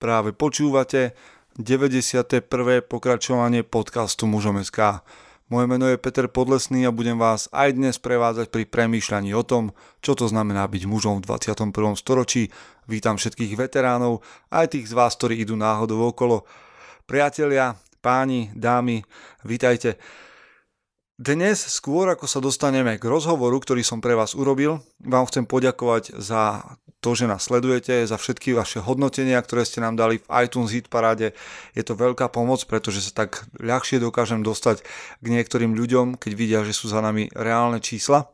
[0.00, 1.12] Práve počúvate
[1.60, 2.24] 91.
[2.88, 5.04] pokračovanie podcastu Mužom.sk.
[5.52, 9.76] Moje meno je Peter Podlesný a budem vás aj dnes prevádzať pri premýšľaní o tom,
[10.00, 11.76] čo to znamená byť mužom v 21.
[12.00, 12.48] storočí.
[12.88, 16.48] Vítam všetkých veteránov, aj tých z vás, ktorí idú náhodou okolo.
[17.04, 19.04] Priatelia, páni, dámy,
[19.44, 20.00] vítajte.
[21.20, 26.16] Dnes, skôr ako sa dostaneme k rozhovoru, ktorý som pre vás urobil, vám chcem poďakovať
[26.16, 26.64] za
[27.00, 30.92] to, že nás sledujete, za všetky vaše hodnotenia, ktoré ste nám dali v iTunes Hit
[30.92, 31.32] Paráde.
[31.72, 34.84] Je to veľká pomoc, pretože sa tak ľahšie dokážem dostať
[35.20, 38.28] k niektorým ľuďom, keď vidia, že sú za nami reálne čísla.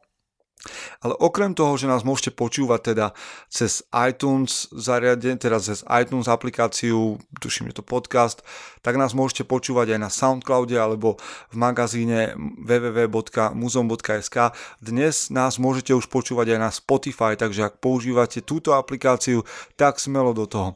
[1.04, 3.06] Ale okrem toho, že nás môžete počúvať teda
[3.46, 8.42] cez iTunes zariadenie, teda cez iTunes aplikáciu, tuším, je to podcast,
[8.82, 11.20] tak nás môžete počúvať aj na Soundcloude alebo
[11.52, 12.34] v magazíne
[12.66, 14.36] www.muzom.sk.
[14.82, 19.46] Dnes nás môžete už počúvať aj na Spotify, takže ak používate túto aplikáciu,
[19.78, 20.68] tak smelo do toho.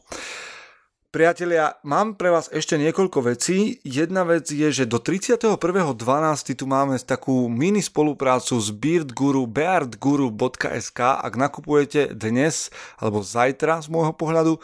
[1.10, 3.82] Priatelia, mám pre vás ešte niekoľko vecí.
[3.82, 5.58] Jedna vec je, že do 31.12.
[6.54, 11.00] tu máme takú mini spoluprácu s beardguru beardguru.sk.
[11.02, 14.62] Ak nakupujete dnes alebo zajtra z môjho pohľadu,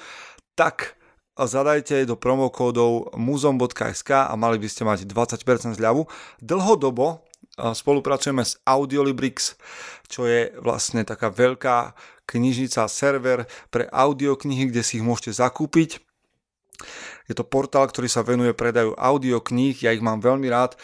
[0.55, 0.95] tak
[1.35, 6.07] zadajte do promokódov muzom.sk a mali by ste mať 20% zľavu.
[6.39, 7.27] Dlhodobo
[7.59, 9.59] spolupracujeme s Audiolibrix,
[10.07, 11.98] čo je vlastne taká veľká
[12.31, 16.06] knižnica, server pre audioknihy, kde si ich môžete zakúpiť
[17.27, 20.79] je to portál, ktorý sa venuje predaju audiokníh, ja ich mám veľmi rád,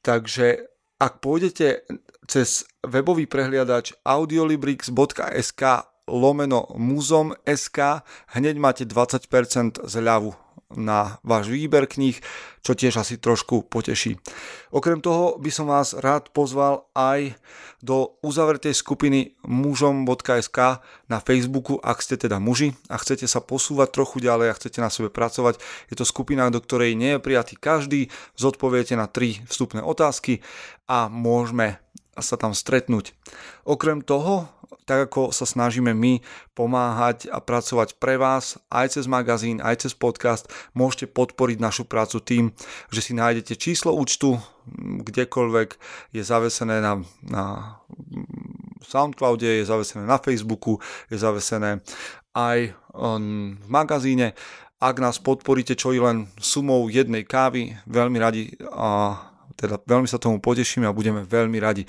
[0.00, 0.68] takže
[0.98, 1.86] ak pôjdete
[2.26, 5.62] cez webový prehliadač audiolibrix.sk
[6.08, 7.78] lomeno muzom.sk
[8.32, 12.20] hneď máte 20% zľavu na váš výber kníh,
[12.60, 14.20] čo tiež asi trošku poteší.
[14.68, 17.32] Okrem toho by som vás rád pozval aj
[17.80, 24.20] do uzavretej skupiny mužom.sk na Facebooku, ak ste teda muži a chcete sa posúvať trochu
[24.20, 25.56] ďalej a chcete na sebe pracovať.
[25.88, 30.44] Je to skupina, do ktorej nie je prijatý každý, zodpoviete na tri vstupné otázky
[30.84, 31.80] a môžeme
[32.20, 33.14] sa tam stretnúť.
[33.64, 34.48] Okrem toho
[34.88, 36.24] tak ako sa snažíme my
[36.56, 42.24] pomáhať a pracovať pre vás aj cez magazín, aj cez podcast, môžete podporiť našu prácu
[42.24, 42.44] tým,
[42.88, 44.40] že si nájdete číslo účtu,
[45.04, 45.76] kdekoľvek
[46.16, 47.44] je zavesené na, na
[48.80, 50.80] Soundcloude, je zavesené na Facebooku,
[51.12, 51.84] je zavesené
[52.32, 54.32] aj v magazíne.
[54.78, 59.20] Ak nás podporíte čo i len sumou jednej kávy, veľmi radi a
[59.58, 61.82] teda veľmi sa tomu potešíme a budeme veľmi radi.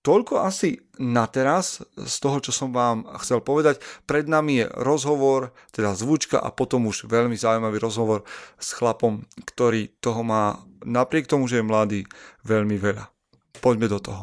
[0.00, 3.84] Toľko asi na teraz z toho, čo som vám chcel povedať.
[4.08, 8.24] Pred nami je rozhovor, teda zvučka a potom už veľmi zaujímavý rozhovor
[8.56, 12.00] s chlapom, ktorý toho má napriek tomu, že je mladý,
[12.48, 13.12] veľmi veľa.
[13.60, 14.22] Poďme do toho.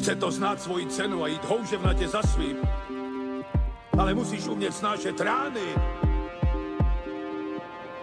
[0.00, 2.56] Chce to znáť svoji cenu a ísť houževnate za svým.
[4.00, 5.76] Ale musíš umieť snášať rány.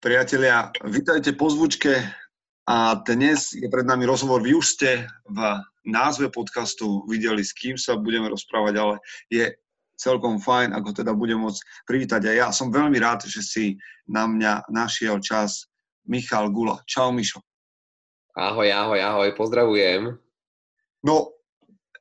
[0.00, 1.92] Priatelia, vítajte po zvučke
[2.64, 4.40] a dnes je pred nami rozhovor.
[4.40, 8.94] Vy už ste v názve podcastu videli, s kým sa budeme rozprávať, ale
[9.28, 9.52] je
[10.00, 12.32] celkom fajn, ako teda budem môcť privítať.
[12.32, 13.76] A ja som veľmi rád, že si
[14.08, 15.68] na mňa našiel čas
[16.08, 16.80] Michal Gula.
[16.88, 17.44] Čau, Mišo.
[18.32, 20.16] Ahoj, ahoj, ahoj, pozdravujem.
[21.04, 21.36] No,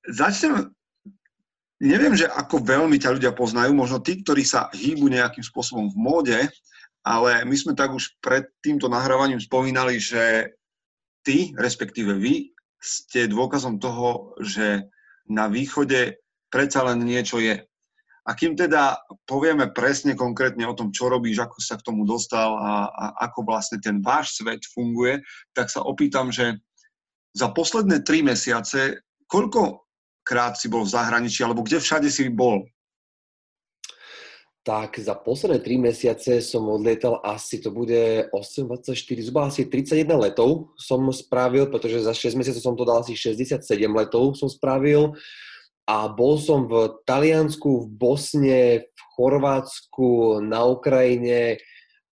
[0.08, 0.72] začnem
[1.84, 6.00] neviem, že ako veľmi ťa ľudia poznajú, možno tí, ktorí sa hýbu nejakým spôsobom v
[6.00, 6.40] móde,
[7.04, 10.54] ale my sme tak už pred týmto nahrávaním spomínali, že
[11.24, 14.88] ty, respektíve vy, ste dôkazom toho, že
[15.28, 17.60] na východe predsa len niečo je.
[18.28, 22.54] A kým teda povieme presne konkrétne o tom, čo robíš, ako sa k tomu dostal
[22.62, 25.24] a, a ako vlastne ten váš svet funguje,
[25.58, 26.62] tak sa opýtam, že
[27.34, 29.88] za posledné tri mesiace, koľko
[30.22, 32.70] krát si bol v zahraničí, alebo kde všade si bol?
[34.70, 38.94] Tak za posledné 3 mesiace som odlietal asi, to bude 8, 24,
[39.26, 43.66] zhruba asi 31 letov som spravil, pretože za 6 mesiacov som to dal asi 67
[43.90, 45.18] letov som spravil
[45.90, 51.58] a bol som v Taliansku, v Bosne, v Chorvátsku, na Ukrajine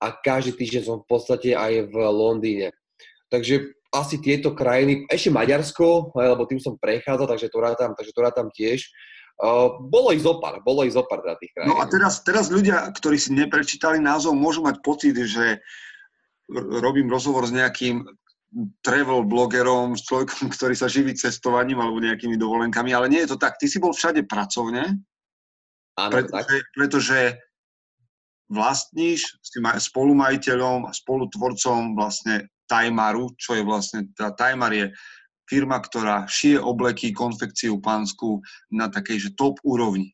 [0.02, 2.74] a každý týždeň som v podstate aj v Londýne.
[3.30, 8.22] Takže asi tieto krajiny, ešte Maďarsko, lebo tým som prechádzal, takže to rátam, takže to
[8.26, 8.90] rátam tiež
[9.78, 11.70] bolo ich zopár, bolo ich zopár teda tých krajín.
[11.70, 15.62] No a teraz, teraz ľudia, ktorí si neprečítali názov, môžu mať pocit, že
[16.54, 18.02] robím rozhovor s nejakým
[18.82, 23.38] travel blogerom, s človekom, ktorý sa živí cestovaním alebo nejakými dovolenkami, ale nie je to
[23.38, 23.62] tak.
[23.62, 24.98] Ty si bol všade pracovne,
[25.98, 26.74] Áno, pretože, tak.
[26.74, 27.20] pretože
[28.48, 34.92] vlastníš s tým spolumajiteľom a spolutvorcom vlastne Tajmaru, čo je vlastne, tá Tajmar je
[35.48, 40.12] firma, ktorá šije obleky, konfekciu pánsku na takej, že top úrovni.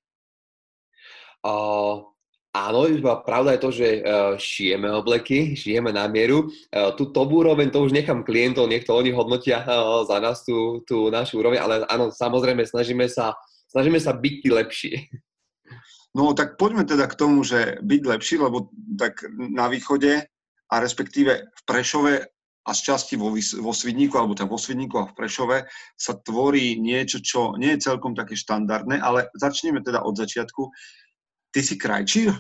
[1.44, 2.08] Uh,
[2.56, 2.88] áno,
[3.28, 6.48] pravda je to, že uh, šijeme obleky, šijeme na mieru.
[6.72, 10.46] Uh, tú top úroveň to už nechám klientov, nech to oni hodnotia uh, za nás
[10.48, 13.36] tú, tú našu úroveň, ale áno, samozrejme snažíme sa,
[13.74, 14.94] snažíme sa byť tí lepší.
[16.14, 18.70] No tak poďme teda k tomu, že byť lepší, lebo
[19.02, 20.30] tak na východe
[20.70, 22.33] a respektíve v Prešove
[22.64, 25.58] a z časti vo, vo Svidníku, alebo tak vo Svidníku a v Prešove
[26.00, 30.72] sa tvorí niečo, čo nie je celkom také štandardné, ale začneme teda od začiatku.
[31.52, 32.32] Ty si krajčír?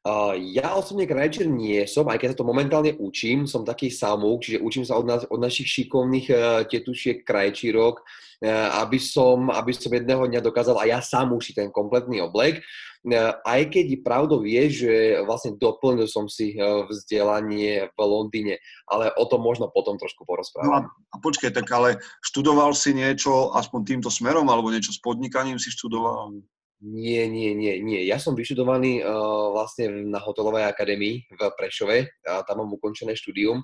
[0.00, 4.40] Uh, ja osobne krajčír nie som, aj keď sa to momentálne učím, som taký samúk,
[4.40, 9.76] čiže učím sa od, nás, od našich šikovných uh, tetušiek krajčírok, uh, aby, som, aby
[9.76, 12.64] som jedného dňa dokázal aj ja sám ušiť ten kompletný oblek.
[13.04, 14.92] Uh, aj keď pravdou je, že
[15.28, 18.56] vlastne doplnil som si uh, vzdelanie v Londýne,
[18.88, 20.64] ale o tom možno potom trošku porozprávam.
[20.64, 25.00] No a, a počkaj, tak ale študoval si niečo aspoň týmto smerom, alebo niečo s
[25.04, 26.40] podnikaním si študoval?
[26.80, 28.08] Nie, nie, nie, nie.
[28.08, 33.60] Ja som vyštudovaný uh, vlastne na hotelovej akadémii v Prešove, a tam mám ukončené štúdium.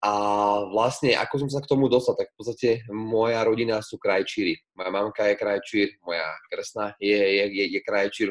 [0.00, 0.12] A
[0.72, 4.56] vlastne, ako som sa k tomu dostal, tak v podstate moja rodina sú krajčíri.
[4.78, 8.28] Moja mamka je krajčír, moja kresná je, je, je, je krajčír.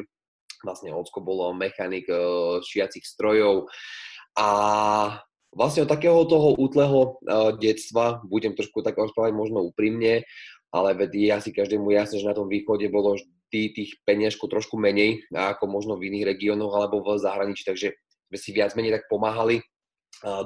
[0.66, 3.70] Vlastne ocko bolo mechanik uh, šiacich strojov.
[4.34, 4.48] A
[5.54, 10.26] vlastne od takého toho útleho uh, detstva, budem trošku tak rozprávať možno úprimne,
[10.72, 13.16] ale je asi každému jasné, že na tom východe bolo
[13.48, 17.96] tí, tých peniažkov trošku menej ako možno v iných regiónoch alebo v zahraničí, takže
[18.28, 19.64] sme si viac menej tak pomáhali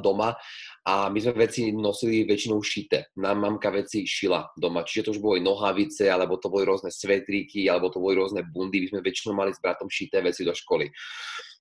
[0.05, 0.37] doma
[0.85, 3.15] a my sme veci nosili väčšinou šité.
[3.17, 7.73] Nám mamka veci šila doma, čiže to už boli nohavice, alebo to boli rôzne svetríky,
[7.73, 10.93] alebo to boli rôzne bundy, my sme väčšinou mali s bratom šité veci do školy.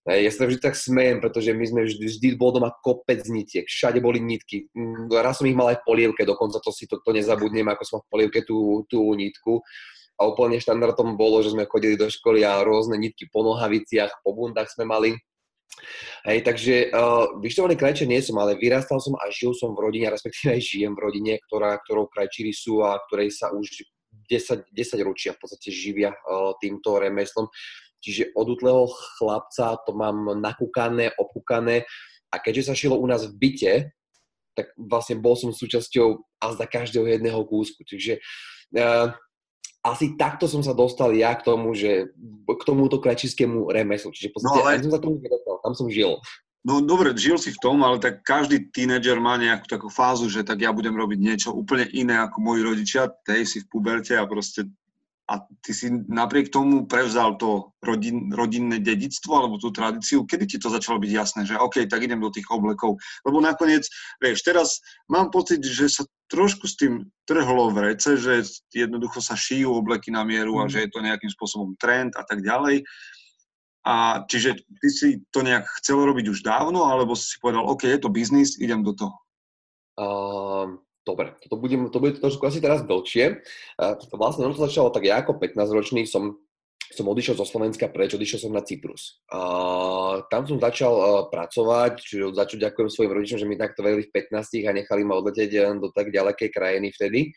[0.01, 4.01] Ja sa vždy tak smejem, pretože my sme vždy, vždy bol doma kopec nitiek, všade
[4.01, 4.65] boli nitky.
[4.73, 7.83] Mm, raz som ich mal aj v polievke, dokonca to si to, to nezabudnem, ako
[7.85, 9.61] som v polievke tú, tú nitku
[10.17, 14.33] a úplne štandardom bolo, že sme chodili do školy a rôzne nitky po nohaviciach, po
[14.33, 15.13] bundách sme mali.
[16.25, 20.13] Hej, takže uh, vyštovaný krajčer nie som, ale vyrastal som a žil som v rodine,
[20.13, 23.85] respektíve aj žijem v rodine, ktorá, ktorou krajčíri sú a ktorej sa už
[24.29, 27.49] 10, 10 ročia v podstate živia uh, týmto remeslom.
[28.01, 28.89] Čiže od útleho
[29.21, 31.85] chlapca to mám nakúkané, opúkané
[32.33, 33.73] a keďže sa šilo u nás v byte,
[34.57, 36.07] tak vlastne bol som súčasťou
[36.41, 37.85] a za každého jedného kúsku.
[37.87, 38.19] Takže
[38.75, 39.13] uh,
[39.81, 42.13] asi takto som sa dostal ja k tomu, že
[42.45, 44.13] k tomuto krajčískému remeslu.
[44.13, 44.83] Čiže podstate, no, ale...
[44.83, 46.21] som sa tomu nedostal, tam som žil.
[46.61, 50.45] No dobre, žil si v tom, ale tak každý tínedžer má nejakú takú fázu, že
[50.45, 54.29] tak ja budem robiť niečo úplne iné ako moji rodičia, tej si v puberte a
[54.29, 54.69] proste
[55.31, 60.27] a ty si napriek tomu prevzal to rodin, rodinné dedictvo alebo tú tradíciu.
[60.27, 62.99] Kedy ti to začalo byť jasné, že OK, tak idem do tých oblekov?
[63.23, 63.87] Lebo nakoniec,
[64.19, 68.43] vieš, teraz mám pocit, že sa trošku s tým trhlo v rece, že
[68.75, 70.71] jednoducho sa šijú obleky na mieru a mm.
[70.75, 72.83] že je to nejakým spôsobom trend a tak ďalej.
[73.87, 77.97] A čiže ty si to nejak chcel robiť už dávno, alebo si povedal, OK, je
[78.03, 79.15] to biznis, idem do toho?
[79.95, 83.41] Um, Dobre, to bude, to bude trošku asi teraz dlhšie.
[84.13, 86.37] Vlastne ono to začalo tak ja ako 15-ročný som,
[86.93, 89.17] som odišiel zo Slovenska preč, odišiel som na Cyprus.
[89.33, 94.05] Uh, tam som začal uh, pracovať, čiže začal ďakujem svojim rodičom, že mi takto verili
[94.05, 97.33] v 15 a nechali ma odletieť e, do tak ďalekej krajiny vtedy.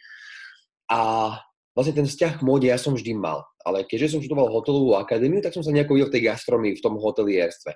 [0.93, 1.33] A
[1.73, 3.49] vlastne ten vzťah k móde ja som vždy mal.
[3.65, 6.85] Ale keďže som študoval hotelovú akadémiu, tak som sa nejako videl v tej gastronomii, v
[6.85, 7.73] tom hotelierstve.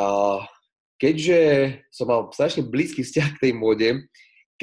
[0.00, 0.02] A
[0.96, 1.38] keďže
[1.92, 4.08] som mal strašne blízky vzťah k tej móde,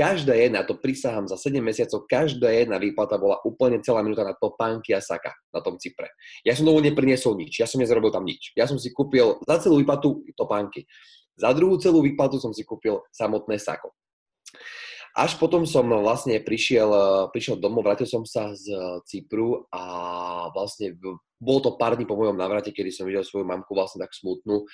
[0.01, 4.34] Každá jedna, to prisahám za 7 mesiacov, každá jedna výplata bola úplne celá minúta na
[4.34, 6.10] topánky a saka na tom Cypre.
[6.41, 8.50] Ja som domov nepriniesol nič, ja som nezarobil tam nič.
[8.58, 10.89] Ja som si kúpil za celú výplatu topánky.
[11.38, 13.93] Za druhú celú výplatu som si kúpil samotné sako.
[15.13, 16.89] Až potom som vlastne prišiel,
[17.29, 18.74] prišiel domov, vrátil som sa z
[19.05, 19.84] Cypru a
[20.50, 20.98] vlastne
[21.38, 24.65] bolo to pár dní po mojom navrate, kedy som videl svoju mamku vlastne tak smutnú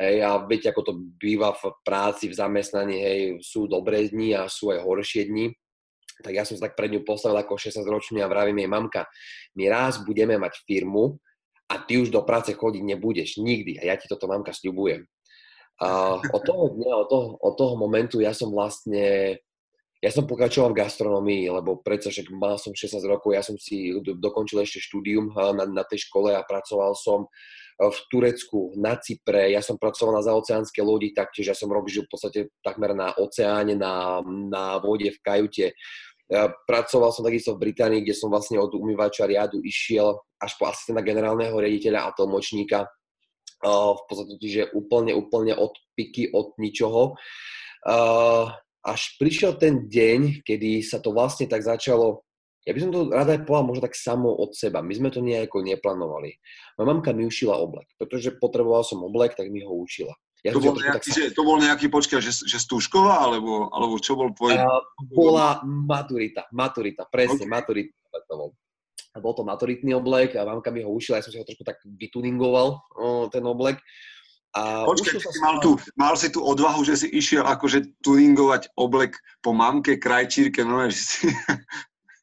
[0.00, 4.48] Hej, a viete, ako to býva v práci, v zamestnaní, hej, sú dobré dni a
[4.48, 5.52] sú aj horšie dni.
[6.22, 9.04] Tak ja som sa tak pred ňu postavil ako 16-ročný a vravím jej, mamka,
[9.58, 11.20] my raz budeme mať firmu
[11.68, 13.80] a ty už do práce chodiť nebudeš, nikdy.
[13.80, 15.04] A ja ti toto, mamka, sľubujem.
[15.82, 19.36] A od toho dňa, od toho, od toho momentu ja som vlastne
[20.02, 23.94] ja som pokračoval v gastronomii, lebo predsa však mal som 16 rokov, ja som si
[24.02, 27.30] dokončil ešte štúdium na, na tej škole a pracoval som
[27.78, 32.04] v Turecku, na Cypre, ja som pracoval na zaoceánskej lodi taktiež, ja som rok žil
[32.06, 35.72] v podstate takmer na oceáne, na, na vode v kajute.
[36.32, 40.68] Ja pracoval som takisto v Británii, kde som vlastne od umývača riadu išiel až po
[40.68, 42.88] asistenta generálneho riaditeľa a tlmočníka.
[43.68, 47.18] v podstate, že úplne, úplne od piky, od ničoho
[48.82, 52.26] až prišiel ten deň, kedy sa to vlastne tak začalo,
[52.62, 54.78] ja by som to rada aj povedal možno tak samo od seba.
[54.86, 56.38] My sme to nejako neplánovali.
[56.78, 60.14] Moja mamka mi ušila oblek, pretože potreboval som oblek, tak mi ho učila.
[60.42, 61.14] Ja to, bol nejaký, tak...
[61.14, 64.58] že, to bol nejaký, počkaj, že, že stúšková, alebo, alebo čo bol tvoj...
[64.58, 64.82] Uh,
[65.14, 67.50] bola maturita, maturita, presne, okay.
[67.50, 68.50] maturita to bol.
[69.14, 71.62] A bol to maturitný oblek a mamka mi ho ušila, ja som si ho trošku
[71.62, 72.80] tak vytuningoval,
[73.30, 73.78] ten oblek.
[74.52, 79.16] A Počkej, si mal, tu, mal si tú odvahu, že si išiel akože tuningovať oblek
[79.40, 81.18] po mamke, krajčírke, no že si...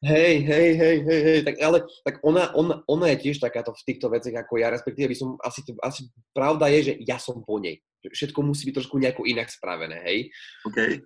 [0.00, 3.84] Hej, hej, hej, hej, hej, tak ale tak ona, ona, ona je tiež takáto v
[3.84, 7.60] týchto veciach ako ja, respektíve by som, asi, asi pravda je, že ja som po
[7.60, 7.84] nej.
[8.00, 10.32] Všetko musí byť trošku nejako inak spravené, hej.
[10.64, 11.04] OK.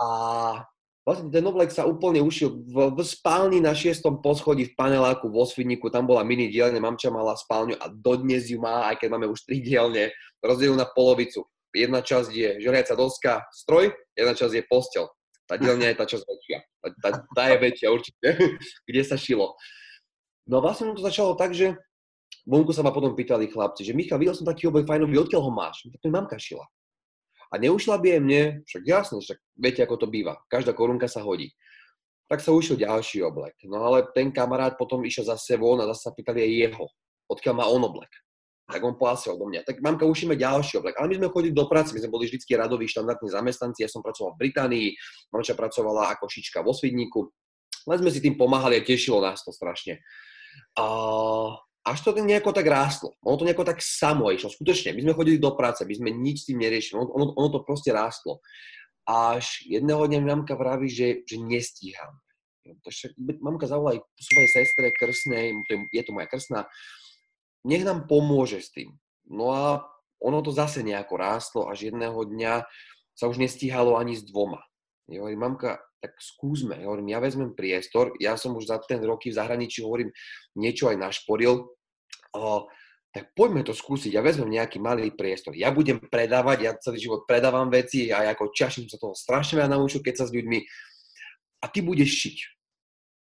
[0.00, 0.08] A
[1.04, 5.44] vlastne ten oblek sa úplne ušiel v, v spálni na šiestom poschodí v paneláku vo
[5.44, 9.28] Svidniku, tam bola mini dielne, mamča mala spálňu a dodnes ju má, aj keď máme
[9.28, 10.08] už tri dielne,
[10.40, 11.44] rozdielu na polovicu.
[11.76, 15.04] Jedna časť je žeriaca doska, stroj, jedna časť je postel.
[15.52, 16.58] Tá dielňa je tá časť väčšia.
[16.80, 18.28] Tá, tá, tá je väčšia určite,
[18.88, 19.52] kde sa šilo.
[20.48, 21.76] No a vlastne to začalo tak, že
[22.48, 25.52] vonku sa ma potom pýtali chlapci, že Michal, videl som taký oboj fajnový, odkiaľ ho
[25.52, 25.84] máš?
[25.92, 26.64] Tak to mi mamka šila.
[27.52, 30.40] A neušla by aj mne, však jasne, však viete, ako to býva.
[30.48, 31.52] Každá korunka sa hodí.
[32.32, 33.52] Tak sa ušiel ďalší oblek.
[33.68, 36.86] No ale ten kamarát potom išiel zase von a zase sa pýtali aj jeho,
[37.28, 38.08] odkiaľ má on oblek
[38.68, 39.66] tak on poasiel do mňa.
[39.66, 40.96] Tak mamka, ušíme ďalší oblek.
[40.96, 43.84] Ale my sme chodili do práce, my sme boli vždy radoví, štandardní zamestnanci.
[43.84, 44.86] Ja som pracoval v Británii,
[45.34, 47.26] mamča pracovala ako šička vo Svidníku.
[47.90, 49.98] Len sme si tým pomáhali a tešilo nás to strašne.
[50.78, 50.84] A
[51.82, 53.18] až to nejako tak rástlo.
[53.26, 54.54] Ono to nejako tak samo išlo.
[54.54, 56.94] Skutočne, my sme chodili do práce, my sme nič s tým neriešili.
[57.02, 58.38] Ono, ono, ono to proste rástlo.
[59.02, 62.22] Až jedného dňa mamka vraví, že, že nestíham.
[63.42, 65.50] Mamka zavolá aj svojej sestre krsnej,
[65.90, 66.70] je to moja krsná,
[67.66, 68.94] nech nám pomôže s tým.
[69.26, 69.86] No a
[70.22, 72.62] ono to zase nejako rástlo, až jedného dňa
[73.12, 74.62] sa už nestíhalo ani s dvoma.
[75.10, 76.78] Ja hovorím, mamka, tak skúsme.
[76.78, 80.14] Ja hovorím, ja vezmem priestor, ja som už za ten roky v zahraničí, hovorím,
[80.58, 81.68] niečo aj našporil,
[82.34, 82.42] o,
[83.12, 85.52] tak poďme to skúsiť, ja vezmem nejaký malý priestor.
[85.52, 89.76] Ja budem predávať, ja celý život predávam veci a ako čaším sa toho strašne veľa
[89.76, 90.58] naučil, keď sa s ľuďmi
[91.62, 92.38] a ty budeš šiť.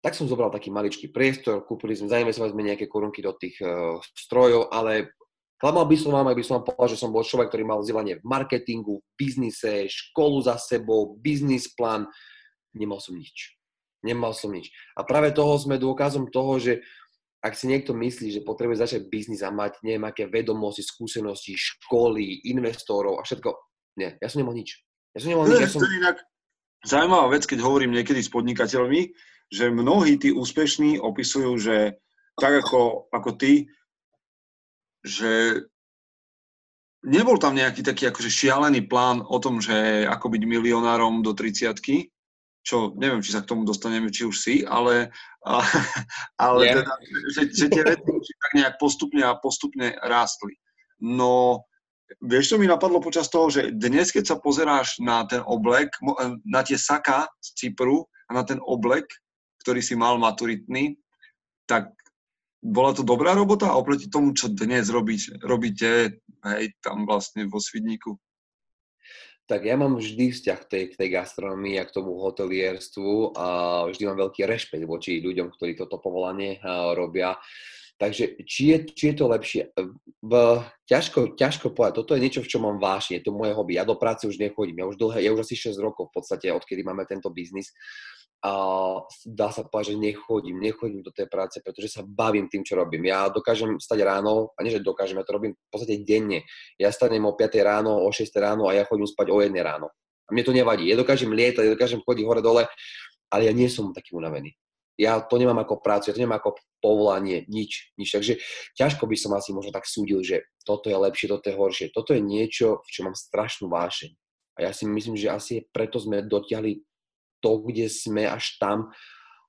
[0.02, 4.02] Tak som zobral taký maličký priestor, kúpili sme, zainvestovali sme nejaké korunky do tých uh,
[4.18, 5.14] strojov, ale
[5.62, 7.78] klamal by som vám, ak by som vám povedal, že som bol človek, ktorý mal
[7.78, 12.10] vzdelanie v marketingu, v biznise, školu za sebou, biznis plán.
[12.74, 13.54] Nemal som nič.
[14.02, 14.74] Nemal som nič.
[14.98, 16.82] A práve toho sme dôkazom toho, že
[17.42, 22.46] ak si niekto myslí, že potrebuje začať biznis a mať neviem aké vedomosti, skúsenosti, školy,
[22.50, 23.50] investorov a všetko,
[23.98, 24.78] nie, ja som nemal nič.
[25.14, 25.62] Ja som nemal nič.
[25.62, 25.82] Ja som...
[25.82, 26.22] Inak
[26.86, 29.14] zaujímavá vec, keď hovorím niekedy s podnikateľmi,
[29.52, 32.00] že mnohí tí úspešní opisujú, že
[32.40, 33.68] tak ako, ako ty,
[35.04, 35.60] že
[37.04, 41.76] nebol tam nejaký taký akože šialený plán o tom, že ako byť milionárom do 30
[42.62, 45.10] čo neviem, či sa k tomu dostaneme, či už si, ale,
[45.42, 45.54] a,
[46.46, 46.76] ale yeah.
[46.78, 46.94] teda,
[47.34, 50.54] že, že tie veci tak nejak postupne a postupne rástli.
[51.02, 51.66] No,
[52.22, 55.90] vieš, čo mi napadlo počas toho, že dnes, keď sa pozeráš na ten oblek,
[56.46, 59.10] na tie saka z Cypru a na ten oblek,
[59.62, 60.98] ktorý si mal maturitný,
[61.64, 61.94] tak
[62.62, 68.18] bola to dobrá robota oproti tomu, čo dnes robíte, robíte hej, tam vlastne vo Svidníku?
[69.50, 73.46] Tak ja mám vždy vzťah k tej, k tej gastronomii a k tomu hotelierstvu a
[73.90, 76.62] vždy mám veľký rešpekt voči ľuďom, ktorí toto povolanie
[76.94, 77.34] robia.
[77.98, 79.62] Takže či je, či je to lepšie?
[80.22, 80.32] V,
[80.86, 82.02] ťažko, ťažko povedať.
[82.02, 83.18] Toto je niečo, v čom mám vášne.
[83.18, 83.78] Je to moje hobby.
[83.78, 84.82] Ja do práce už nechodím.
[84.82, 87.74] Ja už, dlhé, ja už asi 6 rokov v podstate, odkedy máme tento biznis
[88.42, 88.52] a
[89.22, 93.06] dá sa povedať, že nechodím, nechodím do tej práce, pretože sa bavím tým, čo robím.
[93.06, 96.42] Ja dokážem stať ráno, a nie, že dokážem, ja to robím v podstate denne.
[96.74, 99.94] Ja stanem o 5 ráno, o 6 ráno a ja chodím spať o 1 ráno.
[100.26, 100.90] A mne to nevadí.
[100.90, 102.66] Ja dokážem lietať, ja dokážem chodiť hore-dole,
[103.30, 104.58] ale ja nie som taký unavený.
[104.98, 108.10] Ja to nemám ako prácu, ja to nemám ako povolanie, nič, nič.
[108.10, 108.42] Takže
[108.74, 111.86] ťažko by som asi možno tak súdil, že toto je lepšie, toto je horšie.
[111.94, 114.10] Toto je niečo, v čom mám strašnú vášeň.
[114.58, 116.91] A ja si myslím, že asi preto sme dotiahli
[117.42, 118.94] to, kde sme až tam,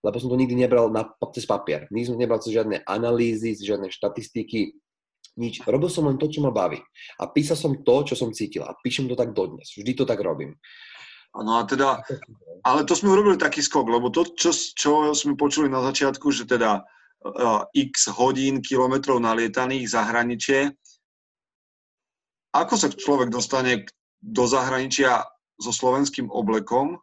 [0.04, 1.88] lebo som to nikdy nebral na, cez papier.
[1.94, 4.76] Nikdy som nebral cez žiadne analýzy, cez žiadne štatistiky,
[5.40, 5.64] nič.
[5.66, 6.78] Robil som len to, čo ma baví.
[7.18, 8.68] A písal som to, čo som cítil.
[8.68, 9.72] A píšem to tak dodnes.
[9.74, 10.60] Vždy to tak robím.
[11.34, 12.06] No a teda,
[12.62, 16.46] ale to sme urobili taký skok, lebo to, čo, čo sme počuli na začiatku, že
[16.46, 16.86] teda
[17.26, 20.70] uh, x hodín, kilometrov nalietaných zahraničie,
[22.54, 23.90] ako sa človek dostane
[24.22, 25.26] do zahraničia
[25.58, 27.02] so slovenským oblekom,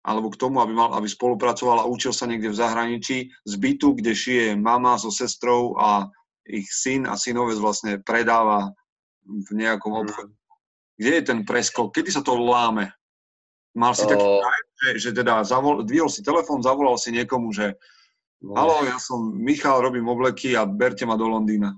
[0.00, 3.92] alebo k tomu, aby, mal, aby spolupracoval a učil sa niekde v zahraničí z bytu,
[4.00, 6.08] kde šije mama so sestrou a
[6.48, 8.72] ich syn a synovec vlastne predáva
[9.28, 10.00] v nejakom mm.
[10.00, 10.32] obchode.
[10.96, 11.92] Kde je ten preskok?
[11.92, 12.92] Kedy sa to láme?
[13.76, 14.42] Mal si taký uh,
[14.80, 17.76] že, že teda zavol, dvihol si telefón, zavolal si niekomu, že
[18.42, 18.56] no.
[18.56, 21.76] halo, ja som Michal, robím obleky a berte ma do Londýna.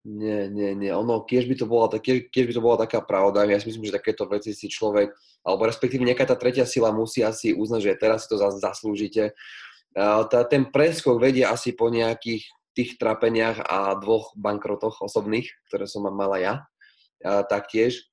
[0.00, 0.88] Nie, nie, nie.
[0.96, 3.84] Ono, keď by to bola, keď, keď by to bola taká pravda, ja si myslím,
[3.84, 5.12] že takéto veci si človek,
[5.44, 9.36] alebo respektíve nejaká tá tretia sila musí asi uznať, že teraz si to zaslúžite.
[9.92, 16.08] Tá, ten preskok vedie asi po nejakých tých trapeniach a dvoch bankrotoch osobných, ktoré som
[16.08, 16.54] mala ja,
[17.50, 18.08] taktiež.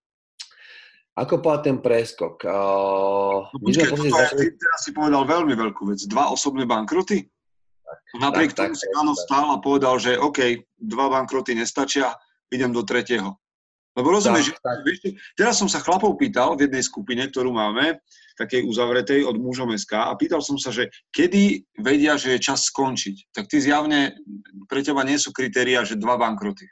[1.17, 2.46] Ako povedať ten preskok?
[2.46, 4.53] Uh, no, počkej, to začali...
[4.53, 6.06] teraz si povedal veľmi veľkú vec.
[6.06, 7.25] Dva osobné bankroty?
[8.20, 12.15] Napriek tak, tomu tak, si áno stál a povedal, že OK, dva bankroty nestačia,
[12.51, 13.36] idem do tretieho.
[13.98, 15.17] Lebo rozumieš, tak, tak.
[15.34, 17.98] teraz som sa chlapov pýtal v jednej skupine, ktorú máme,
[18.38, 22.70] takej uzavretej od mužom SK a pýtal som sa, že kedy vedia, že je čas
[22.70, 23.34] skončiť.
[23.34, 24.13] Tak ty zjavne,
[24.70, 26.70] pre teba nie sú kritéria, že dva bankroty.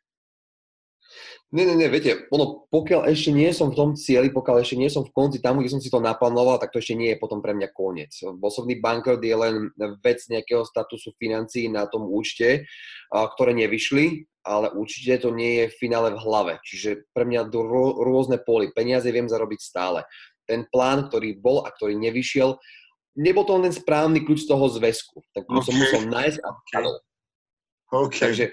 [1.56, 4.92] Nie, nie, nie, viete, ono, pokiaľ ešte nie som v tom cieli, pokiaľ ešte nie
[4.92, 7.40] som v konci tam, kde som si to naplánoval, tak to ešte nie je potom
[7.40, 8.12] pre mňa koniec.
[8.44, 9.72] Osobný bankrot je len
[10.04, 12.68] vec nejakého statusu financií na tom účte,
[13.08, 16.54] ktoré nevyšli, ale určite to nie je v finále v hlave.
[16.60, 17.64] Čiže pre mňa do
[18.04, 18.76] rôzne poli.
[18.76, 20.04] Peniaze viem zarobiť stále.
[20.44, 22.60] Ten plán, ktorý bol a ktorý nevyšiel,
[23.16, 25.24] nebol to len ten správny kľúč toho zväzku.
[25.32, 25.64] Tak okay.
[25.64, 26.84] som musel nájsť a okay.
[27.96, 28.22] okay.
[28.28, 28.46] Takže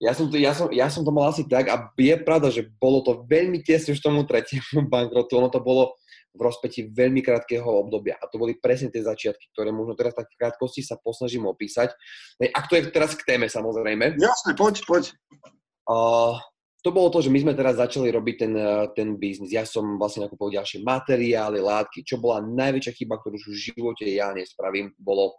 [0.00, 2.72] ja som, to, ja, som, ja som to mal asi tak a je pravda, že
[2.80, 5.94] bolo to veľmi tesne už tomu tretiemu bankrotu, ono to bolo
[6.30, 10.30] v rozpeti veľmi krátkeho obdobia a to boli presne tie začiatky, ktoré možno teraz tak
[10.30, 11.90] v krátkosti sa posnažím opísať.
[12.54, 14.14] Ak to je teraz k téme samozrejme.
[14.14, 15.04] Jasne, poď, poď.
[15.90, 16.38] Uh,
[16.80, 18.54] to bolo to, že my sme teraz začali robiť ten,
[18.96, 19.52] ten biznis.
[19.52, 22.06] Ja som vlastne nakupoval ďalšie materiály, látky.
[22.06, 25.36] Čo bola najväčšia chyba, ktorú už v živote ja nespravím, bolo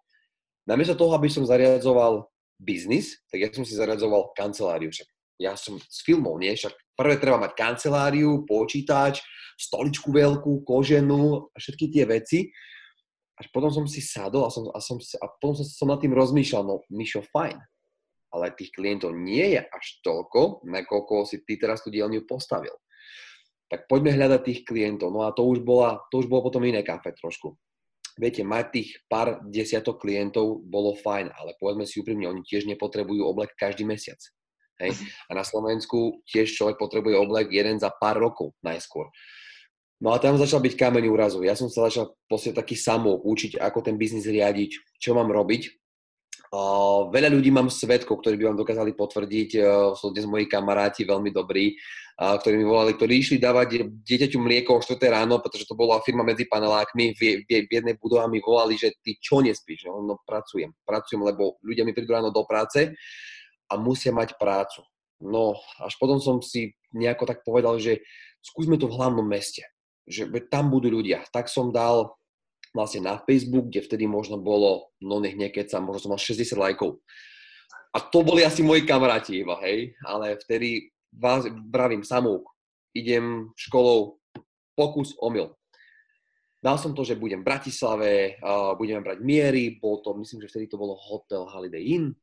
[0.70, 2.31] namiesto toho, aby som zariadzoval
[2.62, 4.94] biznis, tak ja som si zaradzoval kanceláriu.
[4.94, 5.10] Však
[5.42, 6.54] ja som z filmov, nie?
[6.54, 9.26] Však prvé treba mať kanceláriu, počítač,
[9.58, 12.54] stoličku veľkú, koženú a všetky tie veci.
[13.42, 16.14] Až potom som si sadol a, som, a, som, a potom som, som nad tým
[16.14, 17.58] rozmýšľal, no Mišo, fajn,
[18.38, 22.78] ale tých klientov nie je až toľko, nakoľko si ty teraz tú dielňu postavil.
[23.66, 25.10] Tak poďme hľadať tých klientov.
[25.10, 27.58] No a to už, bola, to už bolo potom iné kafe trošku
[28.20, 33.24] viete, mať tých pár desiatok klientov bolo fajn, ale povedzme si úprimne, oni tiež nepotrebujú
[33.24, 34.20] oblek každý mesiac.
[34.82, 34.98] Hej?
[34.98, 35.06] Mhm.
[35.30, 39.08] A na Slovensku tiež človek potrebuje oblek jeden za pár rokov najskôr.
[40.02, 41.46] No a tam začal byť kameň úrazu.
[41.46, 45.81] Ja som sa začal posieť taký samou učiť, ako ten biznis riadiť, čo mám robiť.
[46.52, 51.32] Veľa ľudí mám svetkov, ktorí by vám dokázali potvrdiť, uh, sú dnes moji kamaráti veľmi
[51.32, 51.80] dobrí,
[52.20, 56.04] uh, ktorí mi volali, ktorí išli dávať dieťaťu mlieko o 4 ráno, pretože to bola
[56.04, 59.88] firma medzi panelákmi, v, v, v jednej budove mi volali, že ty čo nespíš?
[59.88, 62.92] No, no pracujem, pracujem, lebo ľudia mi prídu ráno do práce
[63.72, 64.84] a musia mať prácu.
[65.24, 68.04] No, až potom som si nejako tak povedal, že
[68.44, 69.64] skúsme to v hlavnom meste,
[70.04, 71.24] že tam budú ľudia.
[71.32, 72.12] Tak som dal
[72.72, 75.36] vlastne na Facebook, kde vtedy možno bolo, no nech
[75.68, 77.04] sa, možno som mal 60 lajkov.
[77.92, 82.48] A to boli asi moji kamaráti iba, hej, ale vtedy vás, bravím samúk,
[82.96, 84.16] idem školou,
[84.76, 85.52] pokus, omyl.
[86.62, 90.50] Dal som to, že budem v Bratislave, uh, budeme brať miery, bol to, myslím, že
[90.54, 92.14] vtedy to bolo Hotel Holiday Inn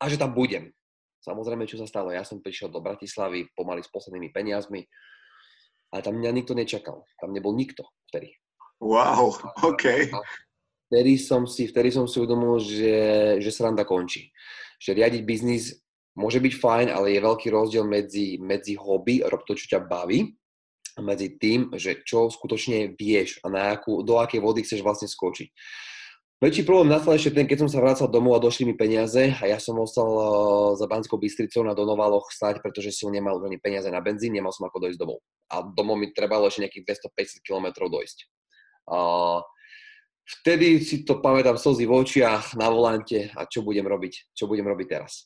[0.00, 0.72] a že tam budem.
[1.20, 4.82] Samozrejme, čo sa stalo, ja som prišiel do Bratislavy pomaly s poslednými peniazmi,
[5.92, 7.04] ale tam mňa nikto nečakal.
[7.20, 8.32] Tam nebol nikto vtedy.
[8.78, 9.34] Wow,
[9.66, 10.14] OK.
[10.88, 12.96] Vtedy som si, vtedy som si uvedomil, že,
[13.42, 14.32] že sranda končí.
[14.80, 15.76] Že riadiť biznis
[16.16, 20.32] môže byť fajn, ale je veľký rozdiel medzi, medzi hobby, rob to, čo ťa baví,
[20.98, 25.06] a medzi tým, že čo skutočne vieš a na akú, do akej vody chceš vlastne
[25.06, 25.48] skočiť.
[26.38, 29.44] Väčší problém nastal ešte ten, keď som sa vracal domov a došli mi peniaze a
[29.50, 30.22] ja som ostal uh,
[30.78, 34.70] za Banskou Bystricou na Donovaloch stať, pretože som nemal ani peniaze na benzín, nemal som
[34.70, 35.18] ako dojsť domov.
[35.50, 38.37] A domov mi trebalo ešte nejakých 250 km dojsť.
[40.28, 44.68] Vtedy si to pamätám slzy v očiach na volante a čo budem robiť, čo budem
[44.68, 45.24] robiť teraz.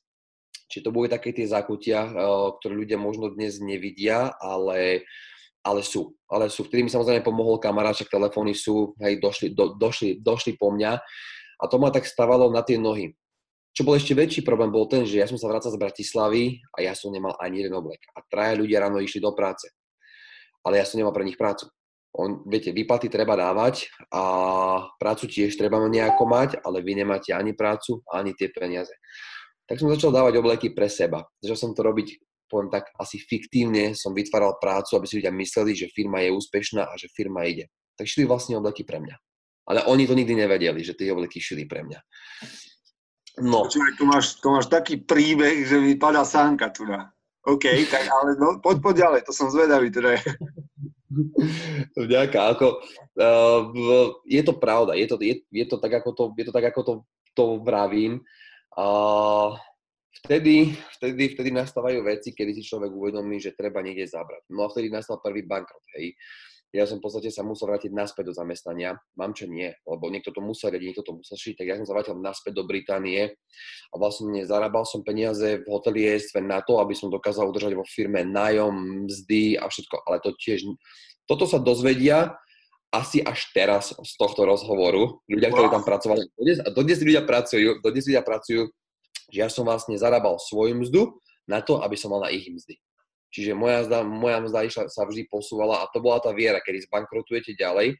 [0.70, 2.06] Či to boli také tie zákutia,
[2.62, 5.02] ktoré ľudia možno dnes nevidia, ale,
[5.66, 6.14] ale sú.
[6.30, 6.70] Ale sú.
[6.70, 10.92] Vtedy mi samozrejme pomohol kamarát, však telefóny sú, hej, došli, do, došli, došli po mňa
[11.58, 13.10] a to ma tak stávalo na tie nohy.
[13.74, 16.86] Čo bol ešte väčší problém, bol ten, že ja som sa vracal z Bratislavy a
[16.86, 18.06] ja som nemal ani jeden oblek.
[18.14, 19.66] A traja ľudia ráno išli do práce.
[20.62, 21.66] Ale ja som nemal pre nich prácu
[22.12, 24.22] on, viete, výplaty treba dávať a
[25.00, 28.92] prácu tiež treba nejako mať, ale vy nemáte ani prácu, ani tie peniaze.
[29.64, 31.24] Tak som začal dávať obleky pre seba.
[31.40, 32.20] Začal som to robiť,
[32.52, 36.84] poviem tak, asi fiktívne som vytváral prácu, aby si ľudia mysleli, že firma je úspešná
[36.84, 37.72] a že firma ide.
[37.96, 39.16] Tak šli vlastne obleky pre mňa.
[39.72, 42.00] Ale oni to nikdy nevedeli, že tie obleky šili pre mňa.
[43.40, 43.64] No.
[43.64, 47.08] Počúvaj, tu máš, tu máš taký príbeh, že mi padá sánka tu na.
[47.48, 50.20] OK, tak ale no, poď, poď ďalej, to som zvedavý teda.
[51.96, 52.66] Vďaka, ako,
[53.20, 53.60] uh,
[54.24, 56.80] je to pravda, je to, je, je to tak, ako to, je to, tak, ako
[56.82, 56.92] to,
[57.36, 58.20] to vravím.
[58.72, 59.56] Uh,
[60.24, 64.48] vtedy, vtedy, vtedy nastávajú veci, kedy si človek uvedomí, že treba niekde zabrať.
[64.52, 66.16] No a vtedy nastal prvý bankrot, hej.
[66.72, 68.96] Ja som v podstate sa musel vrátiť naspäť do zamestnania.
[69.20, 71.84] Mám čo nie, lebo niekto to musel riadiť, niekto to musel šiť, tak ja som
[71.84, 73.36] sa vrátil naspäť do Británie
[73.92, 78.24] a vlastne zarábal som peniaze v hotelierstve na to, aby som dokázal udržať vo firme
[78.24, 80.64] nájom, mzdy a všetko, ale to tiež,
[81.28, 82.40] toto sa dozvedia
[82.92, 85.20] asi až teraz z tohto rozhovoru.
[85.24, 86.28] Ľudia, ktorí tam pracovali,
[86.60, 88.68] a dodnes ľudia pracujú, dodnes ľudia pracujú,
[89.32, 91.02] že ja som vlastne zarábal svoju mzdu
[91.48, 92.76] na to, aby som mal na ich mzdy.
[93.32, 96.84] Čiže moja mzda, moja mzda išla, sa vždy posúvala a to bola tá viera, kedy
[96.84, 97.96] zbankrotujete ďalej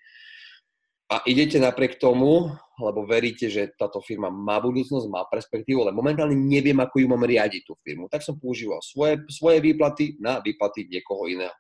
[1.13, 2.49] a idete napriek tomu,
[2.81, 7.29] lebo veríte, že táto firma má budúcnosť, má perspektívu, ale momentálne neviem, ako ju mám
[7.29, 8.09] riadiť tú firmu.
[8.09, 11.53] Tak som používal svoje, svoje výplaty na výplaty niekoho iného.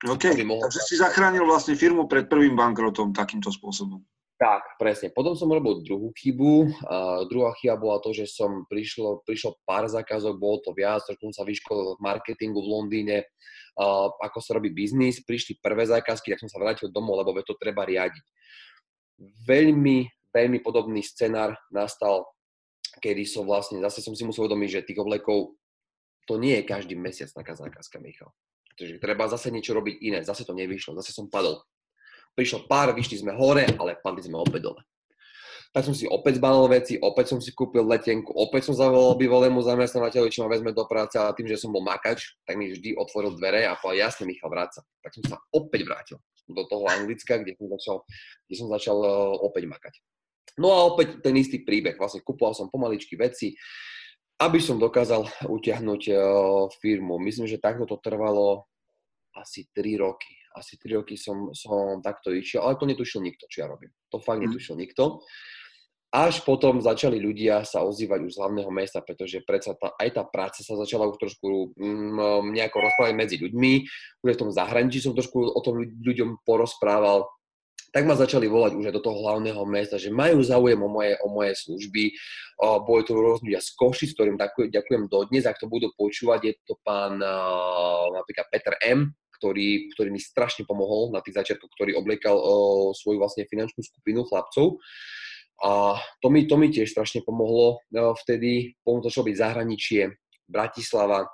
[0.00, 4.00] OK, takže si zachránil vlastne firmu pred prvým bankrotom takýmto spôsobom.
[4.40, 5.12] Tak, presne.
[5.12, 6.72] Potom som robil druhú chybu.
[6.88, 11.28] Uh, druhá chyba bola to, že som prišlo, prišlo pár zákazok, bolo to viac, trošku
[11.28, 13.28] som sa vyškolil v marketingu v Londýne,
[13.76, 15.20] uh, ako sa robí biznis.
[15.20, 18.24] Prišli prvé zákazky, tak som sa vrátil domov, lebo to treba riadiť.
[19.44, 22.24] Veľmi, veľmi podobný scenár nastal,
[22.96, 25.52] kedy som vlastne, zase som si musel uvedomiť, že tých oblekov
[26.24, 28.32] to nie je každý mesiac taká zákazka, Michal.
[28.72, 30.18] Takže treba zase niečo robiť iné.
[30.24, 31.60] Zase to nevyšlo, zase som padol
[32.34, 34.82] prišlo pár, vyšli sme hore, ale padli sme opäť dole.
[35.70, 39.62] Tak som si opäť zbalil veci, opäť som si kúpil letenku, opäť som zavolal bývalému
[39.62, 42.98] zamestnávateľu, či ma vezme do práce, ale tým, že som bol makač, tak mi vždy
[42.98, 44.82] otvoril dvere a povedal, jasne Michal, vráca.
[44.98, 46.18] Tak som sa opäť vrátil
[46.50, 47.96] do toho Anglicka, kde som začal,
[48.50, 49.94] kde som začal uh, opäť makať.
[50.58, 51.94] No a opäť ten istý príbeh.
[51.94, 53.54] Vlastne kupoval som pomaličky veci,
[54.42, 55.22] aby som dokázal
[55.56, 57.22] utiahnuť uh, firmu.
[57.22, 58.66] Myslím, že takto to trvalo
[59.38, 63.62] asi 3 roky asi 3 roky som, som takto išiel, ale to netušil nikto, čo
[63.62, 63.90] ja robím.
[64.10, 64.50] To fakt mhm.
[64.50, 65.22] netušil nikto.
[66.10, 70.26] Až potom začali ľudia sa ozývať už z hlavného mesta, pretože predsa tá, aj tá
[70.26, 73.72] práca sa začala už trošku mm, nejako rozprávať medzi ľuďmi.
[74.26, 77.30] Už v tom zahraničí som trošku o tom ľuďom porozprával.
[77.94, 81.14] Tak ma začali volať už aj do toho hlavného mesta, že majú záujem o moje,
[81.22, 82.10] o moje služby.
[82.58, 86.40] O, boli to rôzne ľudia z Košic, ktorým ďakujem, ďakujem dodnes, ak to budú počúvať.
[86.42, 87.22] Je to pán
[88.14, 93.16] napríklad Peter M., ktorý, ktorý mi strašne pomohol na tých začiatkoch, ktorý obliekal o, svoju
[93.16, 94.76] vlastne finančnú skupinu chlapcov.
[95.64, 98.76] A to mi, to mi tiež strašne pomohlo o, vtedy.
[98.84, 100.02] Potom začalo byť zahraničie,
[100.44, 101.24] Bratislava.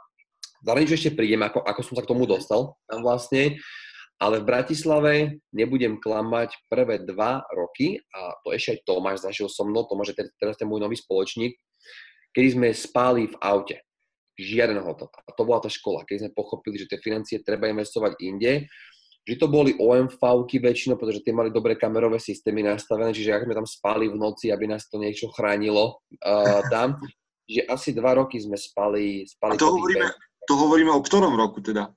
[0.63, 3.59] Zahraničie ešte prídem, ako, ako som sa k tomu dostal tam vlastne.
[4.17, 5.15] Ale v Bratislave
[5.53, 10.25] nebudem klamať prvé dva roky, a to ešte aj Tomáš zažil so mnou, Tomáš je
[10.41, 11.53] teraz ten môj nový spoločník,
[12.33, 13.86] kedy sme spali v aute
[14.37, 15.09] žiaden hotel.
[15.27, 18.69] A to bola tá škola, keď sme pochopili, že tie financie treba investovať inde,
[19.27, 23.59] že to boli OMV-ky väčšinou, pretože tie mali dobré kamerové systémy nastavené, čiže ak sme
[23.59, 26.95] tam spali v noci, aby nás to niečo chránilo uh, tam,
[27.43, 30.07] že asi dva roky sme spali, spali A to hovoríme,
[30.47, 31.91] to hovoríme o ktorom roku teda?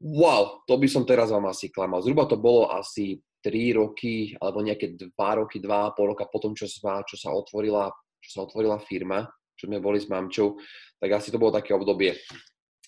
[0.00, 2.00] Wow, to by som teraz vám asi klamal.
[2.00, 7.04] Zhruba to bolo asi 3 roky, alebo nejaké 2 roky, 2,5 roka potom, čo sa,
[7.04, 7.88] čo sa, otvorila,
[8.20, 10.56] čo sa otvorila firma, čo sme boli s mamčou
[11.00, 12.12] tak asi to bolo také obdobie,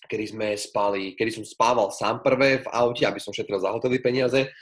[0.05, 3.97] kedy sme spali, kedy som spával sám prvé v aute, aby som šetril za hotely
[3.97, 4.53] peniaze.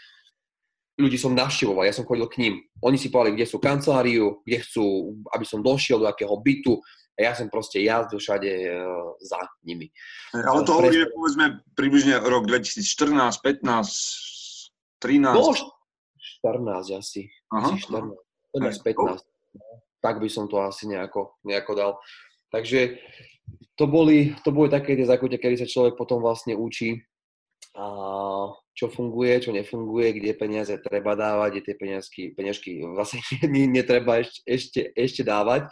[0.95, 2.53] Ľudí som navštevoval, ja som chodil k ním.
[2.79, 6.79] Oni si povedali, kde sú kanceláriu, kde chcú, aby som došiel do akého bytu.
[7.19, 9.91] A ja som proste jazdil všade uh, za nimi.
[10.31, 13.67] Ale to hovoríme, povedzme, približne rok 2014, 15,
[15.03, 15.35] 13.
[15.35, 15.51] No,
[16.39, 17.27] 14 asi.
[17.51, 17.75] Aha.
[17.75, 18.15] 14,
[18.55, 19.27] 14, 15.
[20.01, 21.91] Tak by som to asi nejako, nejako dal.
[22.51, 22.97] Takže
[23.75, 27.01] to boli, to boli také tie zákute, kedy sa človek potom vlastne učí,
[27.71, 27.85] a
[28.75, 33.23] čo funguje, čo nefunguje, kde peniaze treba dávať, kde tie peniazky, peniažky vlastne
[33.71, 35.71] netreba ešte, ešte, ešte dávať.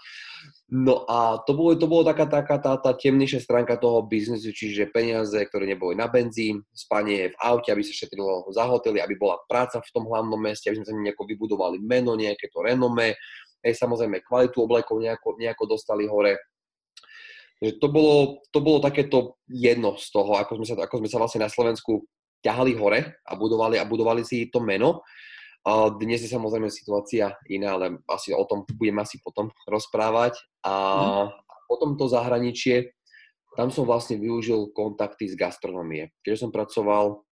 [0.72, 4.94] No a to bolo, to bolo taká, taká tá, tá temnejšia stránka toho biznesu, čiže
[4.94, 9.36] peniaze, ktoré neboli na benzín, spanie v aute, aby sa šetrilo za hotely, aby bola
[9.50, 13.18] práca v tom hlavnom meste, aby sme sa nejako vybudovali meno, nejaké to renome,
[13.60, 16.40] aj samozrejme kvalitu oblekov nejako, nejako dostali hore
[17.60, 21.44] to bolo, to bolo takéto jedno z toho, ako sme, sa, ako sme sa vlastne
[21.44, 22.08] na Slovensku
[22.40, 25.04] ťahali hore a budovali, a budovali si to meno.
[25.68, 30.40] A dnes je samozrejme situácia iná, ale asi o tom budem asi potom rozprávať.
[30.64, 30.74] A
[31.28, 31.28] mm.
[31.68, 32.96] potom to zahraničie,
[33.60, 36.16] tam som vlastne využil kontakty z gastronomie.
[36.24, 37.28] Keďže som pracoval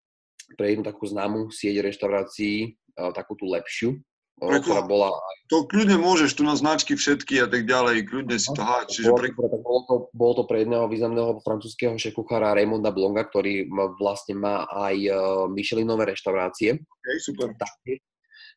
[0.59, 2.75] pre jednu takú známú sieť reštaurácií,
[3.15, 3.95] takú tú lepšiu,
[4.37, 5.09] Ktorá bola...
[5.49, 8.99] To kľudne môžeš, tu na značky všetky a tak ďalej, kľudne si to háč.
[8.99, 9.29] Čiže bolo, pre...
[9.33, 13.65] bolo, to, bolo to pre jedného významného francúzského šekuchára Raymonda Blonga, ktorý
[13.97, 15.17] vlastne má aj uh,
[15.49, 16.77] Michelinové reštaurácie.
[16.77, 17.55] Okay, super.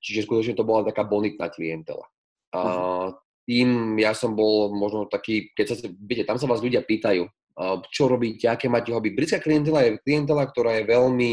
[0.03, 2.05] Čiže skutočne to bola taká bonitná klientela.
[2.51, 3.15] Uh,
[3.47, 7.25] tým ja som bol možno taký, keď sa, viete, tam sa vás ľudia pýtajú,
[7.91, 9.15] čo robíte, aké máte hobby.
[9.15, 11.31] Britská klientela je klientela, ktorá je veľmi,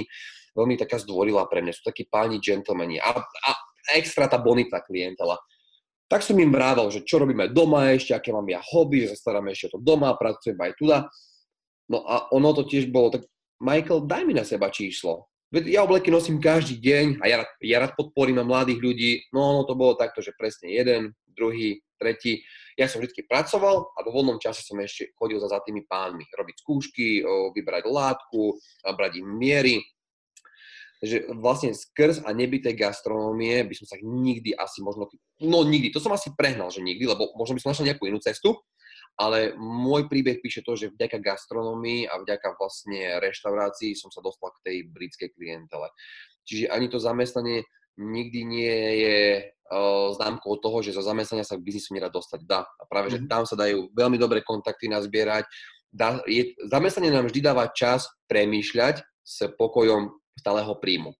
[0.54, 1.74] veľmi taká zdvorila pre mňa.
[1.78, 3.02] Sú takí páni gentlemani.
[3.02, 3.50] A, a
[3.96, 5.40] extra tá bonitná klientela.
[6.08, 9.52] Tak som im vrával, že čo robíme doma ešte, aké mám ja hobby, že staráme
[9.52, 10.98] ešte o to doma, pracujem aj tuda.
[11.92, 13.28] No a ono to tiež bolo, tak
[13.60, 15.28] Michael, daj mi na seba číslo.
[15.52, 19.12] Ja obleky nosím každý deň a ja rád, ja rád podporím mladých ľudí.
[19.32, 22.44] No ono to bolo takto, že presne jeden, druhý, tretí.
[22.76, 26.28] Ja som vždy pracoval a vo voľnom čase som ešte chodil za, za tými pánmi.
[26.28, 27.24] Robiť skúšky,
[27.56, 29.80] vybrať látku, brať im miery.
[30.98, 35.06] Takže vlastne skrz a nebytej gastronómie by som sa nikdy asi možno,
[35.38, 38.18] no nikdy, to som asi prehnal, že nikdy, lebo možno by som našiel nejakú inú
[38.18, 38.58] cestu,
[39.18, 44.54] ale môj príbeh píše to, že vďaka gastronómii a vďaka vlastne reštaurácii som sa dostal
[44.58, 45.90] k tej britskej klientele.
[46.46, 47.66] Čiže ani to zamestnanie
[47.98, 52.46] nikdy nie je uh, známkou toho, že zo zamestnania sa k biznisu nedá dostať.
[52.46, 52.62] Dá.
[52.62, 53.28] A práve, že mhm.
[53.28, 55.50] tam sa dajú veľmi dobré kontakty nazbierať.
[55.90, 61.12] Dá, je, zamestnanie nám vždy dáva čas premýšľať s pokojom stáleho príjmu.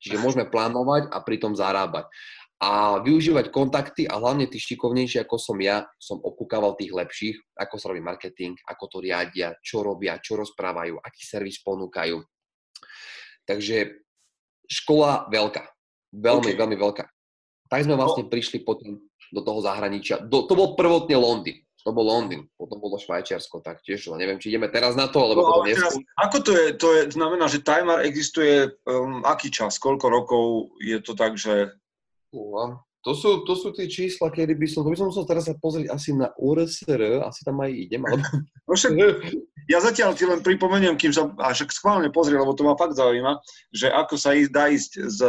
[0.00, 2.08] Čiže môžeme plánovať a pritom zarábať.
[2.56, 7.76] A využívať kontakty a hlavne tí šikovnejší, ako som ja, som okúkával tých lepších, ako
[7.76, 12.16] sa robí marketing, ako to riadia, čo robia, čo rozprávajú, aký servis ponúkajú.
[13.44, 14.00] Takže
[14.72, 15.68] škola veľká.
[16.16, 16.60] Veľmi, okay.
[16.60, 17.04] veľmi veľká.
[17.68, 18.32] Tak sme vlastne no.
[18.32, 20.24] prišli potom do toho zahraničia.
[20.24, 24.50] Do, to bol prvotne Londýn to bol Londýn, potom bolo Švajčiarsko taktiež, ale neviem, či
[24.50, 26.66] ideme teraz na to, alebo no, potom teraz, Ako to je?
[26.82, 29.78] To je, znamená, že timer existuje um, aký čas?
[29.78, 30.44] Koľko rokov
[30.82, 31.70] je to tak, že...
[32.34, 32.74] Uh,
[33.06, 35.54] to sú, to sú tie čísla, kedy by som, to by som musel teraz sa
[35.54, 38.26] pozrieť asi na URSR, asi tam aj idem, alebo...
[38.66, 38.92] No však,
[39.70, 42.98] ja zatiaľ ti len pripomeniem, kým sa, a však schválne pozrie, lebo to ma fakt
[42.98, 43.38] zaujíma,
[43.70, 45.20] že ako sa ísť, dá ísť z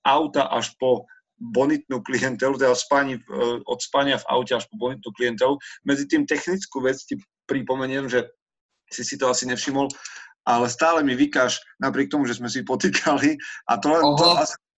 [0.00, 1.04] auta až po
[1.40, 3.22] bonitnú klientelu, teda spani, e,
[3.64, 5.56] od spania v aute až po bonitnú klientelu.
[5.88, 7.16] Medzi tým technickú vec ti
[7.48, 8.28] pripomeniem, že
[8.92, 9.88] si si to asi nevšimol,
[10.44, 14.26] ale stále mi vykáš, napriek tomu, že sme si potýkali a to len, to,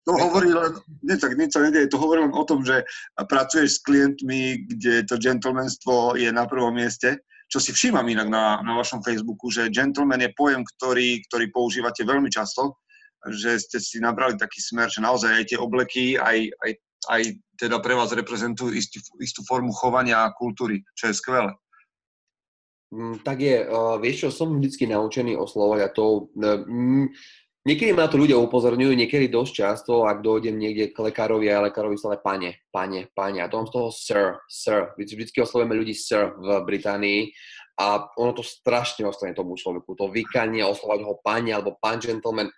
[0.04, 2.84] to hovorí len, nie, tak nič sa nedieje, to hovorí len o tom, že
[3.16, 8.62] pracuješ s klientmi, kde to gentlemanstvo je na prvom mieste, čo si všímam inak na,
[8.62, 12.78] na vašom Facebooku, že gentleman je pojem, ktorý, ktorý používate veľmi často
[13.28, 16.72] že ste si nabrali taký smer, že naozaj aj tie obleky, aj, aj,
[17.12, 17.22] aj
[17.60, 21.52] teda pre vás reprezentujú istú, istú formu chovania a kultúry, čo je skvelé.
[22.90, 26.32] Mm, tak je, uh, vieš čo, som vždycky naučený oslovať a to...
[26.34, 27.06] Uh,
[27.62, 31.94] niekedy ma to ľudia upozorňujú, niekedy dosť často, ak dojdem niekde k lekárovi a lekárovi
[31.94, 33.38] stále pane, pane, pane.
[33.44, 34.80] A to mám z toho sir, sir.
[34.96, 37.30] Vždycky oslovujeme ľudí sir v Británii
[37.78, 39.94] a ono to strašne ostane tomu človeku.
[39.96, 42.50] To vykanie, oslovať ho pane alebo pán gentleman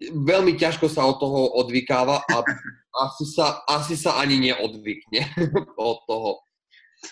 [0.00, 2.36] veľmi ťažko sa od toho odvykáva a
[3.06, 5.28] asi sa, asi sa ani neodvykne
[5.76, 6.30] od toho.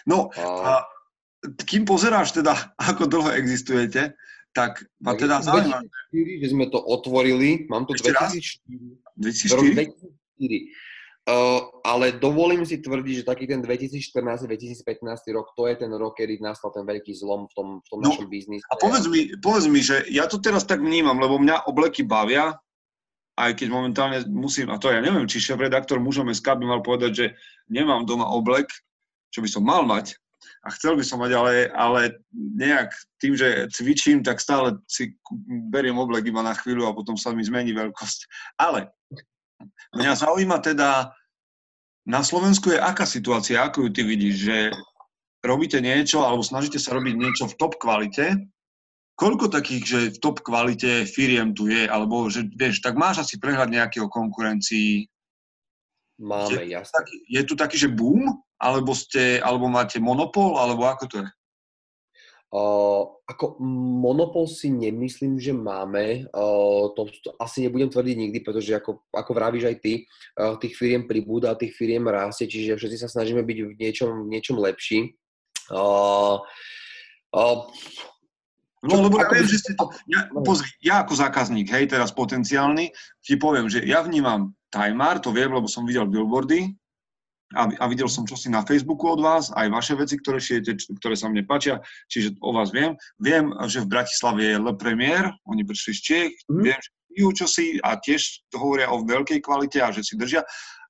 [0.08, 0.84] No, a
[1.64, 4.12] kým pozeráš teda, ako dlho existujete,
[4.52, 5.80] tak ma teda zaujíma.
[6.12, 9.16] že sme to otvorili, mám tu 2004.
[9.16, 9.96] 2004?
[10.40, 10.88] 2004.
[11.28, 16.40] Uh, ale dovolím si tvrdiť, že taký ten 2014-2015 rok, to je ten rok, kedy
[16.40, 18.64] nastal ten veľký zlom v tom, v tom no, našom biznise.
[18.72, 22.56] A povedz mi, povedz mi, že ja to teraz tak vnímam, lebo mňa obleky bavia,
[23.38, 27.12] aj keď momentálne musím, a to ja neviem, či šéf-redaktor mužom SK by mal povedať,
[27.14, 27.26] že
[27.70, 28.66] nemám doma oblek,
[29.30, 30.18] čo by som mal mať,
[30.66, 32.00] a chcel by som mať, ale, ale
[32.34, 32.90] nejak
[33.22, 35.14] tým, že cvičím, tak stále si
[35.70, 38.26] beriem oblek iba na chvíľu a potom sa mi zmení veľkosť.
[38.58, 38.90] Ale
[39.94, 41.14] mňa zaujíma teda,
[42.08, 44.58] na Slovensku je aká situácia, ako ju ty vidíš, že
[45.46, 48.50] robíte niečo alebo snažíte sa robiť niečo v top kvalite,
[49.18, 53.42] koľko takých, že v top kvalite firiem tu je, alebo že vieš, tak máš asi
[53.42, 55.10] prehľad nejakého konkurencii?
[56.22, 56.94] Máme, je, jasne.
[56.94, 58.30] Taký, je tu taký, že boom,
[58.62, 61.28] alebo, ste, alebo máte monopol, alebo ako to je?
[62.48, 63.60] Uh, ako
[64.00, 66.24] monopol si nemyslím, že máme.
[66.32, 70.08] Uh, to, to asi nebudem tvrdiť nikdy, pretože ako, ako vravíš aj ty,
[70.40, 74.30] uh, tých firiem pribúda, tých firiem rastie, čiže všetci sa snažíme byť v niečom, v
[74.32, 75.12] niečom lepší.
[75.68, 76.40] Uh,
[77.36, 77.68] uh,
[78.86, 79.90] No, lebo ja viem, že ste to...
[80.06, 85.34] Ja, pozri, ja ako zákazník, hej, teraz potenciálny, ti poviem, že ja vnímam Timar, to
[85.34, 86.78] viem, lebo som videl billboardy
[87.58, 91.18] a, a videl som čosi na Facebooku od vás, aj vaše veci, ktoré šijete, ktoré
[91.18, 92.94] sa mne páčia, čiže o vás viem.
[93.18, 96.62] Viem, že v Bratislave je Le Premier, oni prišli z Čech, mm.
[96.62, 100.44] viem, že pijú čosi a tiež hovoria o veľkej kvalite a že si držia.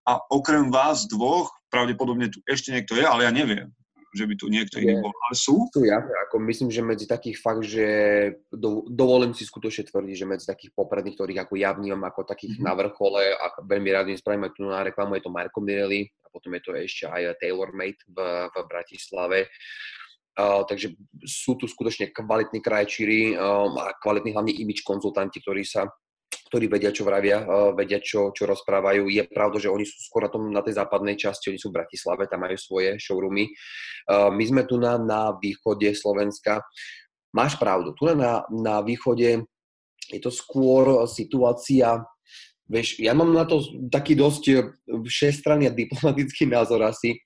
[0.05, 3.73] A okrem vás dvoch, pravdepodobne tu ešte niekto je, ale ja neviem
[4.15, 5.69] že by tu niekto iný bol, ale sú?
[5.69, 7.87] Sú, ja ako myslím, že medzi takých fakt, že
[8.49, 12.57] do, dovolím si skutočne tvrdiť, že medzi takých popredných, ktorých ako ja vnímam ako takých
[12.57, 12.69] mm-hmm.
[12.69, 16.09] na vrchole a veľmi rád im spravím aj tu na reklamu, je to Marko Mirelli
[16.25, 18.19] a potom je to ešte aj Taylor Made v,
[18.49, 19.39] v Bratislave.
[20.39, 20.95] Uh, takže
[21.27, 25.91] sú tu skutočne kvalitní krajčíri uh, a kvalitní hlavne image konzultanti, ktorí sa
[26.49, 29.13] ktorí vedia, čo vravia, uh, vedia, čo, čo rozprávajú.
[29.13, 31.85] Je pravda, že oni sú skôr na, tom, na tej západnej časti, oni sú v
[31.85, 33.53] Bratislave, tam majú svoje showroomy.
[34.09, 36.65] Uh, my sme tu na, na východe Slovenska.
[37.37, 39.45] Máš pravdu, tu na, na východe
[40.09, 42.01] je to skôr situácia,
[42.65, 43.61] vieš, ja mám na to
[43.93, 44.73] taký dosť
[45.05, 47.21] všestranný a diplomatický názor asi,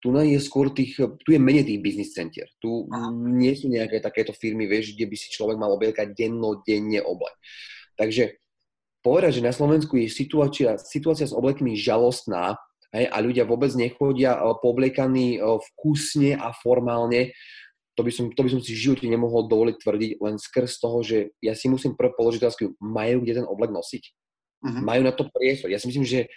[0.00, 2.48] tu je skôr tých, tu je menej tých biznis centier.
[2.56, 2.88] Tu
[3.36, 7.36] nie sú nejaké takéto firmy, vieš, kde by si človek mal obliekať dennodenne oblek.
[8.00, 8.40] Takže
[9.00, 12.56] povedať, že na Slovensku je situácia, situácia s oblekmi žalostná
[12.92, 17.32] hej, a ľudia vôbec nechodia uh, pobliekaní uh, vkusne a formálne,
[17.98, 21.04] to by, som, to by som si v živote nemohol dovoliť tvrdiť len skrz toho,
[21.04, 24.04] že ja si musím prv položiť otázku, majú kde ten oblek nosiť?
[24.64, 24.80] Uh-huh.
[24.80, 25.68] Majú na to priestor.
[25.68, 26.32] Ja si myslím, že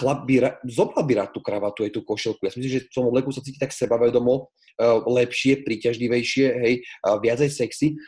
[0.00, 2.40] chlap by, zobral by rád tú kravatu aj tú košelku.
[2.46, 6.74] Ja si myslím, že v tom obleku sa cíti tak sebavedomo, uh, lepšie, príťažlivejšie, hej,
[7.04, 7.98] uh, viac aj sexy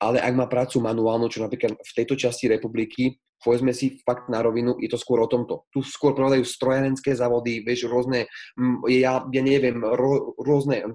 [0.00, 4.40] ale ak má prácu manuálnu, čo napríklad v tejto časti republiky, povedzme si fakt na
[4.40, 5.68] rovinu, je to skôr o tomto.
[5.68, 8.24] Tu skôr prodajú strojárenské závody, vieš, rôzne,
[8.88, 10.86] ja, ja neviem, ro, rôzne e,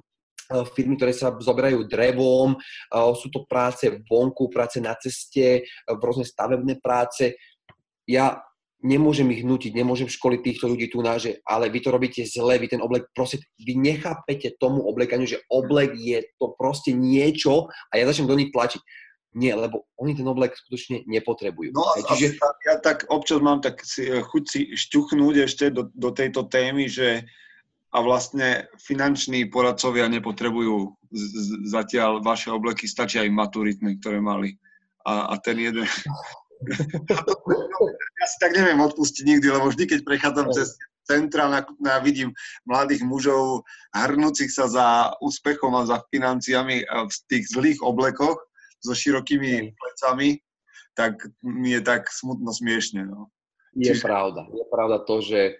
[0.73, 2.57] firmy, ktoré sa zoberajú drevom, e,
[3.13, 7.37] sú to práce vonku, práce na ceste, e, rôzne stavebné práce.
[8.09, 8.41] Ja
[8.79, 12.55] nemôžem ich nutiť, nemôžem školiť týchto ľudí tu na, že ale vy to robíte zle,
[12.55, 17.99] vy ten oblek proste, vy nechápete tomu oblekaniu, že oblek je to proste niečo a
[17.99, 18.81] ja začnem do nich tlačiť.
[19.29, 21.69] Nie, lebo oni ten oblek skutočne nepotrebujú.
[21.69, 22.41] No a, Čiže...
[22.41, 26.49] a ja tak občas mám tak si, eh, chuť si šťuchnúť ešte do, do tejto
[26.49, 27.29] témy, že
[27.89, 34.61] a vlastne finanční poradcovia nepotrebujú z, z, zatiaľ vaše obleky, stačia im maturitné, ktoré mali.
[35.01, 35.89] A, a ten jeden,
[38.19, 40.75] ja si tak neviem odpustiť nikdy, lebo vždy, keď prechádzam cez
[41.09, 42.35] centra, na, na, vidím
[42.69, 44.87] mladých mužov hrnúcich sa za
[45.23, 48.37] úspechom a za financiami v tých zlých oblekoch
[48.79, 50.39] so širokými plecami,
[50.93, 53.09] tak mi je tak smutno smiešne.
[53.09, 53.33] No.
[53.73, 54.05] Je Čiže...
[54.05, 54.45] pravda.
[54.53, 55.57] Je pravda to, že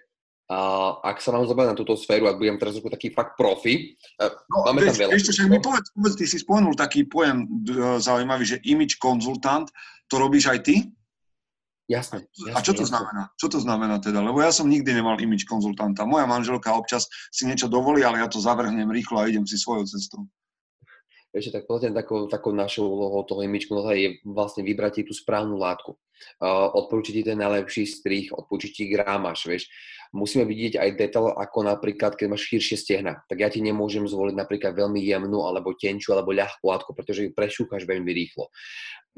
[0.48, 4.30] uh, ak sa nám zoberiem na túto sféru, ak budem teraz taký fakt profi, uh,
[4.50, 5.12] no, máme tam veľa.
[5.16, 9.68] Ešte, mi povedz, povedz, ty si spomenul taký pojem uh, zaujímavý, že image konzultant,
[10.10, 10.90] to robíš aj ty?
[11.90, 12.54] Jasne, jasne.
[12.54, 12.98] A čo to jasne.
[12.98, 13.22] znamená?
[13.34, 14.22] Čo to znamená teda?
[14.22, 16.06] Lebo ja som nikdy nemal imič konzultanta.
[16.06, 19.86] Moja manželka občas si niečo dovolí, ale ja to zavrhnem rýchlo a idem si svojou
[19.90, 20.22] cestou.
[21.30, 25.54] Ešte tak potom takou, takou našou úlohou toho image konzultanta je vlastne vybrať tú správnu
[25.58, 25.94] látku.
[26.42, 29.70] Uh, odporúčiť ti ten najlepší strih, odporúčiť ti gramáž, vieš
[30.10, 34.34] musíme vidieť aj detail, ako napríklad, keď máš širšie stehna, tak ja ti nemôžem zvoliť
[34.34, 38.50] napríklad veľmi jemnú, alebo tenčiu, alebo ľahkú látku, pretože ju prešúkaš veľmi rýchlo.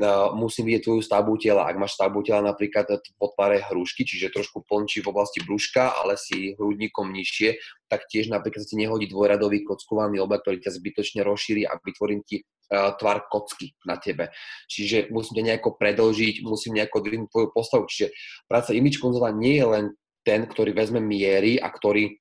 [0.00, 1.68] Uh, musím vidieť tvoju stavbu tela.
[1.68, 6.16] Ak máš stavbu tela napríklad v tvare hrušky, čiže trošku plnčí v oblasti brúška, ale
[6.16, 7.60] si hrudníkom nižšie,
[7.92, 12.24] tak tiež napríklad sa ti nehodí dvojradový kockovaný oblek, ktorý ťa zbytočne rozšíri a vytvorím
[12.24, 14.32] ti uh, tvar kocky na tebe.
[14.64, 17.84] Čiže musím ťa nejako predlžiť, musím nejako dvihnúť tvoju postavu.
[17.84, 18.16] Čiže
[18.48, 19.84] práca image konzulta nie je len
[20.22, 22.18] ten, ktorý vezme miery a ktorý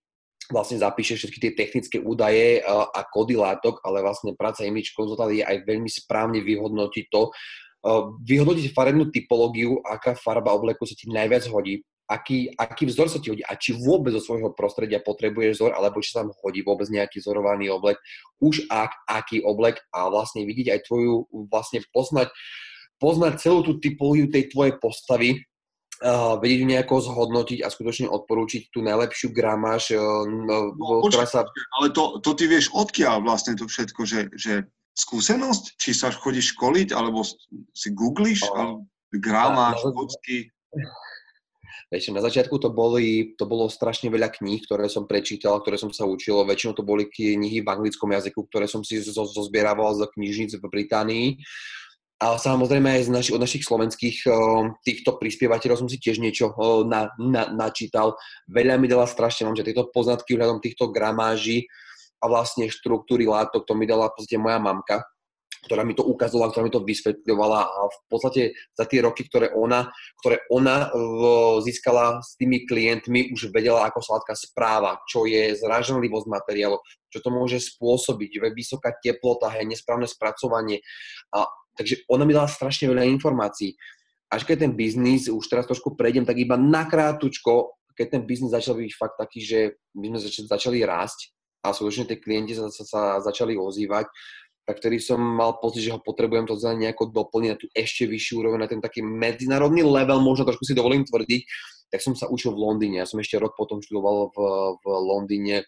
[0.52, 5.42] vlastne zapíše všetky tie technické údaje a kódy látok, ale vlastne práca image konzultant je
[5.42, 7.32] aj veľmi správne vyhodnotiť to,
[8.28, 13.32] vyhodnotiť farebnú typológiu, aká farba obleku sa ti najviac hodí, aký, aký vzor sa ti
[13.32, 16.92] hodí a či vôbec zo svojho prostredia potrebuješ vzor, alebo či sa tam hodí vôbec
[16.92, 17.98] nejaký vzorovaný oblek,
[18.44, 22.28] už ak, aký oblek a vlastne vidieť aj tvoju, vlastne poznať,
[23.00, 25.42] poznať celú tú typológiu tej tvojej postavy,
[26.42, 31.46] vedieť ju nejako zhodnotiť a skutočne odporúčiť tú najlepšiu gramáž, uh, no, no, ktorá sa...
[31.78, 34.66] Ale to, to ty vieš odkiaľ vlastne to všetko, že, že
[34.98, 35.78] skúsenosť?
[35.78, 37.22] Či sa chodíš školiť, alebo
[37.72, 38.54] si googliš, oh.
[38.58, 38.76] alebo
[39.14, 40.50] gramáž, kocky?
[41.92, 45.92] Vieš, na začiatku to, boli, to bolo strašne veľa kníh, ktoré som prečítal, ktoré som
[45.92, 46.40] sa učil.
[46.48, 51.28] Väčšinou to boli knihy v anglickom jazyku, ktoré som si zozbierával zo knižnic v Británii.
[52.22, 56.54] A samozrejme aj z naši, od našich slovenských uh, týchto prispievateľov som si tiež niečo
[56.54, 58.14] uh, na, na, načítal.
[58.46, 61.66] Veľa mi dala strašne, mám, že tieto poznatky ohľadom týchto gramáží
[62.22, 65.02] a vlastne štruktúry látok, to mi dala v podstate moja mamka.
[65.62, 68.42] ktorá mi to ukazovala, ktorá mi to vysvetľovala a v podstate
[68.74, 70.90] za tie roky, ktoré ona, ktoré ona
[71.62, 76.82] získala s tými klientmi, už vedela, ako látka správa, čo je zraženlivosť materiálu,
[77.14, 80.82] čo to môže spôsobiť, vysoká teplota, hej, nesprávne spracovanie.
[81.30, 81.46] A,
[81.76, 83.76] takže ona mi dala strašne veľa informácií.
[84.32, 88.80] Až keď ten biznis, už teraz trošku prejdem, tak iba nakrátučko, keď ten biznis začal
[88.80, 89.60] byť fakt taký, že
[90.00, 94.08] my sme začali, rásť a skutočne tie klienti sa, sa, sa začali ozývať,
[94.66, 98.40] tak ktorý som mal pocit, že ho potrebujem to nejako doplniť na tú ešte vyššiu
[98.40, 101.42] úroveň, na ten taký medzinárodný level, možno trošku si dovolím tvrdiť,
[101.92, 103.04] tak som sa učil v Londýne.
[103.04, 104.38] Ja som ešte rok potom študoval v,
[104.80, 105.68] v Londýne,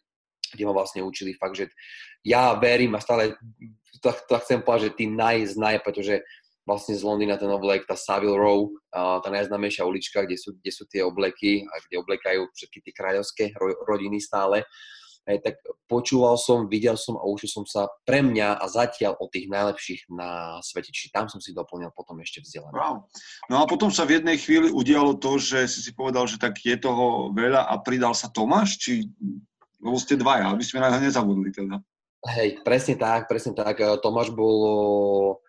[0.54, 1.74] kde ma vlastne učili fakt, že
[2.24, 3.36] ja verím a stále
[4.00, 6.24] to, to chcem povedať, že tí naj, naj, pretože
[6.64, 10.88] vlastne z Londýna ten oblek, tá Savile Row, tá najznámejšia ulička, kde sú, kde sú
[10.88, 13.44] tie obleky a kde oblekajú všetky tie kráľovské
[13.84, 14.64] rodiny stále
[15.24, 15.56] Hej, tak
[15.88, 20.12] počúval som, videl som a učil som sa pre mňa a zatiaľ od tých najlepších
[20.12, 20.92] na svete.
[20.92, 22.76] Čiže tam som si doplnil potom ešte vzdelanie.
[22.76, 23.08] Wow.
[23.48, 26.60] No a potom sa v jednej chvíli udialo to, že si si povedal, že tak
[26.60, 29.08] je toho veľa a pridal sa Tomáš, či
[29.84, 31.84] lebo ste dvaja, aby sme na nezabudli teda.
[32.24, 33.84] Hej, presne tak, presne tak.
[34.00, 35.44] Tomáš bol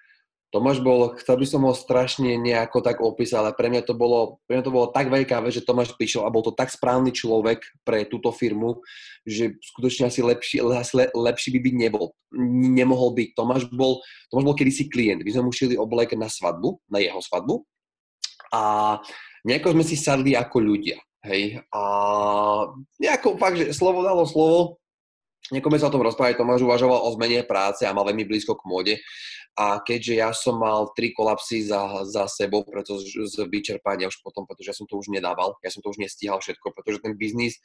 [0.54, 4.38] Tomáš bol, chcel by som ho strašne nejako tak opísať, ale pre mňa to bolo,
[4.46, 7.10] pre mňa to bolo tak veľká vec, že Tomáš prišiel a bol to tak správny
[7.10, 8.78] človek pre túto firmu,
[9.26, 12.14] že skutočne asi lepší, asi lepší by byť nebol.
[12.70, 13.28] Nemohol byť.
[13.34, 13.98] Tomáš bol,
[14.30, 15.26] Tomáš bol kedysi klient.
[15.26, 17.66] My sme mu šili oblek na svadbu, na jeho svadbu
[18.54, 18.62] a
[19.42, 21.02] nejako sme si sadli ako ľudia.
[21.24, 21.82] Hej, a
[23.00, 24.84] nejako fakt, že slovo dalo slovo,
[25.52, 28.64] Niekomu sa o tom rozprávať, Tomáš uvažoval o zmene práce a mal veľmi blízko k
[28.64, 28.94] móde.
[29.60, 34.24] A keďže ja som mal tri kolapsy za, za sebou, preto z, z vyčerpania už
[34.24, 37.12] potom, pretože ja som to už nedával, ja som to už nestíhal všetko, pretože ten
[37.12, 37.60] biznis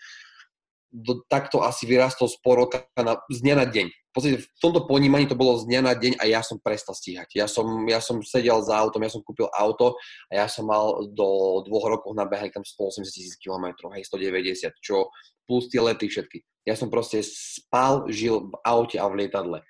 [0.89, 3.87] do, takto asi vyrastol z poroka na, z dňa na deň.
[3.89, 6.97] V podstate v tomto ponímaní to bolo z dňa na deň a ja som prestal
[6.97, 7.29] stíhať.
[7.37, 9.93] Ja som, ja som sedel za autom, ja som kúpil auto
[10.33, 15.13] a ja som mal do dvoch rokov nabehali tam 180 tisíc km, hej, 190, čo
[15.45, 16.41] plus tie lety všetky.
[16.65, 19.61] Ja som proste spal, žil v aute a v lietadle.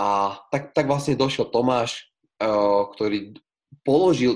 [0.00, 2.10] A tak, tak vlastne došiel Tomáš,
[2.42, 3.38] uh, ktorý
[3.84, 4.32] položil,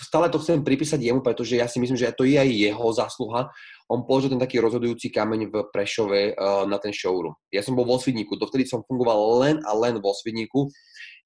[0.00, 3.52] stále to chcem pripísať jemu, pretože ja si myslím, že to je aj jeho zásluha.
[3.86, 7.36] On položil ten taký rozhodujúci kameň v Prešove uh, na ten showroom.
[7.52, 10.72] Ja som bol vo Svidníku, dovtedy som fungoval len a len vo Svidníku.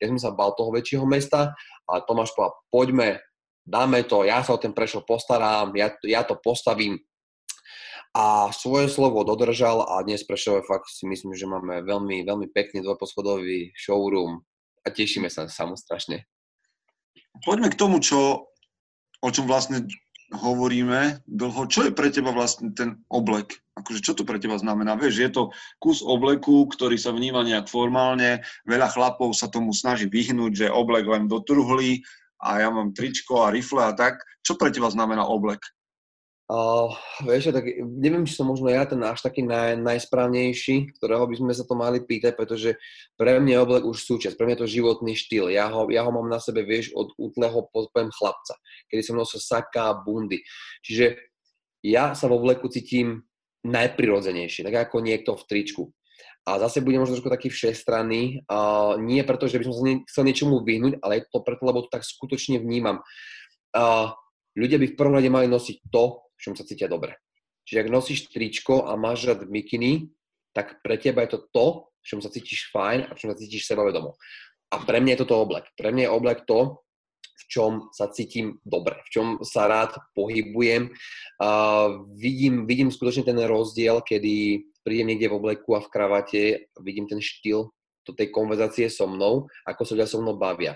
[0.03, 1.55] Ja som sa bal toho väčšieho mesta
[1.87, 3.09] a Tomáš povedal, poďme,
[3.63, 6.99] dáme to, ja sa o ten Prešov postarám, ja, ja to postavím.
[8.13, 12.83] A svoje slovo dodržal a dnes Prešove fakt si myslím, že máme veľmi, veľmi pekný
[12.83, 14.43] dvojposchodový showroom
[14.83, 16.27] a tešíme sa samu strašne
[17.45, 18.51] poďme k tomu, čo,
[19.21, 19.87] o čom vlastne
[20.33, 21.69] hovoríme dlho.
[21.69, 23.61] Čo je pre teba vlastne ten oblek?
[23.77, 24.97] Akože čo to pre teba znamená?
[24.97, 25.43] Vieš, je to
[25.81, 31.05] kus obleku, ktorý sa vníma nejak formálne, veľa chlapov sa tomu snaží vyhnúť, že oblek
[31.09, 32.01] len dotrhlý
[32.41, 34.21] a ja mám tričko a rifle a tak.
[34.43, 35.63] Čo pre teba znamená oblek?
[36.51, 41.38] Uh, vieš, tak neviem, či som možno ja ten až taký naj, najsprávnejší, ktorého by
[41.38, 42.76] sme sa to mali pýtať, pretože
[43.16, 45.49] pre mňa je oblek už súčasť, pre mňa je to životný štýl.
[45.49, 48.59] Ja ho, ja ho mám na sebe, vieš, od útleho poviem chlapca,
[48.90, 50.43] kedy som nosil saka a bundy.
[50.82, 51.16] Čiže
[51.86, 53.22] ja sa vo obleku cítim
[53.62, 55.82] najprirodzenejšie, tak ako niekto v tričku.
[56.43, 59.95] A zase budem možno trošku taký všestranný, uh, nie preto, že by som sa ne,
[60.11, 62.99] chcel niečomu vyhnúť, ale je to preto, lebo to tak skutočne vnímam.
[63.70, 64.11] Uh,
[64.59, 67.16] ľudia by v prvom rade mali nosiť to, čom sa cítia dobre.
[67.62, 70.11] Čiže ak nosíš tričko a máš rád mikiny,
[70.51, 71.66] tak pre teba je to to,
[72.03, 74.18] v čom sa cítiš fajn a v čom sa cítiš sebavedomo.
[74.72, 75.70] A pre mňa je toto oblek.
[75.78, 76.82] Pre mňa je oblek to,
[77.22, 80.90] v čom sa cítim dobre, v čom sa rád pohybujem.
[81.38, 86.43] Uh, vidím, vidím skutočne ten rozdiel, kedy prídem niekde v obleku a v kravate,
[86.82, 87.70] vidím ten štýl
[88.03, 90.74] do tej konverzácie so mnou, ako sa ľudia so mnou bavia.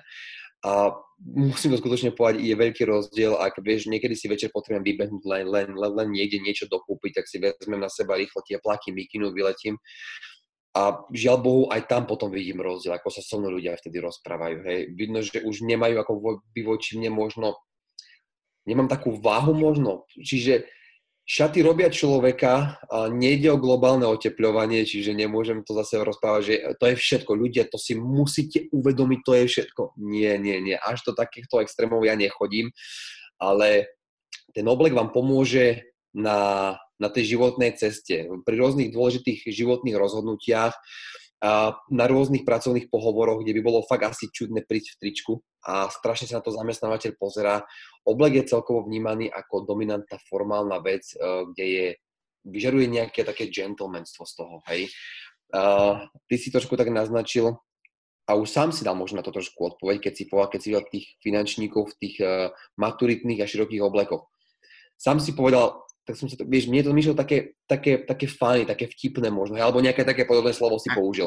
[0.66, 0.90] A
[1.22, 5.46] musím to skutočne povedať, je veľký rozdiel, ak vieš, niekedy si večer potrebujem vybehnúť len,
[5.46, 9.30] len, len, len niekde niečo dokúpiť, tak si vezmem na seba rýchlo tie plaky, mikinu,
[9.30, 9.78] vyletím.
[10.76, 14.56] A žiaľ Bohu, aj tam potom vidím rozdiel, ako sa so mnou ľudia vtedy rozprávajú.
[14.66, 14.80] Hej.
[14.92, 16.12] Vidno, že už nemajú ako
[16.52, 17.56] voči mne možno,
[18.68, 20.04] nemám takú váhu možno.
[20.20, 20.68] Čiže
[21.26, 26.84] šaty robia človeka, a nejde o globálne otepľovanie, čiže nemôžem to zase rozprávať, že to
[26.86, 27.32] je všetko.
[27.34, 29.82] Ľudia, to si musíte uvedomiť, to je všetko.
[29.98, 30.78] Nie, nie, nie.
[30.78, 32.70] Až do takýchto extrémov ja nechodím,
[33.42, 33.90] ale
[34.54, 38.30] ten oblek vám pomôže na, na tej životnej ceste.
[38.46, 40.80] Pri rôznych dôležitých životných rozhodnutiach a
[41.93, 45.32] na rôznych pracovných pohovoroch, kde by bolo fakt asi čudné prísť v tričku
[45.68, 47.61] a strašne sa na to zamestnávateľ pozerá.
[48.09, 51.16] Oblek je celkovo vnímaný ako dominantná formálna vec, e,
[51.53, 51.87] kde je,
[52.49, 54.89] vyžaruje nejaké také gentlemanstvo z toho, hej.
[56.26, 57.55] Ty si trošku tak naznačil,
[58.26, 60.70] a už sám si dal možno na to trošku odpoveď, keď si povedal, keď si
[60.91, 64.26] tých finančníkov v tých uh, maturitných a širokých oblekoch.
[64.99, 68.86] Sám si povedal, tak som sa, vieš, mne to myšlo také, také, také fajn, také
[68.86, 71.26] vtipné možno, alebo nejaké také podobné slovo si použil.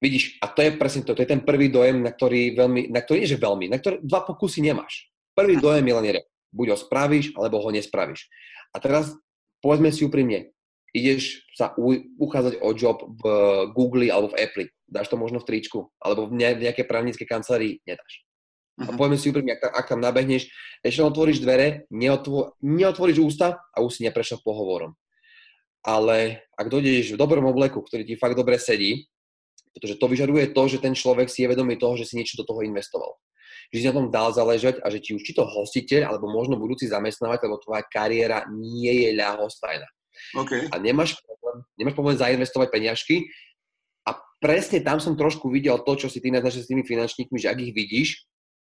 [0.00, 3.04] Vidíš, a to je presne to, to je ten prvý dojem, na ktorý veľmi, na
[3.04, 5.12] ktorý nie že veľmi, na ktorý dva pokusy nemáš.
[5.36, 6.24] Prvý dojem je len jeden.
[6.48, 8.32] Buď ho spravíš, alebo ho nespravíš.
[8.72, 9.12] A teraz
[9.60, 10.56] povedzme si úprimne,
[10.96, 13.24] ideš sa u, uchádzať o job v
[13.76, 14.66] Google alebo v Apple.
[14.88, 18.24] Dáš to možno v tričku, alebo v nejakej právnickej kancelárii, nedáš.
[18.80, 18.96] A mhm.
[18.96, 20.48] povedzme si úprimne, ak, ak tam nabehneš,
[20.80, 24.96] ešte otvoríš dvere, neotvo, neotvoríš ústa a už si neprešiel pohovorom.
[25.84, 29.08] Ale ak dojdeš v dobrom obleku, ktorý ti fakt dobre sedí,
[29.76, 32.44] pretože to vyžaduje to, že ten človek si je vedomý toho, že si niečo do
[32.48, 33.16] toho investoval.
[33.70, 36.58] Že si na tom dal záležať a že ti už či to hostiteľ, alebo možno
[36.58, 39.88] budúci zamestnávateľ, lebo tvoja kariéra nie je ľahostajná.
[40.34, 40.66] Okay.
[40.68, 43.30] A nemáš problém, nemáš problém zainvestovať peniažky.
[44.08, 47.46] A presne tam som trošku videl to, čo si ty naznačil s tými finančníkmi, že
[47.46, 48.08] ak ich vidíš,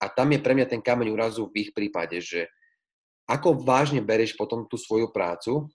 [0.06, 2.45] a tam je pre mňa ten kameň úrazu v ich prípade, že
[3.26, 5.66] ako vážne bereš potom tú svoju prácu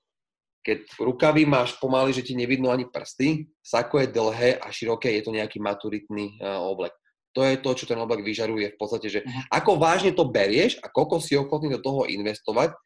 [0.61, 5.25] keď rukavy máš pomaly, že ti nevidno ani prsty, sako je dlhé a široké, je
[5.25, 6.93] to nejaký maturitný uh, oblek.
[7.33, 9.45] To je to, čo ten oblek vyžaruje v podstate, že uh-huh.
[9.55, 12.77] ako vážne to berieš a koľko si ochotný do toho investovať,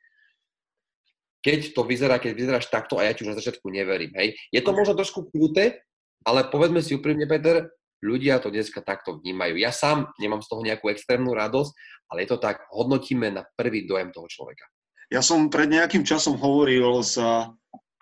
[1.42, 4.14] keď to vyzerá, keď vyzeráš takto a ja ti už na začiatku neverím.
[4.16, 4.38] Hej.
[4.48, 5.82] Je to možno trošku kruté,
[6.24, 7.68] ale povedzme si úprimne, Peter,
[8.04, 9.56] ľudia to dneska takto vnímajú.
[9.56, 11.72] Ja sám nemám z toho nejakú extrémnu radosť,
[12.12, 14.68] ale je to tak, hodnotíme na prvý dojem toho človeka.
[15.08, 17.16] Ja som pred nejakým časom hovoril s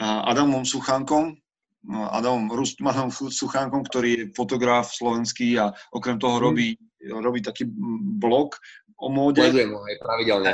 [0.02, 1.38] Adamom Suchánkom,
[1.86, 6.42] no, Adamom Rustmanom Suchánkom, ktorý je fotograf slovenský a okrem toho mhm.
[6.42, 6.68] robí,
[7.06, 7.70] robí taký
[8.18, 8.58] blog
[8.98, 9.46] o móde.
[9.46, 10.52] Sledujem ho aj pravidelne.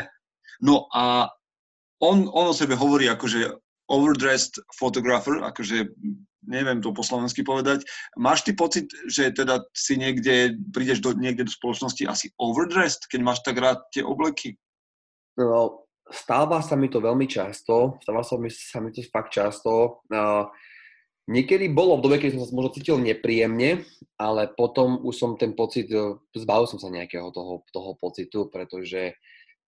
[0.60, 1.32] No a
[2.02, 5.88] on, on o sebe hovorí akože overdressed photographer, akože
[6.48, 7.84] neviem to po slovensky povedať.
[8.16, 13.20] Máš ty pocit, že teda si niekde, prídeš do, niekde do spoločnosti asi overdressed, keď
[13.20, 14.56] máš tak rád tie obleky?
[15.36, 20.02] No, stáva sa mi to veľmi často, stáva sa mi, sa mi to fakt často.
[20.08, 20.48] Uh,
[21.28, 23.84] niekedy bolo v dobe, keď som sa možno cítil nepríjemne,
[24.16, 29.14] ale potom už som ten pocit, e, zbavil som sa nejakého toho, toho pocitu, pretože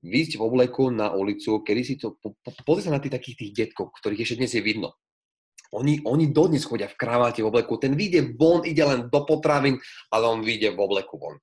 [0.00, 3.36] výjsť v obleku na ulicu, kedy si to, po, po, pozri sa na tých takých
[3.36, 4.96] tých detkov, ktorých ešte dnes je vidno.
[5.70, 9.78] Oni, oni dodnes chodia v kraváte v obleku, ten vyjde von, ide len do potravín,
[10.10, 11.38] ale on vyjde v obleku von.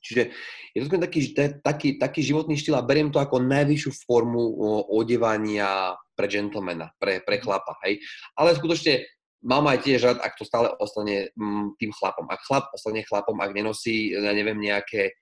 [0.00, 0.32] Čiže
[0.74, 1.20] je to taký,
[1.60, 4.42] taký, taký životný štýl a beriem to ako najvyššiu formu
[4.90, 8.00] odevania pre gentlemana, pre, pre chlapa, hej.
[8.34, 9.04] Ale skutočne
[9.44, 12.26] mám aj tiež rád, ak to stále ostane m, tým chlapom.
[12.32, 15.20] Ak chlap ostane chlapom, ak nenosí, ja neviem, nejaké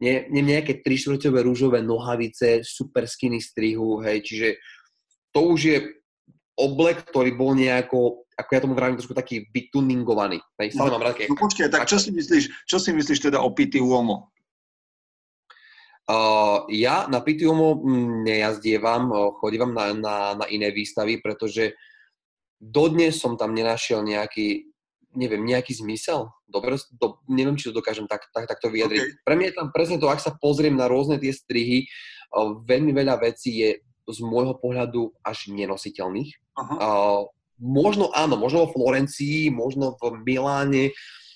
[0.00, 4.48] ne, ne, nejaké trištvrťové rúžové nohavice, super skinny strihu, hej, čiže
[5.30, 5.78] to už je
[6.58, 10.40] oblek, ktorý bol nejako ako ja tomu vravím, trošku taký vytuningovaný.
[10.56, 13.52] Stále no, mám rád, no počkaj, tak čo si myslíš, čo si myslíš teda o
[13.52, 14.32] Pity Uomo?
[16.08, 21.76] Uh, ja na Pity Uomo mm, nejazdievam, uh, chodívam na, na, na iné výstavy, pretože
[22.58, 24.69] dodnes som tam nenašiel nejaký,
[25.14, 26.30] neviem, nejaký zmysel.
[26.46, 29.00] Dobre, do, neviem, či to dokážem tak, tak, takto vyjadriť.
[29.00, 29.16] Okay.
[29.26, 31.86] Pre mňa je tam presne to, ak sa pozriem na rôzne tie strihy,
[32.34, 33.70] uh, veľmi veľa vecí je
[34.10, 36.30] z môjho pohľadu až nenositeľných.
[36.58, 36.76] Uh-huh.
[36.78, 37.22] Uh,
[37.60, 40.90] možno áno, možno vo Florencii, možno v Miláne,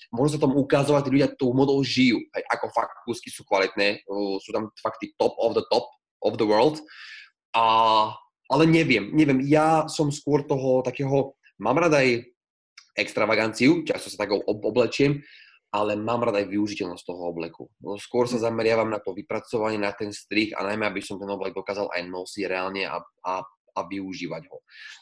[0.09, 2.19] možno sa tam ukazovať, tí ľudia tou modou žijú.
[2.33, 4.03] Hej, ako fakt kúsky sú kvalitné,
[4.41, 5.87] sú tam fakt tí top of the top
[6.23, 6.81] of the world.
[7.55, 7.63] A,
[8.51, 12.34] ale neviem, neviem, ja som skôr toho takého, mám rada aj
[12.95, 15.19] extravaganciu, často sa tak oblečiem,
[15.75, 17.67] ale mám rada aj využiteľnosť toho obleku.
[17.83, 21.27] No, skôr sa zameriavam na to vypracovanie, na ten strich a najmä, aby som ten
[21.27, 23.43] oblek dokázal aj nosiť reálne a, a
[23.75, 24.57] a využívať ho.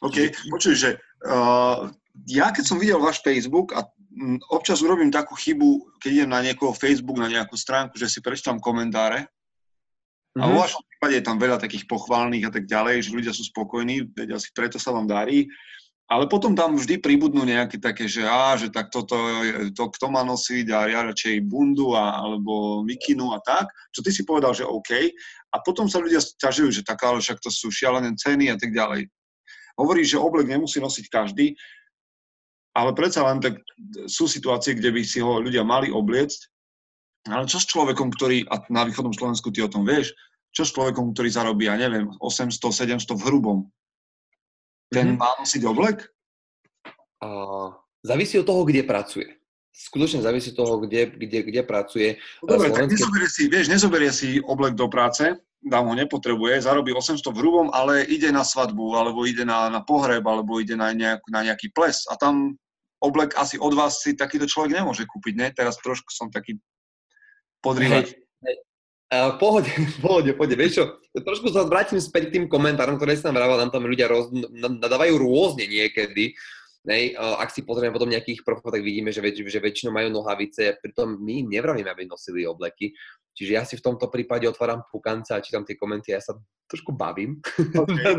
[0.10, 0.90] OK, počuj, že
[1.30, 1.88] uh,
[2.26, 3.86] ja keď som videl váš Facebook a
[4.18, 8.20] m, občas urobím takú chybu, keď idem na niekoho Facebook, na nejakú stránku, že si
[8.20, 10.42] prečítam komentáre mm-hmm.
[10.42, 10.64] a vo mhm.
[10.66, 14.42] vašom prípade je tam veľa takých pochválnych a tak ďalej, že ľudia sú spokojní, vedia
[14.42, 15.46] si, preto sa vám darí.
[16.14, 19.18] Ale potom tam vždy pribudnú nejaké také, že á, že tak toto,
[19.74, 24.14] to kto má nosiť a ja radšej bundu a, alebo mikinu a tak, čo ty
[24.14, 24.94] si povedal, že OK.
[25.50, 28.78] A potom sa ľudia ťažujú, že tak, ale však to sú šialené ceny a tak
[28.78, 29.10] ďalej.
[29.74, 31.58] Hovorí, že oblek nemusí nosiť každý,
[32.78, 33.58] ale predsa len tak
[34.06, 36.46] sú situácie, kde by si ho ľudia mali obliecť.
[37.34, 40.14] Ale čo s človekom, ktorý, a na východnom Slovensku ty o tom vieš,
[40.54, 43.66] čo s človekom, ktorý zarobí, ja neviem, 800, 700 v hrubom,
[44.94, 45.22] ten mm-hmm.
[45.22, 45.98] má nosiť oblek?
[47.24, 47.74] Uh,
[48.06, 49.28] závisí od toho, kde pracuje.
[49.74, 52.22] Skutočne závisí od toho, kde, kde, kde pracuje.
[52.46, 52.78] Dobre, Slovenské...
[52.78, 55.34] tak nezoberie si, vieš, nezoberie si oblek do práce,
[55.64, 59.82] dám ho nepotrebuje, zarobí 800 v hrubom, ale ide na svadbu, alebo ide na, na
[59.82, 62.54] pohreb, alebo ide na, nejak, na nejaký ples a tam
[63.04, 65.48] oblek asi od vás si takýto človek nemôže kúpiť, ne?
[65.52, 66.56] Teraz trošku som taký
[67.60, 68.16] podrývač.
[69.14, 69.70] Uh, pohode,
[70.06, 70.56] pohode, pohode.
[70.58, 70.84] Vieš čo,
[71.22, 74.34] trošku sa vrátim späť k tým komentárom, ktoré si tam vrával, nám tam ľudia roz,
[74.58, 76.34] nadávajú rôzne niekedy.
[76.84, 80.10] Nej, uh, ak si pozrieme potom nejakých profov, tak vidíme, že, väč, že väčšinou majú
[80.10, 82.92] nohavice, pritom my im nevravíme, aby nosili obleky.
[83.38, 86.34] Čiže ja si v tomto prípade otváram pukanca a čítam tie komenty a ja sa
[86.66, 87.38] trošku bavím.
[87.58, 88.18] Okay.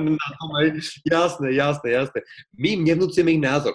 [1.15, 2.19] jasné, jasné, jasné.
[2.55, 3.75] My im nevnúcujeme ich názor.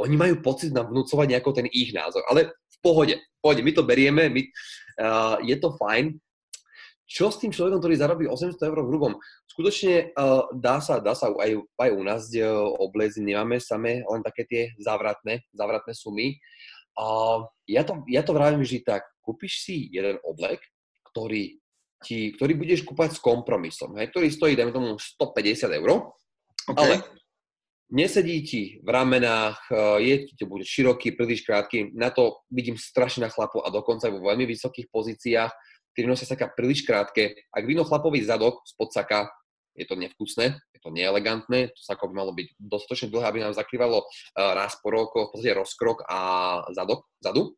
[0.00, 3.72] Oni majú pocit nám vnúcovať nejako ten ich názor, ale v pohode, v pohode, my
[3.74, 4.42] to berieme, my,
[5.02, 6.16] uh, je to fajn.
[7.10, 9.18] Čo s tým človekom, ktorý zarobí 800 eur v hrubom?
[9.50, 12.46] Skutočne uh, dá sa, dá sa aj, aj u nás uh,
[12.78, 16.38] oblezy, nemáme samé len také tie závratné, závratné sumy.
[16.94, 20.62] Uh, ja, to, ja to vravím vždy tak, kúpiš si jeden oblek,
[21.10, 21.58] ktorý,
[21.98, 26.14] ti, ktorý budeš kúpať s kompromisom, hej, ktorý stojí, dajme tomu, 150 eur,
[26.70, 26.78] okay.
[26.78, 26.94] ale
[27.90, 33.26] nesedí ti v ramenách, eh, je ti bude široký, príliš krátky, na to vidím strašne
[33.26, 35.52] na chlapov a dokonca aj vo veľmi vysokých pozíciách,
[35.92, 37.36] ktorí nosia saka príliš krátke.
[37.50, 39.30] Ak vidno chlapový zadok spod saka,
[39.74, 43.54] je to nevkusné, je to neelegantné, to sako by malo byť dostatočne dlhé, aby nám
[43.54, 46.18] zakrývalo uh, raz po roko, v podstate rozkrok a
[46.74, 47.54] zadok, zadu.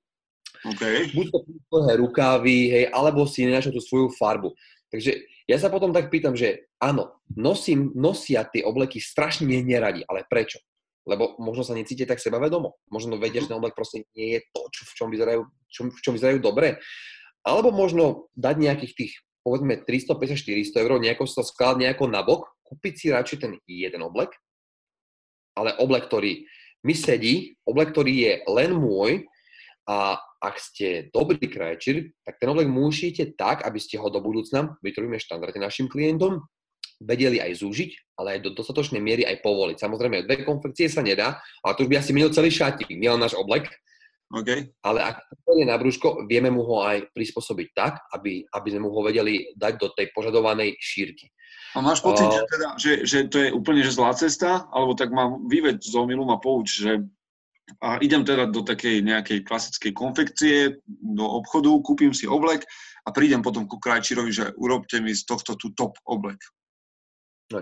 [0.62, 1.10] Okay.
[1.10, 1.38] Buď to
[1.72, 4.54] dlhé rukávy, hej, alebo si nenašiel tú svoju farbu.
[4.92, 10.28] Takže ja sa potom tak pýtam, že áno, nosím, nosia tie obleky strašne neradi, ale
[10.28, 10.60] prečo?
[11.02, 12.78] Lebo možno sa necíte tak sebavedomo.
[12.92, 16.00] Možno vedia, že ten oblek proste nie je to, čo, v, čom vyzerajú, čo, v
[16.04, 16.78] čom vyzerajú dobre.
[17.42, 19.12] Alebo možno dať nejakých tých,
[19.42, 24.32] povedzme, 350-400 eur, nejako sa skladať nejako nabok, kúpiť si radšej ten jeden oblek,
[25.58, 26.46] ale oblek, ktorý
[26.86, 29.26] mi sedí, oblek, ktorý je len môj
[29.86, 34.74] a ak ste dobrý krajčír, tak ten oblek musíte tak, aby ste ho do budúcna,
[34.82, 36.42] my to robíme štandardne našim klientom,
[37.02, 39.78] vedeli aj zúžiť, ale aj do dostatočnej miery aj povoliť.
[39.78, 43.34] Samozrejme, dve konfekcie sa nedá, ale to už by asi minul celý šatík, nielen náš
[43.34, 43.70] oblek.
[44.32, 44.72] Okay.
[44.80, 48.90] Ale ak je na brúško, vieme mu ho aj prispôsobiť tak, aby, aby sme mu
[48.96, 51.28] ho vedeli dať do tej požadovanej šírky.
[51.76, 54.64] A máš pocit, uh, že, teda, že, že to je úplne že zlá cesta?
[54.72, 57.04] Alebo tak mám, vyveď z omilu ma pouč, že
[57.80, 62.66] a idem teda do takej nejakej klasickej konfekcie, do obchodu, kúpim si oblek
[63.06, 66.42] a prídem potom ku krajčírovi, že urobte mi z tohto tu top oblek.
[67.52, 67.60] No,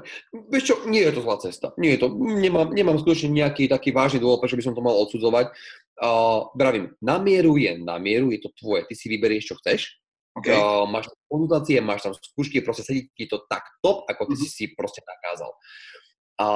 [0.55, 1.75] vieš čo, nie je to zlá cesta.
[1.75, 4.95] Nie je to, nemám, nemám skutočne nejaký taký vážny dôvod, prečo by som to mal
[5.03, 5.51] odsudzovať.
[6.01, 10.01] Uh, bravím, na mieru je na mieru, je to tvoje, ty si vyberieš, čo chceš.
[10.33, 10.57] Okay.
[10.57, 14.41] Uh, máš tam konzultácie, máš tam skúšky, proste sedí ti to tak top, ako ty
[14.41, 14.49] mm-hmm.
[14.49, 15.53] si si proste nakázal.
[16.41, 16.47] A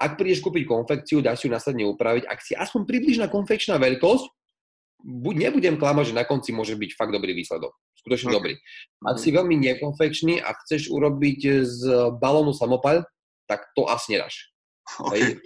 [0.00, 2.24] ak prídeš kúpiť konfekciu, dáš si ju následne upraviť.
[2.24, 4.24] Ak si aspoň približná konfekčná veľkosť,
[5.04, 7.76] buď nebudem klamať, že na konci môže byť fakt dobrý výsledok.
[8.00, 8.36] Skutočne okay.
[8.40, 8.54] dobrý.
[9.04, 11.80] Ak si veľmi nekonfekčný a chceš urobiť z
[12.16, 13.04] balónu samopal,
[13.44, 14.48] tak to asi nedáš.
[14.96, 15.36] Okay.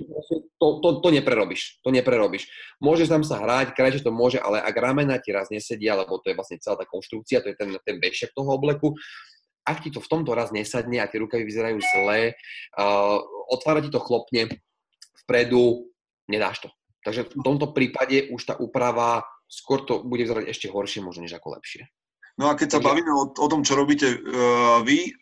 [0.64, 1.84] To, to, to neprerobíš.
[1.84, 2.48] To neprerobíš.
[2.80, 6.32] Môžeš tam sa hrať, krajšie to môže, ale ak ramena ti raz nesedia, lebo to
[6.32, 8.96] je vlastne celá tá konštrukcia, to je ten, ten bešiak toho obleku,
[9.68, 13.20] ak ti to v tomto raz nesadne a tie rukavy vyzerajú zle, uh,
[13.52, 14.48] otvára ti to chlopne
[15.24, 15.92] vpredu,
[16.32, 16.68] nedáš to.
[17.04, 21.36] Takže v tomto prípade už tá úprava skôr to bude vyzerať ešte horšie možno než
[21.36, 21.84] ako lepšie.
[22.40, 22.88] No a keď sa Takže...
[22.88, 25.12] bavíme o, o tom, čo robíte uh, vy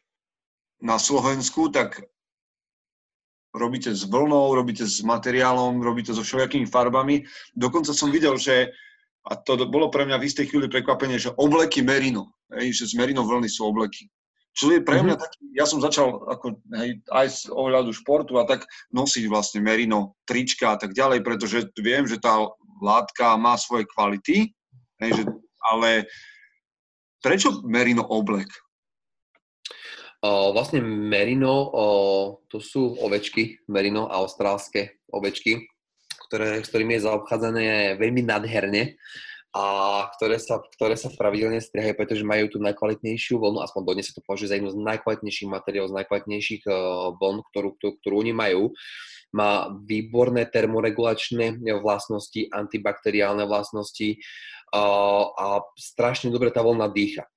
[0.83, 2.03] na Slovensku, tak
[3.53, 7.25] robíte s vlnou, robíte s materiálom, robíte so všelijakými farbami.
[7.53, 8.73] Dokonca som videl, že
[9.23, 12.99] a to bolo pre mňa v istej chvíli prekvapenie, že obleky merino, hej, že z
[12.99, 14.11] merino vlny sú obleky.
[14.53, 15.23] Čo je pre mňa mhm.
[15.23, 20.19] taký, ja som začal ako, hej, aj z ohľadu športu a tak nosiť vlastne merino,
[20.27, 22.37] trička a tak ďalej, pretože viem, že tá
[22.83, 24.51] látka má svoje kvality,
[25.07, 25.23] hej, že,
[25.71, 26.11] ale
[27.23, 28.51] prečo merino oblek?
[30.23, 31.67] Vlastne merino,
[32.47, 35.67] to sú ovečky, merino austrálske ovečky,
[36.31, 38.95] ktoré, s ktorými je zaobchádzané veľmi nadherne
[39.53, 39.65] a
[40.17, 44.25] ktoré sa, ktoré sa pravidelne strihajú, pretože majú tú najkvalitnejšiu vlnu, aspoň dodnes sa to
[44.25, 48.63] považuje za jednu z najkvalitnejších materiálov, z najkvalitnejších uh, vln, ktorú, ktorú, ktorú oni majú.
[49.37, 54.17] Má výborné termoregulačné vlastnosti, antibakteriálne vlastnosti
[54.73, 57.29] uh, a strašne dobre tá vlna dýcha.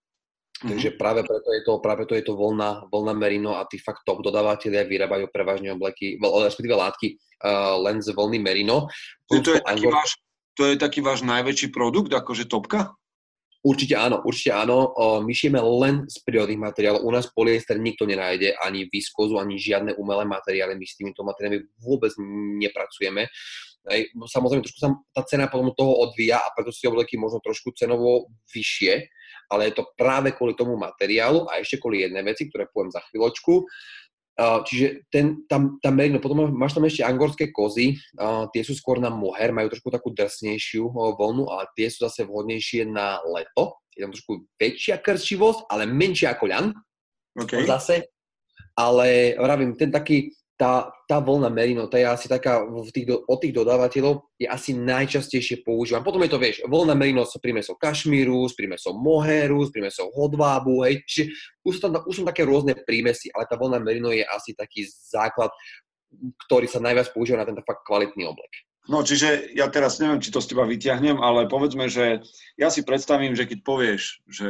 [0.56, 0.72] Mm-hmm.
[0.72, 4.08] Takže práve preto je to, práve preto je to voľná, voľná merino a tí fakt
[4.08, 8.88] top dodávateľia vyrábajú prevažne obleky, respektíve látky uh, len z voľny merino.
[9.28, 10.16] To, to je taký váš
[10.56, 12.95] to je taký váš najväčší produkt, akože topka?
[13.66, 14.95] Určite áno, určite áno.
[15.26, 17.03] My šieme len z prírodných materiálov.
[17.03, 20.80] U nás polyester nikto nenájde, ani viskozu, ani žiadne umelé materiály.
[20.80, 22.14] My s týmito materiálmi vôbec
[22.62, 23.28] nepracujeme.
[24.16, 28.32] Samozrejme, trošku sa tá cena potom toho odvíja a preto si obleky možno trošku cenovo
[28.53, 29.12] vyššie,
[29.52, 33.02] ale je to práve kvôli tomu materiálu a ešte kvôli jednej veci, ktoré poviem za
[33.10, 33.66] chvíľočku.
[34.38, 39.00] čiže ten, tam, tam merino, potom máš tam ešte angorské kozy, uh, tie sú skôr
[39.00, 43.80] na moher, majú trošku takú drsnejšiu uh, voľnu, ale tie sú zase vhodnejšie na leto.
[43.96, 46.66] Je tam trošku väčšia krčivosť, ale menšia ako ľan.
[47.36, 47.64] Okay.
[47.64, 48.12] Zase.
[48.76, 53.38] Ale vravím, ten taký, tá, tá voľna merino, tá je asi taká v tých, od
[53.43, 55.99] tých dodávateľov je asi najčastejšie používam.
[55.99, 60.88] Potom je to, vieš, voľna merino s prímesou kašmíru, s prímesou moheru, s prímesou hodvábu,
[60.88, 61.24] hej, čiže
[61.68, 64.88] už sú, tam, už sú také rôzne prímesy, ale tá voľna merino je asi taký
[64.88, 65.51] základ,
[66.47, 68.51] ktorý sa najviac používa na tento fakt kvalitný oblek.
[68.86, 72.22] No, čiže ja teraz neviem, či to z teba vyťahnem, ale povedzme, že
[72.53, 74.49] ja si predstavím, že keď povieš, že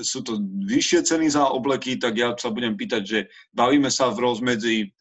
[0.00, 3.18] sú to vyššie ceny za obleky, tak ja sa budem pýtať, že
[3.52, 4.95] bavíme sa v rozmedzi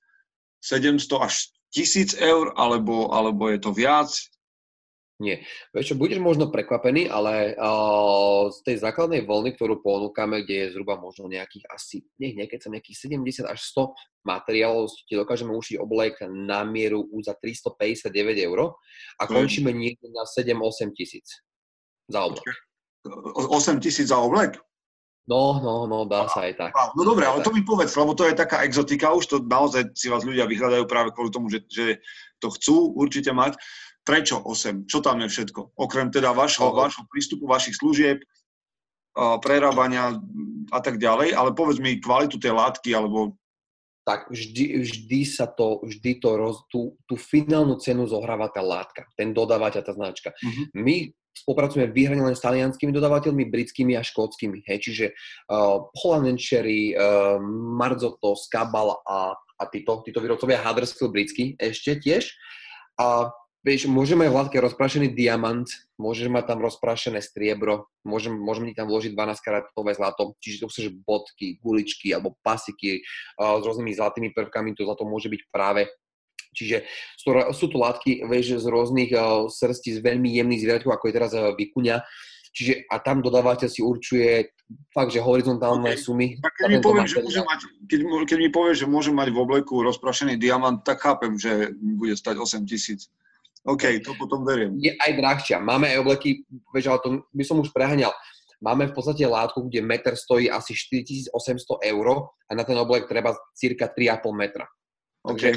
[0.66, 4.10] 700 až 1000 eur, alebo, alebo je to viac?
[5.16, 5.48] Nie.
[5.72, 10.72] Vieš čo, budeš možno prekvapený, ale uh, z tej základnej voľny, ktorú ponúkame, kde je
[10.76, 13.96] zhruba možno nejakých asi, nech niekedy sa nejakých 70 až 100
[14.28, 18.12] materiálov, ti dokážeme ušiť oblek na mieru už za 359
[18.44, 18.76] eur
[19.16, 21.40] a končíme niekde na 7-8 tisíc
[22.12, 22.44] za oblek.
[23.08, 24.60] 8 tisíc za oblek?
[25.26, 26.72] No, no, no, dá sa aj tak.
[26.94, 30.06] No dobre, ale to mi povedz, lebo to je taká exotika, už to naozaj si
[30.06, 31.98] vás ľudia vyhľadajú práve kvôli tomu, že, že
[32.38, 33.58] to chcú určite mať.
[34.06, 34.86] Prečo 8?
[34.86, 35.74] Čo tam je všetko?
[35.82, 36.78] Okrem teda vašho, no.
[36.78, 38.22] vašho prístupu, vašich služieb,
[39.16, 40.22] prerábania
[40.70, 43.34] a tak ďalej, ale povedz mi kvalitu tej látky, alebo
[44.06, 49.10] tak vždy, vždy sa to, vždy to roz, tú, tú finálnu cenu zohráva tá látka,
[49.18, 50.30] ten dodávateľ, tá značka.
[50.38, 50.66] Mm-hmm.
[50.78, 54.64] My spolupracujeme vyhrane len s talianskými dodávateľmi, britskými a škótskymi.
[54.64, 54.80] Hej.
[54.88, 55.06] Čiže
[55.52, 57.38] uh, Holland Cherry, uh,
[57.76, 62.32] Marzotto, Skabal a, a títo, títo výrobcovia Huddersfield britský ešte tiež.
[62.96, 63.30] A
[63.68, 65.68] vieš, môžeme v látke rozprašený diamant,
[66.00, 70.88] môžeme mať tam rozprašené striebro, môžeme, môžeme tam vložiť 12 karatové zlato, čiže to chceš
[71.04, 73.04] bodky, guličky alebo pasiky
[73.42, 75.92] uh, s rôznymi zlatými prvkami, to zlato môže byť práve
[76.56, 76.88] Čiže
[77.20, 81.14] sú, sú to látky vieš, z rôznych uh, srstí, z veľmi jemných zvieratkov, ako je
[81.14, 82.00] teraz uh, vikuňa.
[82.56, 84.56] Čiže a tam dodávateľ si určuje
[84.96, 86.00] fakt, že horizontálne okay.
[86.00, 86.28] sumy.
[86.40, 87.60] Tak keď, mi poviem, že môže mať,
[87.92, 88.00] keď,
[88.32, 92.40] keď mi povie, že môže mať v obleku rozprašený diamant, tak chápem, že bude stať
[92.40, 93.12] 8 tisíc.
[93.68, 94.78] OK, to potom veriem.
[94.80, 95.58] Je aj drahšia.
[95.60, 98.16] Máme aj obleky, vieš, ale to by som už preháňal.
[98.64, 103.36] Máme v podstate látku, kde meter stojí asi 4800 eur a na ten oblek treba
[103.52, 104.66] cirka 3,5 metra.
[105.26, 105.34] Okay.
[105.34, 105.50] Takže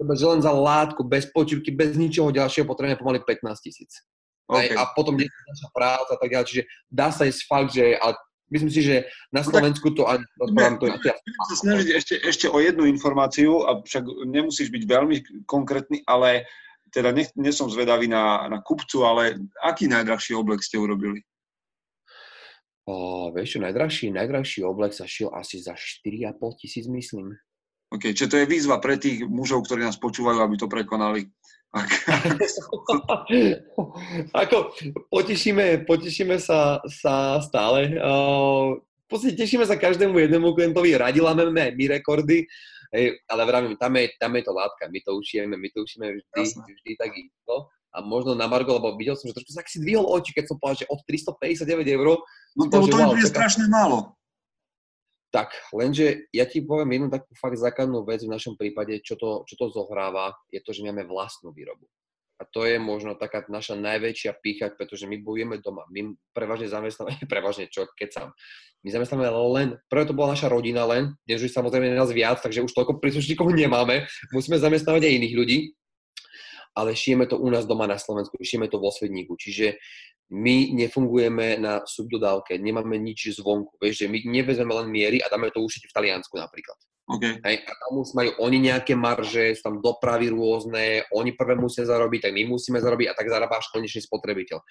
[0.00, 3.92] že len za látku, bez počívky, bez ničoho ďalšieho potrebujeme pomaly 15 tisíc.
[4.50, 4.74] Okay.
[4.74, 6.46] A potom je naša práca a tak ďalej.
[6.50, 8.18] Čiže dá sa ísť fakt, že a
[8.50, 10.26] myslím si, že na no Slovensku to ani
[10.80, 10.94] to je.
[10.98, 16.50] Budem sa snažiť ešte, ešte o jednu informáciu, a však nemusíš byť veľmi konkrétny, ale
[16.90, 21.22] teda nie, nie som zvedavý na, na kupcu, ale aký najdrahší oblek ste urobili?
[22.90, 27.38] O, vieš čo, najdrahší, najdrahší oblek sa šiel asi za 4,5 tisíc, myslím.
[27.90, 31.26] OK, čiže to je výzva pre tých mužov, ktorí nás počúvajú, aby to prekonali.
[34.42, 34.74] Ako,
[35.10, 37.98] potešíme, potešíme sa, sa stále.
[38.78, 42.46] v podstate tešíme sa každému jednému klientovi, radi lámeme my rekordy,
[43.26, 46.42] ale vravím, tam je, tam je to látka, my to ušijeme, my to ušíme vždy,
[46.42, 46.62] Jasne.
[46.66, 47.70] vždy tak isto.
[47.90, 50.62] A možno na Margo, lebo videl som, že trošku sa si dvihol oči, keď som
[50.62, 52.22] povedal, že od 359 eur.
[52.54, 54.14] No to, to, to je strašne málo.
[55.30, 59.46] Tak, lenže ja ti poviem jednu takú fakt základnú vec v našom prípade, čo to,
[59.46, 61.86] čo to zohráva, je to, že máme vlastnú výrobu.
[62.40, 65.86] A to je možno taká naša najväčšia pícha, pretože my bojujeme doma.
[65.92, 68.28] My prevažne zamestnávame, prevažne čo, keď sám.
[68.82, 72.66] My zamestnávame len, prvé to bola naša rodina len, dnes už samozrejme nás viac, takže
[72.66, 74.10] už toľko príslušníkov nemáme.
[74.34, 75.58] Musíme zamestnávať aj iných ľudí
[76.76, 79.34] ale šijeme to u nás doma na Slovensku, šijeme to vo Svedníku.
[79.34, 79.74] Čiže
[80.30, 83.74] my nefungujeme na subdodávke, nemáme nič zvonku.
[83.82, 86.78] Vieš, že my nevezmeme len miery a dáme to ušiť v Taliansku napríklad.
[87.10, 87.42] Okay.
[87.42, 91.82] Hej, a tam už majú oni nejaké marže, sú tam dopravy rôzne, oni prvé musia
[91.82, 94.62] zarobiť, tak my musíme zarobiť a tak zarábáš konečný spotrebiteľ.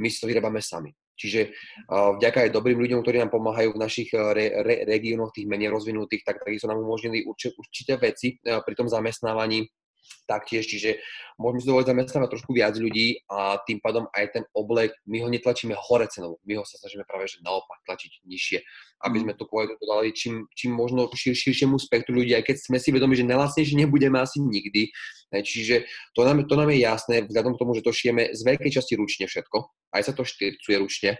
[0.00, 0.96] My si to vyrábame sami.
[1.12, 1.52] Čiže
[1.92, 5.68] uh, vďaka aj dobrým ľuďom, ktorí nám pomáhajú v našich re, re, regiónoch, tých menej
[5.68, 9.68] rozvinutých, tak takisto nám umožnili určite, určité veci uh, pri tom zamestnávaní
[10.26, 11.02] taktiež, čiže
[11.40, 15.28] môžeme si dovoliť zamestnávať trošku viac ľudí a tým pádom aj ten oblek, my ho
[15.28, 18.58] netlačíme hore cenou, my ho sa snažíme práve že naopak tlačiť nižšie,
[19.08, 19.22] aby mhm.
[19.26, 22.88] sme to kvalitu dodali čím, čím možno šir, širšiemu spektru ľudí, aj keď sme si
[22.94, 24.92] vedomi, že najlacnejšie nebudeme asi nikdy.
[25.32, 28.68] Čiže to nám, to nám je jasné, vzhľadom k tomu, že to šijeme z veľkej
[28.68, 29.64] časti ručne všetko,
[29.96, 31.16] aj sa to štyrcuje ručne,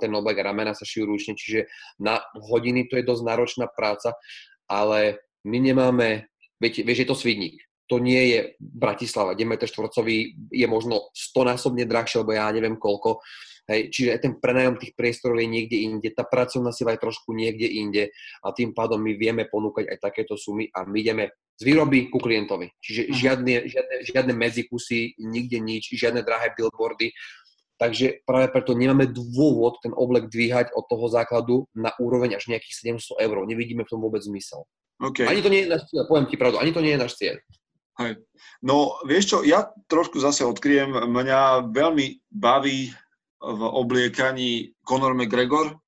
[0.00, 1.68] ten oblek ramena sa šijú ručne, čiže
[2.00, 4.16] na hodiny to je dosť náročná práca,
[4.64, 6.24] ale my nemáme,
[6.56, 11.84] viete, vieš, je to svidník to nie je Bratislava, kde metr štvorcový je možno stonásobne
[11.84, 13.20] drahšie, lebo ja neviem koľko.
[13.64, 17.64] Hej, čiže ten prenajom tých priestorov je niekde inde, tá pracovná sila je trošku niekde
[17.64, 18.12] inde
[18.44, 22.20] a tým pádom my vieme ponúkať aj takéto sumy a my ideme z výroby ku
[22.20, 22.68] klientovi.
[22.76, 23.12] Čiže mm.
[23.16, 27.16] žiadne, žiadne, žiadne medzikusy, nikde nič, žiadne drahé billboardy.
[27.80, 33.00] Takže práve preto nemáme dôvod ten oblek dvíhať od toho základu na úroveň až nejakých
[33.00, 33.48] 700 eur.
[33.48, 34.62] Nevidíme v tom vôbec zmysel.
[35.00, 35.26] Okay.
[35.26, 37.36] Ani to nie je náš cieľ, poviem ti pravdu, ani to nie je náš cieľ.
[37.94, 38.18] Hej.
[38.58, 42.90] No, vieš čo, ja trošku zase odkryjem, mňa veľmi baví
[43.38, 45.78] v obliekaní Conor McGregor,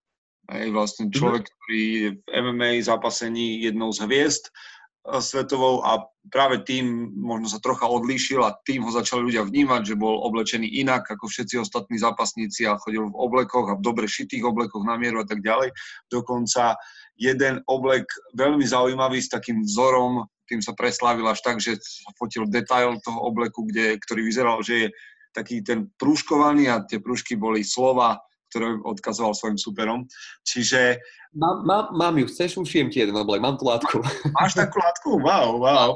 [0.53, 1.13] hej, vlastne mhm.
[1.15, 1.57] človek, mm-hmm.
[1.59, 7.59] ktorý je v MMA zápasení jednou z hviezd eh, svetovou a práve tým možno sa
[7.59, 11.99] trocha odlíšil a tým ho začali ľudia vnímať, že bol oblečený inak ako všetci ostatní
[11.99, 15.75] zápasníci a chodil v oblekoch a v dobre šitých oblekoch na mieru a tak ďalej.
[16.07, 16.79] Dokonca
[17.19, 21.79] jeden oblek veľmi zaujímavý s takým vzorom, tým sa preslávil až tak, že
[22.17, 24.89] fotil detail toho obleku, kde, ktorý vyzeral, že je
[25.37, 28.17] taký ten prúškovaný a tie prúšky boli slova,
[28.49, 30.09] ktoré odkazoval svojim superom.
[30.47, 30.97] Čiže...
[31.37, 34.01] Mám, mám, mám ju, chceš, ušijem ti jeden oblek, mám tú látku.
[34.41, 35.21] Máš takú látku?
[35.21, 35.91] Wow, wow.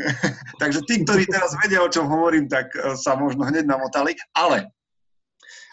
[0.62, 4.16] Takže tí, ktorí teraz vedia, o čom hovorím, tak e, sa možno hneď namotali.
[4.32, 4.72] Ale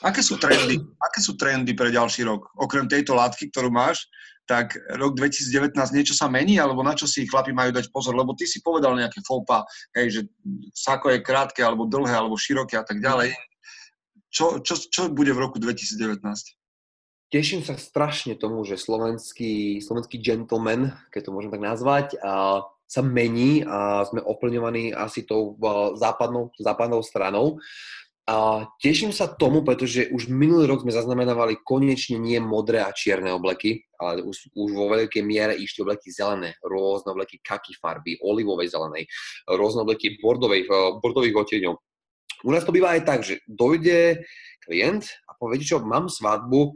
[0.04, 0.84] aké sú trendy?
[1.00, 2.52] Aké sú trendy pre ďalší rok?
[2.60, 4.04] Okrem tejto látky, ktorú máš,
[4.52, 8.12] tak rok 2019 niečo sa mení, alebo na čo si chlapi majú dať pozor?
[8.20, 9.64] Lebo ty si povedal nejaké fopa,
[9.96, 10.22] hej, že
[10.76, 13.32] sako je krátke, alebo dlhé, alebo široké a tak ďalej.
[14.28, 16.20] Čo, čo, čo bude v roku 2019?
[17.32, 23.00] Teším sa strašne tomu, že slovenský, slovenský gentleman, keď to môžem tak nazvať, a sa
[23.00, 25.56] mení a sme ovplyvňovaní asi tou
[25.96, 27.56] západnou, západnou stranou.
[28.32, 33.36] A teším sa tomu, pretože už minulý rok sme zaznamenávali konečne nie modré a čierne
[33.36, 38.72] obleky, ale už, už vo veľkej miere išli obleky zelené, rôzne obleky kaky farby, olivovej
[38.72, 39.04] zelenej,
[39.52, 40.72] rôzne obleky bordovej, eh,
[41.04, 41.76] bordových oteňov.
[42.48, 44.24] U nás to býva aj tak, že dojde
[44.64, 46.72] klient a povie, čo mám svadbu,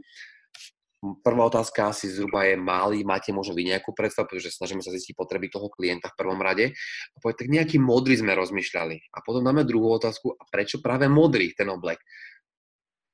[0.96, 5.12] Prvá otázka asi zhruba je malý, máte možno vy nejakú predstavu, pretože snažíme sa zistiť
[5.12, 6.72] potreby toho klienta v prvom rade.
[7.12, 9.12] A povedať, tak nejaký modrý sme rozmýšľali.
[9.12, 12.00] A potom dáme druhú otázku, a prečo práve modrý ten oblek?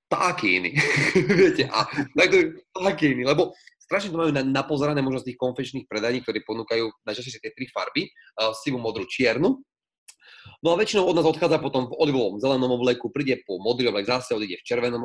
[0.07, 0.71] Taký iný.
[1.43, 1.91] Viete, a
[2.71, 3.51] taký iný, lebo
[3.83, 8.07] strašne to majú napozerané možno z tých konfečných predaní, ktorí ponúkajú najčastejšie tie tri farby,
[8.07, 9.59] uh, sivú, modrú, čiernu.
[10.63, 14.07] No a väčšinou od nás odchádza potom v olivovom zelenom obleku, príde po modrý oblek,
[14.07, 15.03] zase odíde v červenom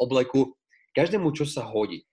[0.00, 0.59] obleku
[0.96, 2.06] každému, čo sa hodí.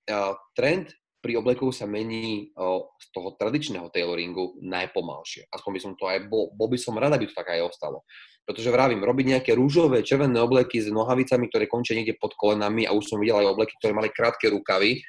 [0.58, 2.54] Trend pri oblekoch sa mení
[3.02, 5.50] z toho tradičného tailoringu najpomalšie.
[5.50, 8.06] Aspoň by som to aj bol, bol by som rada, aby to tak aj ostalo.
[8.48, 12.96] Pretože vravím, robiť nejaké rúžové, červené obleky s nohavicami, ktoré končia niekde pod kolenami a
[12.96, 15.04] už som videl aj obleky, ktoré mali krátke rukavy,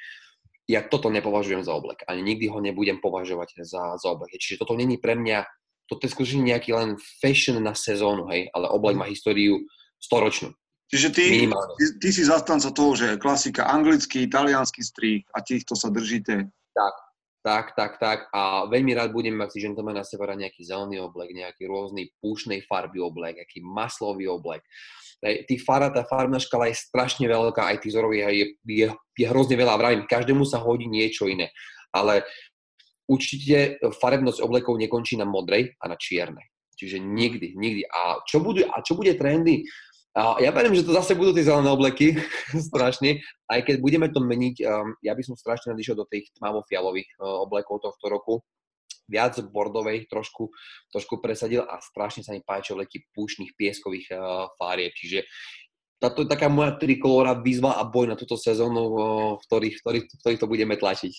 [0.67, 2.03] ja toto nepovažujem za oblek.
[2.05, 4.37] Ani nikdy ho nebudem považovať za, za oblek.
[4.37, 5.47] Čiže toto není pre mňa,
[5.87, 9.65] toto je skutočne nejaký len fashion na sezónu, hej, ale oblek má históriu
[9.97, 10.53] storočnú.
[10.89, 15.93] Čiže ty, ty, ty si zastanca toho, že klasika anglický, italianský strih a týchto sa
[15.93, 16.49] držíte.
[16.73, 16.95] Tak,
[17.45, 18.19] tak, tak, tak.
[18.33, 22.65] A veľmi rád budem mať si gentleman na seba nejaký zelený oblek, nejaký rôzny púšnej
[22.65, 24.65] farby oblek, nejaký maslový oblek.
[25.21, 29.25] Tých fara, tá farbná škala je strašne veľká, aj tých vzorov je, je, je, je
[29.29, 29.77] hrozne veľa.
[29.77, 31.53] Vravím, každému sa hodí niečo iné.
[31.93, 32.25] Ale
[33.05, 36.49] určite farebnosť oblekov nekončí na modrej a na čiernej.
[36.79, 37.83] Čiže nikdy, nikdy.
[37.91, 39.67] A čo bude, a čo bude trendy?
[40.19, 42.19] A ja verím, že to zase budú tie zelené obleky,
[42.69, 47.07] strašne, aj keď budeme to meniť, um, ja by som strašne nadišiel do tých tmavo-fialových
[47.15, 48.43] uh, oblekov tohto roku,
[49.07, 50.51] viac bordovej trošku,
[50.91, 55.23] trošku presadil a strašne sa mi páči obleky púšnych pieskových uh, fárieb, čiže
[56.03, 58.99] táto je taká moja trikolóra výzva a boj na túto sezónu, uh,
[59.39, 61.13] v ktorých, ktorých, v ktorých to budeme tlačiť.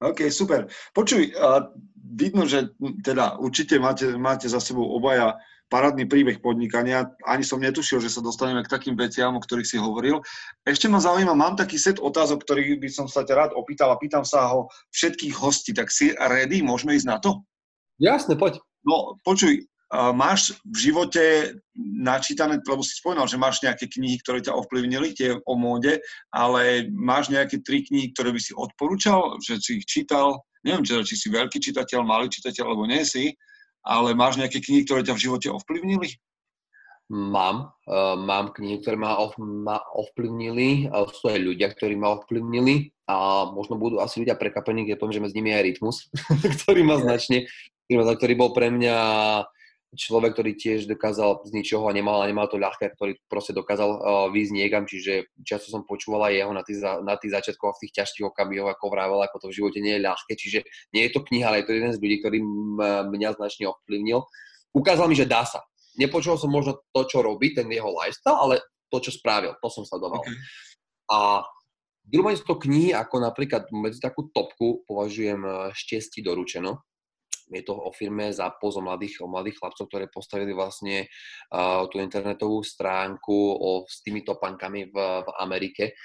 [0.00, 0.66] OK, super.
[0.90, 2.74] Počuj, uh, vidno, že
[3.06, 5.38] teda určite máte, máte za sebou obaja
[5.70, 7.06] parádny príbeh podnikania.
[7.22, 10.18] Ani som netušil, že sa dostaneme k takým veciam, o ktorých si hovoril.
[10.66, 14.00] Ešte ma zaujíma, mám taký set otázok, ktorý by som sa ťa rád opýtal a
[14.02, 15.70] pýtam sa ho všetkých hostí.
[15.70, 16.60] Tak si ready?
[16.60, 17.46] Môžeme ísť na to?
[18.02, 18.58] Jasne, poď.
[18.82, 21.24] No, počuj, máš v živote
[21.76, 26.00] načítané, lebo si spomínal, že máš nejaké knihy, ktoré ťa ovplyvnili, tie o móde,
[26.30, 31.14] ale máš nejaké tri knihy, ktoré by si odporúčal, že si ich čítal, neviem, či
[31.14, 33.34] si veľký čitateľ, malý čitateľ, alebo nie si,
[33.84, 36.20] ale máš nejaké knihy, ktoré ťa v živote ovplyvnili?
[37.10, 37.74] Mám.
[37.90, 40.86] Uh, mám knihy, ktoré ma, ov, ma ovplyvnili.
[40.86, 45.14] Uh, sú aj ľudia, ktorí ma ovplyvnili a možno budú asi ľudia prekvapení, keď poviem,
[45.18, 45.96] že medzi nimi je aj rytmus,
[46.62, 47.50] ktorý ma značne,
[47.90, 48.96] ktorý bol pre mňa
[49.90, 53.90] človek, ktorý tiež dokázal z ničoho a nemal, a nemal to ľahké, ktorý proste dokázal
[53.90, 53.98] uh,
[54.30, 58.26] výjsť niekam, čiže často som počúvala jeho na tých, na tých začiatkoch, v tých ťažkých
[58.30, 60.60] okamihoch, ako vrával, ako to v živote nie je ľahké, čiže
[60.94, 62.38] nie je to kniha, ale je to jeden z ľudí, ktorý
[63.10, 64.22] mňa značne ovplyvnil.
[64.70, 65.66] Ukázal mi, že dá sa.
[65.98, 68.54] Nepočul som možno to, čo robí, ten jeho lifestyle, ale
[68.90, 70.22] to, čo spravil, to som sledoval.
[70.22, 70.38] Okay.
[71.10, 71.42] A
[72.06, 76.89] druhé to knihy, ako napríklad medzi takú topku považujem eh, Štiesti doručeno.
[77.50, 81.10] Je to o firme Zapoz o mladých, o mladých chlapcov, ktoré postavili vlastne
[81.50, 85.98] uh, tú internetovú stránku o, s tými topankami v, v Amerike.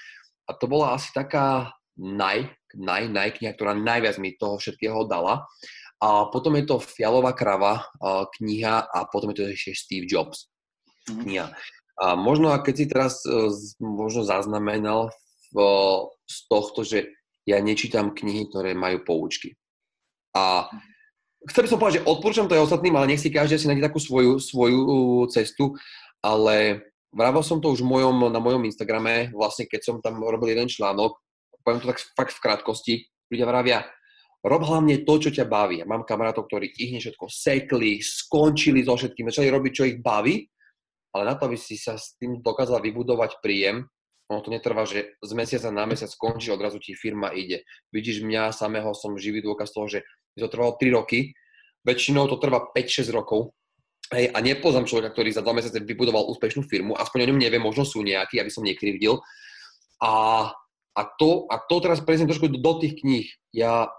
[0.46, 5.46] A to bola asi taká naj, naj, naj kniha, ktorá najviac mi toho všetkého dala.
[6.02, 10.50] A potom je to Fialová krava uh, kniha a potom je to ešte Steve Jobs
[11.08, 11.20] mhm.
[11.24, 11.46] kniha.
[11.96, 13.48] A možno, keď si teraz uh,
[13.80, 15.14] možno zaznamenal
[15.54, 15.58] v,
[16.26, 17.16] z tohto, že
[17.46, 19.54] ja nečítam knihy, ktoré majú poučky.
[20.34, 20.66] A
[21.50, 23.86] chcel by som povedať, že odporúčam to aj ostatným, ale nech si každý si nájde
[23.86, 24.82] takú svoju, svoju
[25.30, 25.74] cestu,
[26.20, 30.68] ale vravel som to už mojom, na mojom Instagrame, vlastne keď som tam robil jeden
[30.68, 31.16] článok,
[31.62, 32.94] poviem to tak fakt v krátkosti,
[33.30, 33.78] ľudia vravia,
[34.46, 35.82] rob hlavne to, čo ťa baví.
[35.82, 40.46] Ja mám kamarátov, ktorí ich všetko sekli, skončili so všetkým, začali robiť, čo ich baví,
[41.16, 43.88] ale na to, aby si sa s tým dokázal vybudovať príjem,
[44.26, 47.62] ono to netrvá, že z mesiaca na mesiac skončí, odrazu ti firma ide.
[47.94, 50.02] Vidíš mňa samého, som živý dôkaz toho, že
[50.36, 51.32] mi to trvalo 3 roky,
[51.82, 53.56] väčšinou to trvá 5-6 rokov.
[54.12, 57.58] Hej, a nepoznám človeka, ktorý za 2 mesiace vybudoval úspešnú firmu, aspoň o ňom neviem,
[57.58, 59.18] možno sú nejakí, aby som nekrivdil.
[59.98, 60.46] A,
[60.94, 63.26] a, to, a to teraz presne trošku do, do tých kníh.
[63.50, 63.90] Ja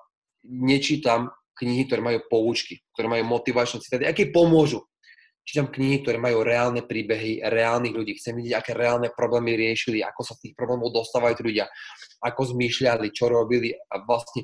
[0.48, 4.86] nečítam knihy, ktoré majú poučky, ktoré majú motivačné citáty, aké pomôžu.
[5.48, 8.20] Čítam knihy, ktoré majú reálne príbehy reálnych ľudí.
[8.20, 11.72] Chcem vidieť, aké reálne problémy riešili, ako sa tých problémov dostávajú ľudia,
[12.20, 14.44] ako zmýšľali, čo robili a vlastne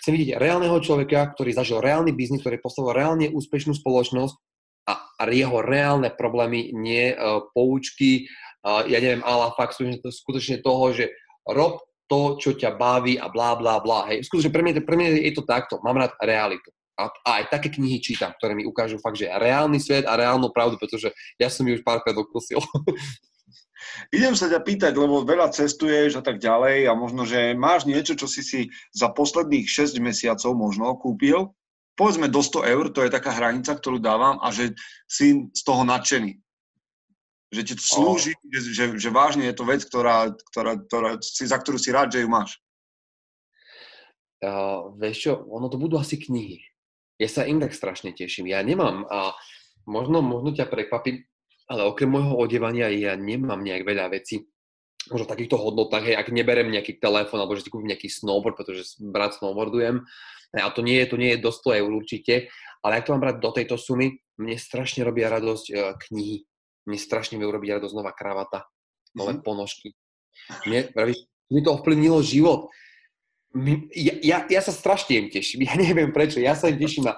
[0.00, 4.34] Chcem vidieť reálneho človeka, ktorý zažil reálny biznis, ktorý postavil reálne úspešnú spoločnosť
[4.88, 8.26] a, jeho reálne problémy, nie uh, poučky,
[8.66, 11.14] uh, ja neviem, ale fakt skutočne toho, že
[11.46, 11.78] rob
[12.10, 14.10] to, čo ťa baví a blá, blá, blá.
[14.12, 14.28] Hej.
[14.28, 15.80] Skutočne pre mňa, pre mňa je to takto.
[15.80, 16.68] Mám rád realitu.
[16.92, 20.52] A, a aj také knihy čítam, ktoré mi ukážu fakt, že reálny svet a reálnu
[20.52, 21.08] pravdu, pretože
[21.40, 22.60] ja som ju už párkrát dokusil.
[24.12, 28.16] Idem sa ťa pýtať, lebo veľa cestuješ a tak ďalej a možno, že máš niečo,
[28.16, 28.60] čo si si
[28.92, 31.52] za posledných 6 mesiacov možno kúpil,
[31.96, 34.72] povedzme do 100 eur, to je taká hranica, ktorú dávam a že
[35.04, 36.40] si z toho nadšený.
[37.52, 38.48] Že ti to slúži, oh.
[38.48, 42.16] že, že, že vážne je to vec, ktorá, ktorá, ktorá, si, za ktorú si rád,
[42.16, 42.56] že ju máš.
[44.42, 46.64] Uh, vieš čo, ono to budú asi knihy.
[47.20, 48.50] Ja sa im tak strašne teším.
[48.50, 49.36] Ja nemám, a
[49.86, 51.22] možno, možno ťa prekvapím,
[51.70, 54.46] ale okrem môjho odevania ja nemám nejak veľa vecí,
[55.10, 58.54] možno v takýchto hodnotách, hej, ak neberem nejaký telefón alebo že si kúpim nejaký snowboard,
[58.54, 60.06] pretože brat snowboardujem,
[60.52, 62.34] a to nie je, to nie je do 100 eur určite,
[62.84, 66.44] ale ak to mám brať do tejto sumy, mne strašne robia radosť uh, knihy,
[66.86, 68.68] mne strašne mi urobí radosť nová kravata,
[69.16, 69.46] nové mm-hmm.
[69.46, 69.96] ponožky.
[70.68, 72.68] Mne, pravíš, mi to ovplyvnilo život.
[73.92, 77.16] Ja, ja, ja sa strašne im teším, ja neviem prečo, ja sa im teším na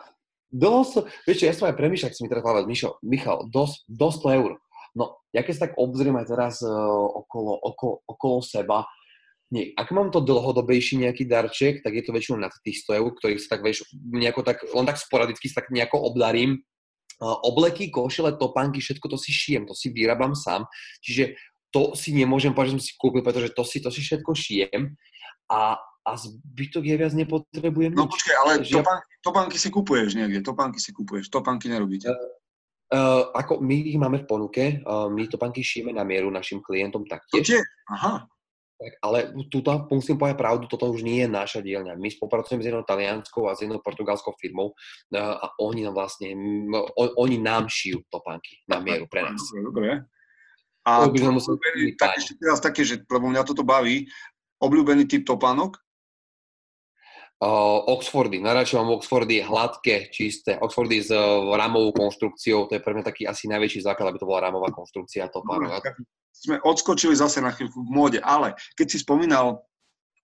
[0.55, 3.91] Dosť, vieš čo, ja som aj premýšľal, ak si mi teraz povedal, Mišo, Michal, dosť,
[3.91, 4.53] dosť 100 eur.
[4.95, 6.71] No, ja keď sa tak obzriem aj teraz uh,
[7.27, 8.87] okolo, okolo, okolo seba,
[9.51, 13.11] nie, ak mám to dlhodobejší nejaký darček, tak je to väčšinou nad tých 100 eur,
[13.19, 16.63] ktorých sa tak, vieš, nejako tak, len tak sporadicky sa tak nejako obdarím.
[17.19, 20.71] Uh, obleky, košele, topánky, všetko to si šijem, to si vyrábam sám.
[21.03, 21.35] Čiže
[21.75, 24.95] to si nemôžem povedať, že som si kúpil, pretože to si, to si všetko šijem.
[25.51, 27.97] A, a zbytok ja viac nepotrebujem.
[27.97, 32.13] No počkaj, ale že topánky, topánky si kupuješ niekde, topánky si kupuješ, topánky nerobíte.
[32.13, 32.21] Uh,
[32.93, 37.09] uh, ako my ich máme v ponuke, uh, my topánky šijeme na mieru našim klientom
[37.09, 37.57] taktiež.
[37.57, 38.29] To Aha.
[38.75, 41.95] Tak, ale tuto musím povedať pravdu, toto už nie je naša dielňa.
[41.95, 46.35] My spolupracujeme s jednou talianskou a s jednou portugalskou firmou uh, a oni nám vlastne,
[46.99, 49.41] on, oni nám šijú topánky na mieru pre nás.
[49.55, 50.05] Dobre.
[50.85, 51.97] A to by sme museli...
[51.97, 54.05] tak ešte teraz také, že, lebo mňa toto baví,
[54.61, 55.81] obľúbený typ topánok?
[57.85, 60.57] Oxfordy, najradšej mám Oxfordy hladké, čisté.
[60.57, 64.29] Oxfordy s uh, rámovou konštrukciou, to je pre mňa taký asi najväčší základ, aby to
[64.29, 65.29] bola rámová konštrukcia.
[65.29, 65.61] To no,
[66.33, 69.61] sme odskočili zase na chvíľku v móde, ale keď si spomínal,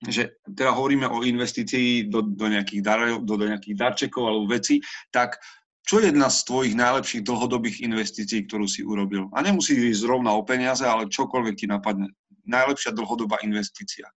[0.00, 4.80] že teda hovoríme o investícii do, do, nejakých, dar, do, do nejakých darčekov alebo veci,
[5.12, 5.36] tak
[5.84, 9.28] čo je jedna z tvojich najlepších dlhodobých investícií, ktorú si urobil?
[9.36, 12.08] A nemusí ísť zrovna o peniaze, ale čokoľvek ti napadne.
[12.48, 14.08] Najlepšia dlhodobá investícia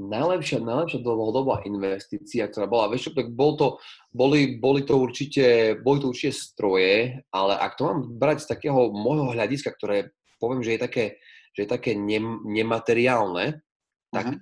[0.00, 3.76] najlepšia, najlepšia dlhodobá investícia, ktorá bola, vieš tak bol to,
[4.08, 8.88] boli, boli, to určite, boli to určite stroje, ale ak to mám brať z takého
[8.88, 11.04] môjho hľadiska, ktoré poviem, že je také,
[11.52, 13.60] že je také nem, nemateriálne,
[14.08, 14.40] tak uh-huh.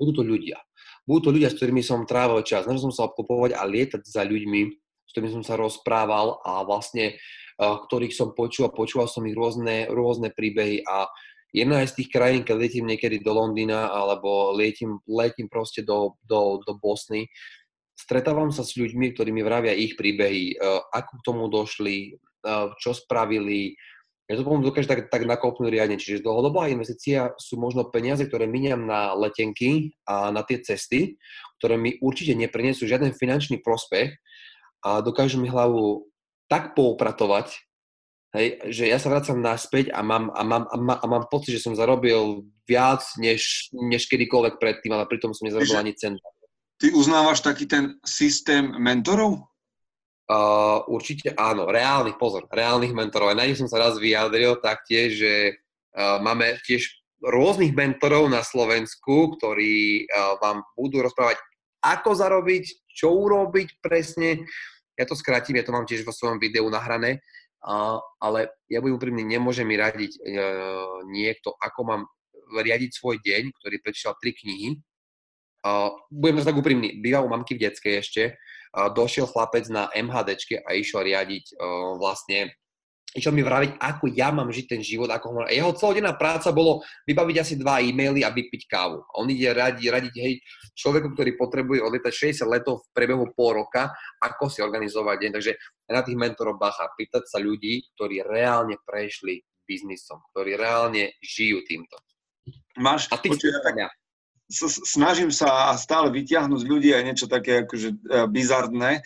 [0.00, 0.58] budú to ľudia.
[1.04, 2.66] Budú to ľudia, s ktorými som trávil čas.
[2.66, 4.60] Snažil som sa obklopovať a lietať za ľuďmi,
[5.06, 7.14] s ktorými som sa rozprával a vlastne,
[7.60, 11.06] uh, ktorých som počúval, počúval som ich rôzne, rôzne príbehy a
[11.52, 16.62] jedna z tých krajín, keď letím niekedy do Londýna alebo letím, letím proste do, do,
[16.62, 17.26] do Bosny,
[17.96, 21.96] stretávam sa s ľuďmi, ktorí mi vravia ich príbehy, uh, ako k tomu došli,
[22.44, 23.72] uh, čo spravili,
[24.26, 26.02] ja to potom dokážem tak, tak nakopnúť riadne.
[26.02, 31.14] Čiže dlhodobá investícia sú možno peniaze, ktoré miniam na letenky a na tie cesty,
[31.62, 34.18] ktoré mi určite neprinesú žiaden finančný prospech
[34.82, 36.10] a dokážu mi hlavu
[36.50, 37.65] tak poupratovať,
[38.36, 41.56] hej, že ja sa vracam naspäť a mám, a, mám, a, mám, a mám pocit,
[41.56, 46.20] že som zarobil viac, než, než kedykoľvek predtým, ale pritom som nezarobil ani cent.
[46.76, 49.48] Ty uznávaš taký ten systém mentorov?
[50.26, 53.30] Uh, určite áno, reálnych, pozor, reálnych mentorov.
[53.30, 56.82] Aj na nich som sa raz vyjadril taktiež, že uh, máme tiež
[57.22, 61.38] rôznych mentorov na Slovensku, ktorí uh, vám budú rozprávať,
[61.78, 64.42] ako zarobiť, čo urobiť presne.
[64.98, 67.45] Ja to skrátim, ja to mám tiež vo svojom videu nahrané, uh,
[68.22, 72.02] ale ja budem úprimný, nemôže mi radiť uh, niekto, ako mám
[72.54, 74.78] riadiť svoj deň, ktorý prečítal tri knihy.
[75.66, 78.22] Uh, budem tak úprimný, býval u mamky v detskej ešte,
[78.76, 81.56] došiel chlapec na MHD a išiel riadiť
[81.96, 82.52] vlastne
[83.16, 85.38] išiel mi vraviť, ako ja mám žiť ten život, ako ho...
[85.48, 89.00] Jeho celodenná práca bolo vybaviť asi dva e-maily a vypiť kávu.
[89.16, 90.38] On ide radiť, radiť hej,
[90.76, 93.90] človeku, ktorý potrebuje odlietať 60 letov v priebehu pol roka,
[94.20, 95.30] ako si organizovať deň.
[95.32, 95.52] Takže
[95.88, 101.98] na tých mentorov bacha, pýtať sa ľudí, ktorí reálne prešli biznisom, ktorí reálne žijú týmto.
[102.78, 103.90] Máš, a ty počuť, tak,
[104.86, 107.96] snažím sa stále vyťahnuť z ľudí aj niečo také akože e,
[108.30, 109.02] bizardné.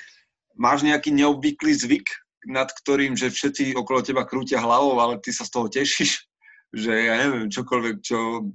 [0.60, 2.04] Máš nejaký neobvyklý zvyk,
[2.48, 6.24] nad ktorým, že všetci okolo teba krútia hlavou, ale ty sa z toho tešíš?
[6.70, 8.46] Že ja neviem, čokoľvek, čo...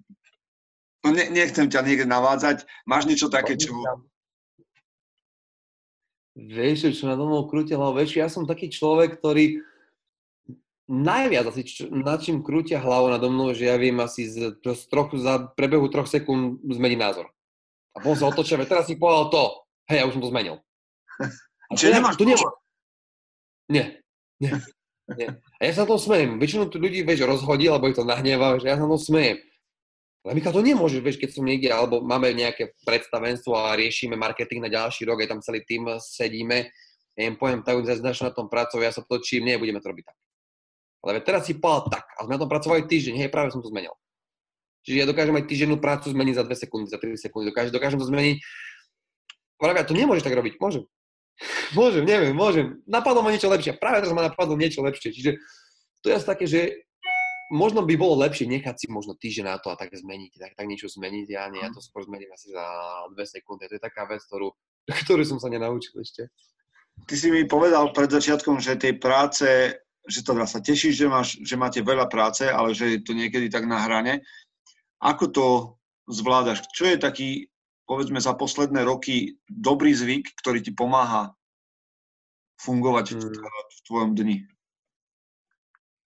[1.06, 2.66] No ne, nechcem ťa niekde navádzať.
[2.88, 3.76] Máš niečo také, čo...
[6.36, 8.00] Vieš, čo na domov krútia hlavou?
[8.00, 9.64] Vieš, ja som taký človek, ktorý
[10.90, 14.82] najviac asi, čo, nad čím krútia hlavou nado mnou, že ja viem asi z, z
[14.92, 17.32] troch, za prebehu troch sekúnd zmeniť názor.
[17.96, 19.44] A potom sa otočia, teraz si povedal to.
[19.88, 20.60] Hej, ja už som to zmenil.
[21.70, 22.46] A Čiže nemáš to nemá.
[23.66, 24.02] Nie,
[24.38, 24.54] nie,
[25.18, 25.30] nie.
[25.58, 26.38] A ja sa to smejem.
[26.38, 29.42] Väčšinu tu ľudí, vieš, rozhodí, alebo ich to nahnevá, že ja sa to smejem.
[30.26, 34.66] Ale Michal, to nemôžeš, vieš, keď som niekde, alebo máme nejaké predstavenstvo a riešime marketing
[34.66, 36.74] na ďalší rok, aj tam celý tým sedíme,
[37.14, 40.18] im poviem, tak na tom pracovať, ja sa točím, nie, budeme to robiť tak.
[41.06, 43.70] Ale teraz si povedal tak, a sme na tom pracovali týždeň, hej, práve som to
[43.70, 43.94] zmenil.
[44.82, 48.02] Čiže ja dokážem aj týždennú prácu zmeniť za 2 sekundy, za 3 sekundy, dokážem, dokážem
[48.02, 48.38] to zmeniť.
[49.62, 50.90] Práve to nemôžeš tak robiť, môžem.
[51.76, 52.80] Môžem, neviem, môžem.
[52.88, 53.76] Napadlo ma niečo lepšie.
[53.76, 55.12] Práve teraz ma napadlo niečo lepšie.
[55.12, 55.32] Čiže
[56.00, 56.88] to je asi také, že
[57.52, 60.66] možno by bolo lepšie nechať si možno týždeň na to a tak zmeniť, tak, tak
[60.66, 61.28] niečo zmeniť.
[61.28, 62.64] Ja nie, ja to skôr zmením asi za
[63.12, 63.68] 2 sekundy.
[63.68, 64.56] To je taká vec, ktorú,
[65.06, 66.32] ktorú som sa nenaučil ešte.
[66.96, 69.76] Ty si mi povedal pred začiatkom, že tej práce
[70.06, 73.50] že teda sa tešíš, že, máš, že máte veľa práce, ale že je to niekedy
[73.50, 74.22] tak na hrane.
[75.02, 75.46] Ako to
[76.06, 76.62] zvládaš?
[76.74, 77.30] Čo je taký,
[77.86, 81.34] povedzme, za posledné roky dobrý zvyk, ktorý ti pomáha
[82.60, 83.32] fungovať hmm.
[83.46, 84.38] v tvojom dni?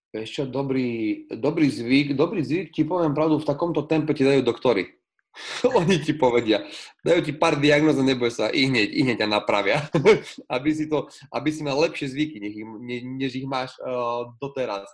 [0.09, 4.99] Ešte dobrý, dobrý zvyk, dobrý zvyk, ti poviem pravdu, v takomto tempe ti dajú doktory.
[5.79, 6.64] Oni ti povedia,
[7.05, 9.85] dajú ti pár diagnóz a neboj sa, i hneď, i hneď ťa napravia,
[10.55, 14.33] aby, si to, aby si mal lepšie zvyky, nech ich, ne, než ich máš uh,
[14.41, 14.89] doteraz.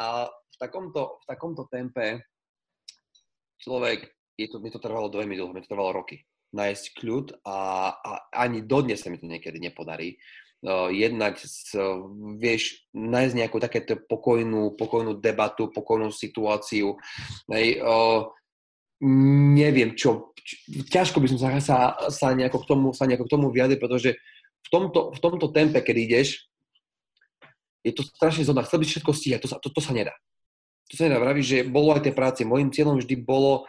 [0.00, 2.24] A v takomto, v takomto tempe
[3.60, 4.08] človek,
[4.40, 6.24] je to, mi to trvalo veľmi dlho, mi to trvalo roky,
[6.56, 7.58] nájsť kľud a,
[7.92, 10.16] a ani dodnes sa mi to niekedy nepodarí.
[10.60, 12.04] Uh, jednať, s, uh,
[12.36, 17.00] vieš, nájsť nejakú takéto pokojnú, pokojnú debatu, pokojnú situáciu.
[17.48, 18.28] Hej, uh,
[19.56, 20.36] neviem čo,
[20.92, 21.76] ťažko by som sa, sa,
[22.12, 24.20] sa, nejako k tomu, sa nejako k tomu vyjadril, pretože
[24.60, 26.28] v tomto, v tomto tempe, keď ideš,
[27.80, 28.64] je to strašne zhodná.
[28.68, 30.12] Chcel by všetko stíhať, to sa, to, to sa nedá.
[30.92, 31.16] To sa nedá.
[31.16, 32.44] Vravíš, že bolo aj tie práce.
[32.44, 33.64] Mojím cieľom vždy bolo,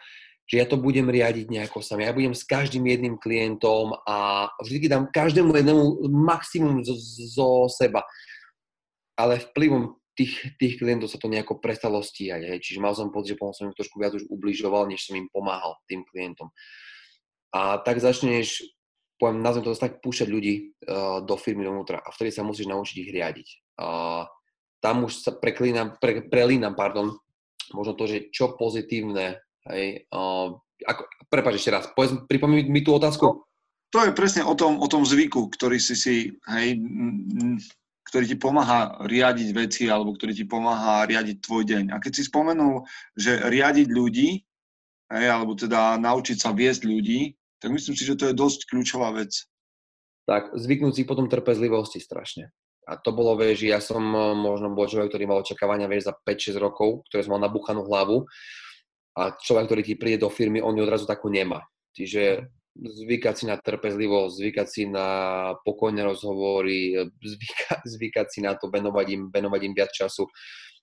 [0.52, 2.04] že ja to budem riadiť nejako sám.
[2.04, 7.00] Ja budem s každým jedným klientom a vždy dám každému jednému maximum zo,
[7.32, 8.04] zo seba.
[9.16, 12.52] Ale vplyvom tých, tých klientov sa to nejako prestalo stíhať.
[12.52, 12.60] Hej.
[12.68, 15.32] Čiže mal som pocit, že potom som im trošku viac už ubližoval, než som im
[15.32, 16.52] pomáhal tým klientom.
[17.56, 18.60] A tak začneš,
[19.16, 22.96] poviem, nazvem to tak, púšťať ľudí uh, do firmy dovnútra a vtedy sa musíš naučiť
[23.08, 23.48] ich riadiť.
[23.80, 24.28] Uh,
[24.84, 27.16] tam už sa preklínam, pre, prelínam, pardon,
[27.72, 29.40] možno to, že čo pozitívne,
[29.70, 30.56] hej, uh,
[30.88, 33.26] ako, prepáč ešte raz, povedz, pripomín mi tú otázku.
[33.26, 33.46] No,
[33.92, 36.16] to je presne o tom, o tom zvyku, ktorý si si,
[36.48, 36.80] hej,
[38.08, 41.84] ktorý ti pomáha riadiť veci alebo ktorý ti pomáha riadiť tvoj deň.
[41.92, 44.42] A keď si spomenul, že riadiť ľudí,
[45.12, 49.14] hej, alebo teda naučiť sa viesť ľudí, tak myslím si, že to je dosť kľúčová
[49.14, 49.46] vec.
[50.26, 52.50] Tak, zvyknúť si potom trpezlivosti strašne.
[52.90, 56.14] A to bolo, vieš, ja som e, možno bol človek, ktorý mal očakávania, vieš, za
[56.18, 58.26] 5-6 rokov, ktoré som mal nabúchanú hlavu.
[59.18, 61.64] A človek, ktorý ti príde do firmy, on ju odrazu takú nemá.
[61.92, 62.48] Čiže
[62.80, 65.08] zvykať si na trpezlivosť, zvykať si na
[65.68, 70.28] pokojné rozhovory, zvyka, zvykať si na to, venovať im, venovať im viac času.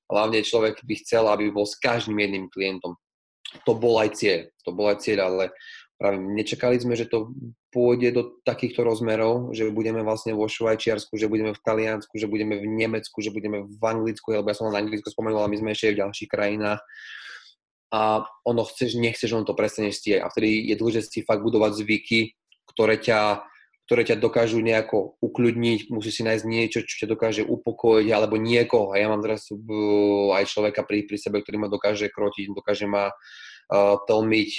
[0.08, 2.96] Hlavne človek by chcel, aby bol s každým jedným klientom.
[3.64, 5.44] To bol aj cieľ, to bol aj cieľ, ale
[5.96, 7.32] práve nečakali sme, že to
[7.72, 12.60] pôjde do takýchto rozmerov, že budeme vlastne vo Švajčiarsku, že budeme v Taliansku, že budeme
[12.60, 15.70] v Nemecku, že budeme v Anglicku, lebo ja som na Anglicku spomenul, ale my sme
[15.72, 16.80] ešte v ďalších krajinách.
[17.88, 20.20] A ono chceš, nechceš, on to prestaneš stieť.
[20.20, 22.36] A vtedy je dôležité si fakt budovať zvyky,
[22.68, 23.48] ktoré ťa,
[23.88, 28.92] ktoré ťa dokážu nejako ukľudniť, musíš si nájsť niečo, čo ťa dokáže upokojiť, alebo niekoho.
[28.92, 33.08] A ja mám teraz aj človeka pri, pri sebe, ktorý ma dokáže krotiť, dokáže ma
[33.08, 34.50] uh, tlmiť,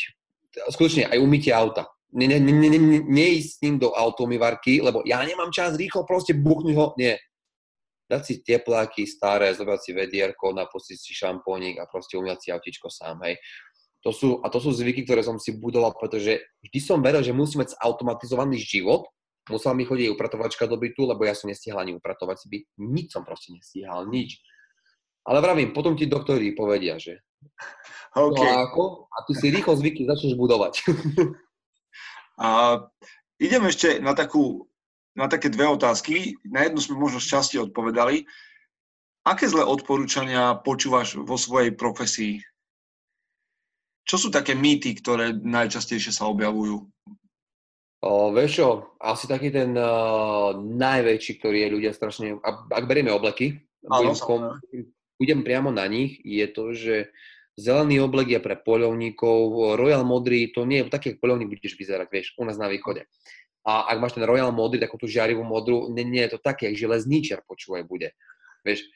[0.74, 1.86] skutočne aj umytie auta.
[2.10, 6.10] Ne, ne, ne, ne, ne, neísť s ním do automyvarky, lebo ja nemám čas rýchlo
[6.10, 6.98] proste buchnúť ho.
[6.98, 7.22] Nie.
[8.10, 12.90] Dať si tepláky staré, zobrať si vedierko, napustiť si šampónik a proste umývať si autičko
[12.90, 13.38] sám, hej.
[14.08, 17.36] To sú, a to sú zvyky, ktoré som si budoval, pretože vždy som veril, že
[17.36, 19.06] musím mať automatizovaný život,
[19.52, 22.64] musela mi chodiť upratovačka do bytu, lebo ja som nestihal ani upratovať si byt.
[22.80, 24.40] Nič som proste nestihal, nič.
[25.28, 27.20] Ale vravím, potom ti doktori povedia, že
[28.18, 28.42] Okay.
[28.42, 28.84] No a ako?
[29.14, 30.82] A ty si rýchlo zvyky začneš budovať.
[32.46, 32.48] a
[33.38, 34.66] idem ešte na, takú,
[35.20, 36.40] na také dve otázky.
[36.48, 38.24] Na jednu sme možno šťastie odpovedali.
[39.28, 42.40] Aké zlé odporúčania počúvaš vo svojej profesii?
[44.08, 46.88] Čo sú také mýty, ktoré najčastejšie sa objavujú?
[48.00, 52.40] O, vieš čo, asi taký ten uh, najväčší, ktorý je ľudia strašne...
[52.40, 54.56] Ak, berieme obleky, budem, kom,
[55.20, 56.96] budem priamo na nich, je to, že
[57.60, 62.08] Zelený oblek je pre poľovníkov, Royal modrý, to nie je taký, ako poľovník budeš vyzerať,
[62.08, 63.04] vieš, u nás na východe.
[63.68, 66.72] A ak máš ten Royal modrý, takú tú žiarivú modrú, nie, nie je to také,
[66.72, 68.16] jak železníčar počúvaj bude.
[68.64, 68.88] Vieš,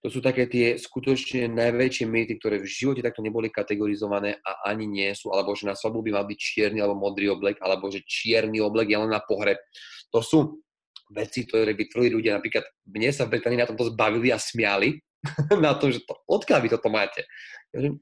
[0.00, 4.88] to sú také tie skutočne najväčšie mýty, ktoré v živote takto neboli kategorizované a ani
[4.88, 8.00] nie sú, alebo že na svadbu by mal byť čierny alebo modrý oblek, alebo že
[8.08, 9.60] čierny oblek je len na pohreb.
[10.08, 10.64] To sú
[11.12, 12.40] veci, ktoré vytvorili ľudia.
[12.40, 14.96] Napríklad mne sa v Británii na tomto zbavili a smiali,
[15.64, 17.28] na to, že to, odkiaľ vy toto máte.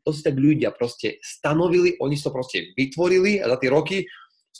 [0.07, 4.07] To si tak ľudia proste stanovili, oni to proste vytvorili a za tie roky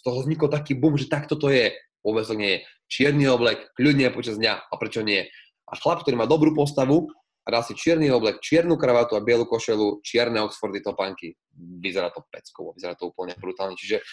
[0.09, 1.77] toho vznikol taký boom, že takto to je.
[2.01, 2.59] Vôbec to nie je.
[2.89, 4.73] Čierny oblek, kľudne počas dňa.
[4.73, 5.29] A prečo nie?
[5.69, 7.13] A chlap, ktorý má dobrú postavu
[7.49, 11.33] dá si čierny oblek, čiernu kravatu a bielu košelu, čierne Oxfordy topánky.
[11.57, 13.73] Vyzerá to peckovo, vyzerá to úplne brutálne.
[13.73, 14.05] Čiže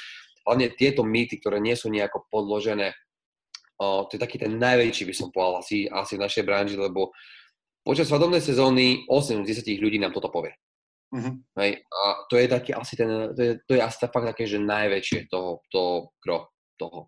[0.47, 2.95] hlavne tieto mýty, ktoré nie sú nejako podložené,
[3.75, 7.11] o, to je taký ten najväčší, by som povedal, asi, asi v našej branži, lebo
[7.83, 10.55] počas svadobnej sezóny 8 z 10 ľudí nám toto povie.
[11.15, 11.31] Uh-huh.
[11.63, 14.59] Hej, a to je taký asi ten, to je, to je asi fakt také, že
[14.59, 17.07] najväčšie toho, to gro toho.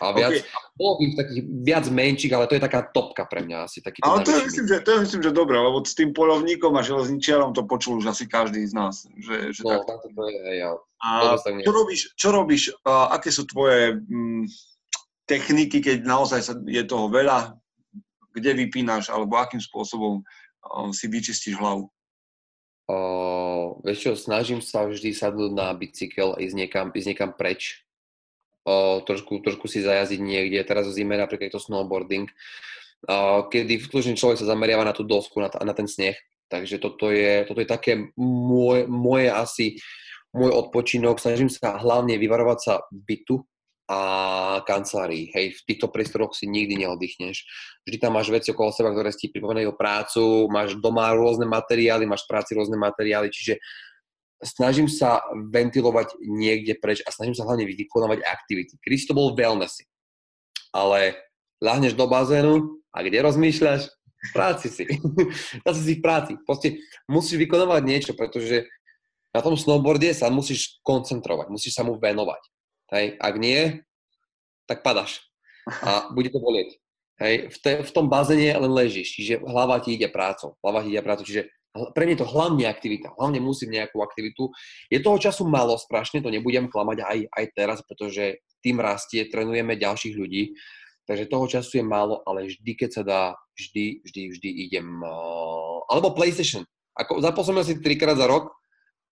[0.00, 0.48] A viac, okay.
[0.72, 3.84] bolo by takých viac menších, ale to je taká topka pre mňa asi.
[3.84, 6.72] Taký ale to je, myslím, že, to je myslím, že dobré, lebo s tým polovníkom
[6.80, 9.04] a železničiarom to počul už asi každý z nás.
[9.20, 10.00] Že, že no, tak.
[10.00, 10.72] to je, ja,
[11.02, 14.48] a čo robíš, čo robíš uh, aké sú tvoje um,
[15.28, 17.52] techniky, keď naozaj sa, je toho veľa,
[18.32, 21.92] kde vypínaš, alebo akým spôsobom uh, si vyčistíš hlavu?
[22.90, 27.86] Uh, vieš čo, snažím sa vždy sadnúť na bicykel a ísť niekam, ísť niekam preč.
[28.62, 30.58] Uh, trošku, trošku si zajazdiť niekde.
[30.66, 32.30] Teraz v zime napríklad je to snowboarding,
[33.06, 36.18] uh, kedy vtlužný človek sa zameriava na tú dosku, na, na ten sneh.
[36.50, 39.66] Takže toto je, toto je také môj, moje asi,
[40.36, 41.16] môj odpočinok.
[41.16, 43.40] Snažím sa hlavne vyvarovať sa bytu,
[43.92, 45.28] a kancelárií.
[45.36, 47.44] Hej, v týchto priestoroch si nikdy neoddychneš.
[47.84, 52.24] Vždy tam máš veci okolo seba, ktoré ti pripomínajú prácu, máš doma rôzne materiály, máš
[52.24, 53.60] v práci rôzne materiály, čiže
[54.40, 55.20] snažím sa
[55.52, 58.80] ventilovať niekde preč a snažím sa hlavne vykonávať aktivity.
[58.80, 59.84] Kedy to bol wellnessy.
[60.72, 61.20] Ale
[61.60, 63.92] láhneš do bazénu a kde rozmýšľaš?
[64.22, 64.86] V práci si.
[65.66, 66.32] Zase si v práci.
[66.46, 66.78] Proste
[67.10, 68.70] musíš vykonávať niečo, pretože
[69.34, 72.40] na tom snowboarde sa musíš koncentrovať, musíš sa mu venovať.
[72.92, 73.80] Hej, ak nie,
[74.68, 75.24] tak padaš
[75.66, 76.76] a bude to bolieť.
[77.22, 80.90] Hej, v, te, v tom bazéne len ležíš, čiže hlava ti ide prácou, hlava ti
[80.90, 81.48] ide prácou, čiže
[81.96, 84.52] pre mňa je to hlavne aktivita, hlavne musím nejakú aktivitu.
[84.92, 89.80] Je toho času málo, strašne, to nebudem klamať aj, aj teraz, pretože tým rastie, trénujeme
[89.80, 90.52] ďalších ľudí,
[91.08, 93.22] takže toho času je málo, ale vždy, keď sa dá,
[93.56, 96.68] vždy, vždy, vždy idem, uh, alebo PlayStation.
[96.92, 98.52] Ako, zapol som asi trikrát za rok,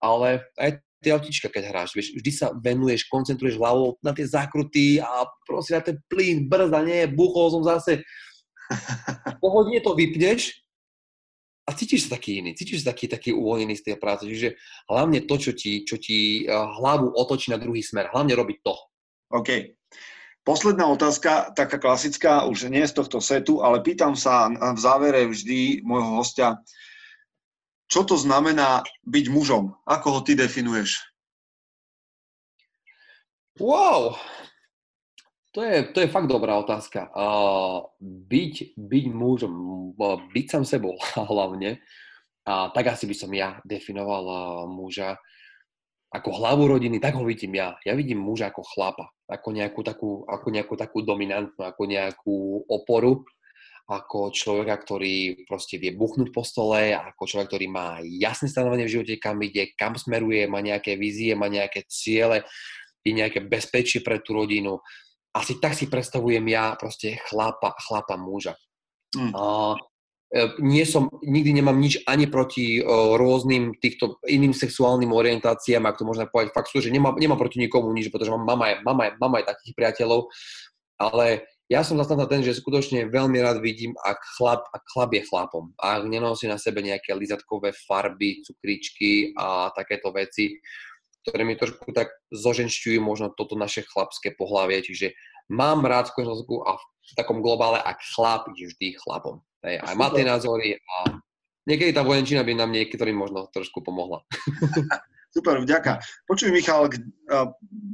[0.01, 4.97] ale aj tie autička, keď hráš, vieš, vždy sa venuješ, koncentruješ hlavou na tie zákruty
[4.97, 8.01] a proste na ten plyn, brzda, nie, buchol som zase.
[9.43, 10.65] Pohodne to vypneš
[11.67, 14.23] a cítiš sa taký iný, cítiš sa taký, taký uvoľnený z tej práce.
[14.23, 14.55] Čiže
[14.87, 18.75] hlavne to, čo ti, čo ti eh, hlavu otočí na druhý smer, hlavne robiť to.
[19.35, 19.49] OK.
[20.47, 25.83] Posledná otázka, taká klasická, už nie z tohto setu, ale pýtam sa v závere vždy
[25.83, 26.55] môjho hostia,
[27.87, 29.75] čo to znamená byť mužom?
[29.87, 31.01] Ako ho ty definuješ?
[33.57, 34.13] Wow,
[35.57, 37.09] to je, to je fakt dobrá otázka.
[37.17, 39.53] Uh, byť, byť mužom,
[40.29, 40.93] byť sám sebou
[41.33, 41.81] hlavne,
[42.45, 45.17] A tak asi by som ja definoval muža
[46.13, 47.73] ako hlavu rodiny, tak ho vidím ja.
[47.81, 53.25] Ja vidím muža ako chlapa, ako nejakú takú, ako nejakú takú dominantnú, ako nejakú oporu,
[53.87, 58.99] ako človeka, ktorý proste vie buchnúť po stole, ako človek, ktorý má jasné stanovenie v
[58.99, 62.43] živote, kam ide, kam smeruje, má nejaké vízie, má nejaké ciele,
[62.99, 64.83] je nejaké bezpečie pre tú rodinu.
[65.31, 68.59] Asi tak si predstavujem ja proste chlapa, chlapa muža.
[69.15, 69.31] Mm.
[69.31, 75.95] E, nie som, nikdy nemám nič ani proti uh, rôznym týchto iným sexuálnym orientáciám, ak
[75.95, 78.75] to možno povedať fakt sú, že nemám, nemám proti nikomu nič, pretože mám mama, aj,
[78.83, 80.27] mama, aj, mama aj takých priateľov,
[80.99, 85.23] ale ja som zastanca ten, že skutočne veľmi rád vidím, ak chlap, ak chlap je
[85.27, 90.63] chlapom, ak nenosí na sebe nejaké lizatkové farby, cukričky a takéto veci,
[91.27, 95.11] ktoré mi trošku tak zoženšťujú možno toto naše chlapské pohlavie, čiže
[95.51, 99.43] mám rád skutočnosť a v takom globále, ak chlap je vždy chlapom.
[99.67, 101.19] Hej, aj má tie názory a
[101.67, 104.23] niekedy tá vojenčina by nám niektorým možno trošku pomohla.
[105.37, 106.01] Super, vďaka.
[106.25, 106.89] Počuj, Michal,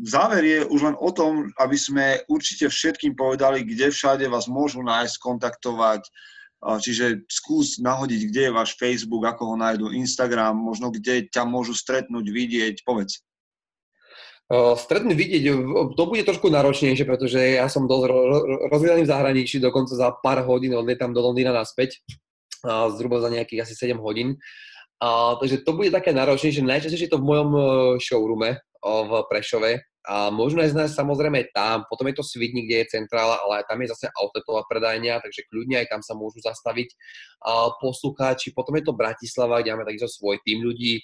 [0.08, 4.80] záver je už len o tom, aby sme určite všetkým povedali, kde všade vás môžu
[4.80, 6.08] nájsť, kontaktovať.
[6.64, 11.76] Čiže skús nahodiť, kde je váš Facebook, ako ho nájdu, Instagram, možno kde ťa môžu
[11.76, 13.20] stretnúť, vidieť, povedz.
[14.80, 15.44] Stretnúť vidieť,
[16.00, 18.08] to bude trošku náročnejšie, pretože ja som dosť
[18.72, 22.00] rozhľadaný v zahraničí, dokonca za pár hodín odlietam do Londýna naspäť,
[22.64, 24.40] zhruba za nejakých asi 7 hodín.
[25.40, 27.62] Takže to bude také náročnejšie, najčastejšie to v mojom e,
[28.00, 29.72] showroome v Prešove.
[30.04, 33.80] A môžu nájsť nás samozrejme tam, potom je to Svidni, kde je centrála, ale tam
[33.80, 36.92] je zase outletová predajňa, takže kľudne aj tam sa môžu zastaviť
[37.48, 38.52] a poslucháči.
[38.52, 41.00] Potom je to Bratislava, kde máme takisto svoj tým ľudí,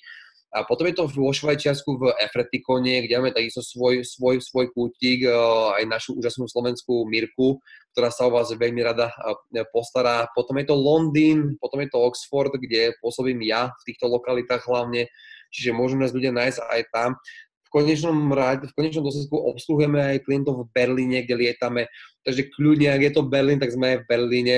[0.49, 5.21] a potom je to vo Švajčiarsku v Efretikone, kde máme takisto svoj, svoj, svoj kútik,
[5.21, 5.30] e,
[5.77, 7.61] aj našu úžasnú slovenskú Mirku,
[7.99, 9.11] ktorá sa o vás veľmi rada
[9.51, 10.31] e, postará.
[10.31, 15.11] Potom je to Londýn, potom je to Oxford, kde pôsobím ja v týchto lokalitách hlavne,
[15.51, 17.19] čiže môžu nás ľudia nájsť aj tam.
[17.67, 21.91] V konečnom, v konečnom dôsledku obsluhujeme aj klientov v Berlíne, kde lietame.
[22.23, 24.57] Takže kľudne, ak je to Berlín, tak sme aj v Berlíne.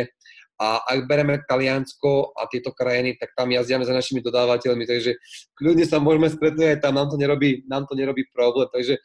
[0.62, 5.18] A ak bereme Taliansko a tieto krajiny, tak tam jazdiame za našimi dodávateľmi, takže
[5.58, 8.70] kľudne sa môžeme stretnúť aj tam, nám to nerobí, nám to nerobí problém.
[8.70, 9.02] Takže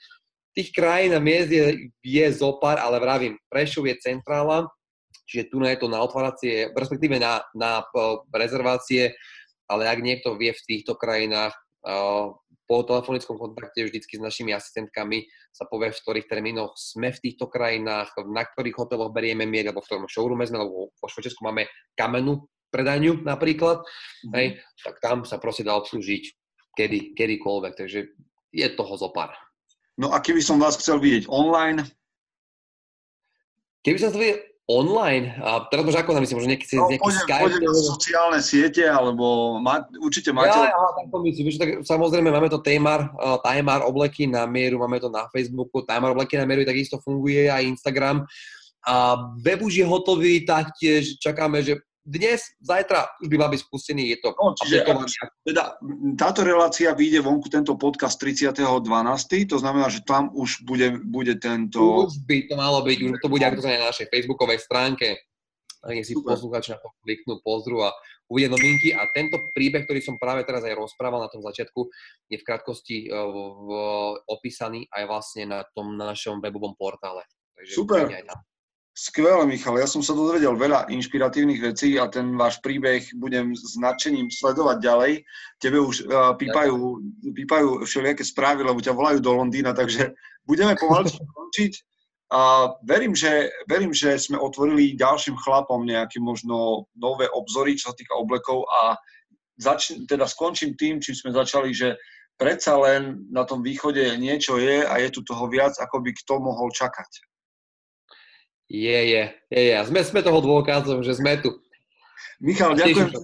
[0.57, 4.65] tých krajín a miest je, je zopár, ale vravím, Prešov je centrála,
[5.29, 9.13] čiže tu je to na otváracie, respektíve na, na uh, rezervácie,
[9.69, 11.53] ale ak niekto vie v týchto krajinách
[11.85, 12.33] uh,
[12.67, 17.47] po telefonickom kontakte vždycky s našimi asistentkami sa povie, v ktorých termínoch sme v týchto
[17.47, 21.71] krajinách, na ktorých hoteloch berieme mier, alebo v ktorom showroome sme, alebo vo Švečesku máme
[21.95, 22.43] kamennú
[22.75, 24.33] predajňu napríklad, mm-hmm.
[24.35, 24.47] hej,
[24.83, 26.25] tak tam sa proste dá obslúžiť
[26.75, 28.01] kedy, kedykoľvek, takže
[28.51, 29.33] je toho zo pár.
[29.97, 31.81] No a keby som vás chcel vidieť online?
[33.81, 35.33] Keby som chcel vidieť online?
[35.41, 37.45] A teraz možno ako na myslím, možno nejaký, no, nejaký poďme, Skype?
[37.49, 40.59] Poďme na sociálne siete, alebo má, určite máte...
[40.59, 44.83] Ja, ja, tak to myslím, tak samozrejme máme to Taymar, uh, Taymar obleky na mieru,
[44.83, 48.27] máme to na Facebooku, Taymar obleky na mieru, takisto funguje aj Instagram.
[48.87, 54.15] A web už je hotový, taktiež čakáme, že dnes, zajtra už by mal byť spustený,
[54.15, 54.87] je to no, čiže,
[55.43, 55.75] teda,
[56.15, 58.63] táto relácia vyjde vonku tento podcast 30.12.,
[59.51, 62.07] to znamená, že tam už bude, bude tento...
[62.07, 65.19] Už by to malo byť, už to bude to na našej facebookovej stránke.
[65.87, 67.95] Nech si poslucháči na to kliknú, pozrú a
[68.27, 68.91] uvidia novinky.
[68.91, 71.87] A tento príbeh, ktorý som práve teraz aj rozprával na tom začiatku,
[72.27, 73.69] je v krátkosti uh, v,
[74.27, 77.23] opísaný aj vlastne na tom na našom webovom portále.
[77.55, 78.11] Takže Super.
[78.97, 79.77] Skvelé, Michal.
[79.77, 84.81] Ja som sa dozvedel veľa inšpiratívnych vecí a ten váš príbeh budem s nadšením sledovať
[84.81, 85.13] ďalej.
[85.61, 87.05] Tebe už uh, pípajú,
[87.37, 90.17] pípajú všelijaké správy, lebo ťa volajú do Londýna, takže
[90.49, 91.73] budeme pomaly končiť.
[92.33, 97.95] A verím, že, verím, že sme otvorili ďalším chlapom nejaké možno nové obzory, čo sa
[98.01, 98.97] týka oblekov a
[99.61, 102.01] zač- teda skončím tým, čím sme začali, že
[102.41, 106.41] predsa len na tom východe niečo je a je tu toho viac, ako by kto
[106.41, 107.36] mohol čakať.
[108.67, 109.75] Je, je, je, je.
[109.87, 111.55] Sme, sme toho dôkazom, že sme tu.
[112.43, 113.15] Michal, ďakujem,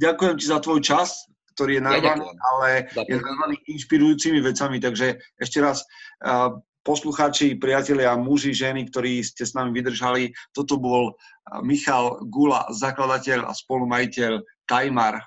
[0.00, 2.68] ďakujem ti za tvoj čas, ktorý je narvaný, ja ale
[3.06, 5.86] je narvaný inšpirujúcimi vecami, takže ešte raz
[6.24, 6.52] uh,
[6.86, 11.18] poslucháči, priatelia, muži, ženy, ktorí ste s nami vydržali, toto bol
[11.62, 15.18] Michal Gula, zakladateľ a spolumajiteľ Tajmar.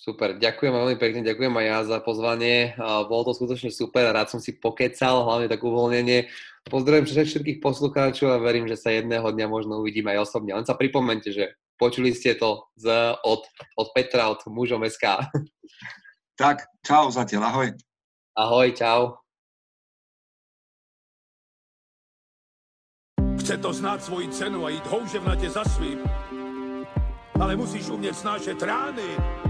[0.00, 2.72] Super, ďakujem veľmi pekne, ďakujem aj ja za pozvanie.
[2.80, 6.24] Bolo to skutočne super, rád som si pokecal, hlavne tak uvoľnenie.
[6.72, 10.56] Pozdravujem všetkých poslucháčov a verím, že sa jedného dňa možno uvidíme aj osobne.
[10.56, 12.88] Len sa pripomente, že počuli ste to z,
[13.28, 13.44] od,
[13.76, 15.04] od Petra, od mužom SK.
[16.40, 17.68] Tak, čau zatiaľ, ahoj.
[18.32, 19.20] Ahoj, čau.
[23.36, 26.00] Chce to znát svoji cenu a jít houževnatě za svým
[27.40, 29.49] ale musíš umět snášet rány.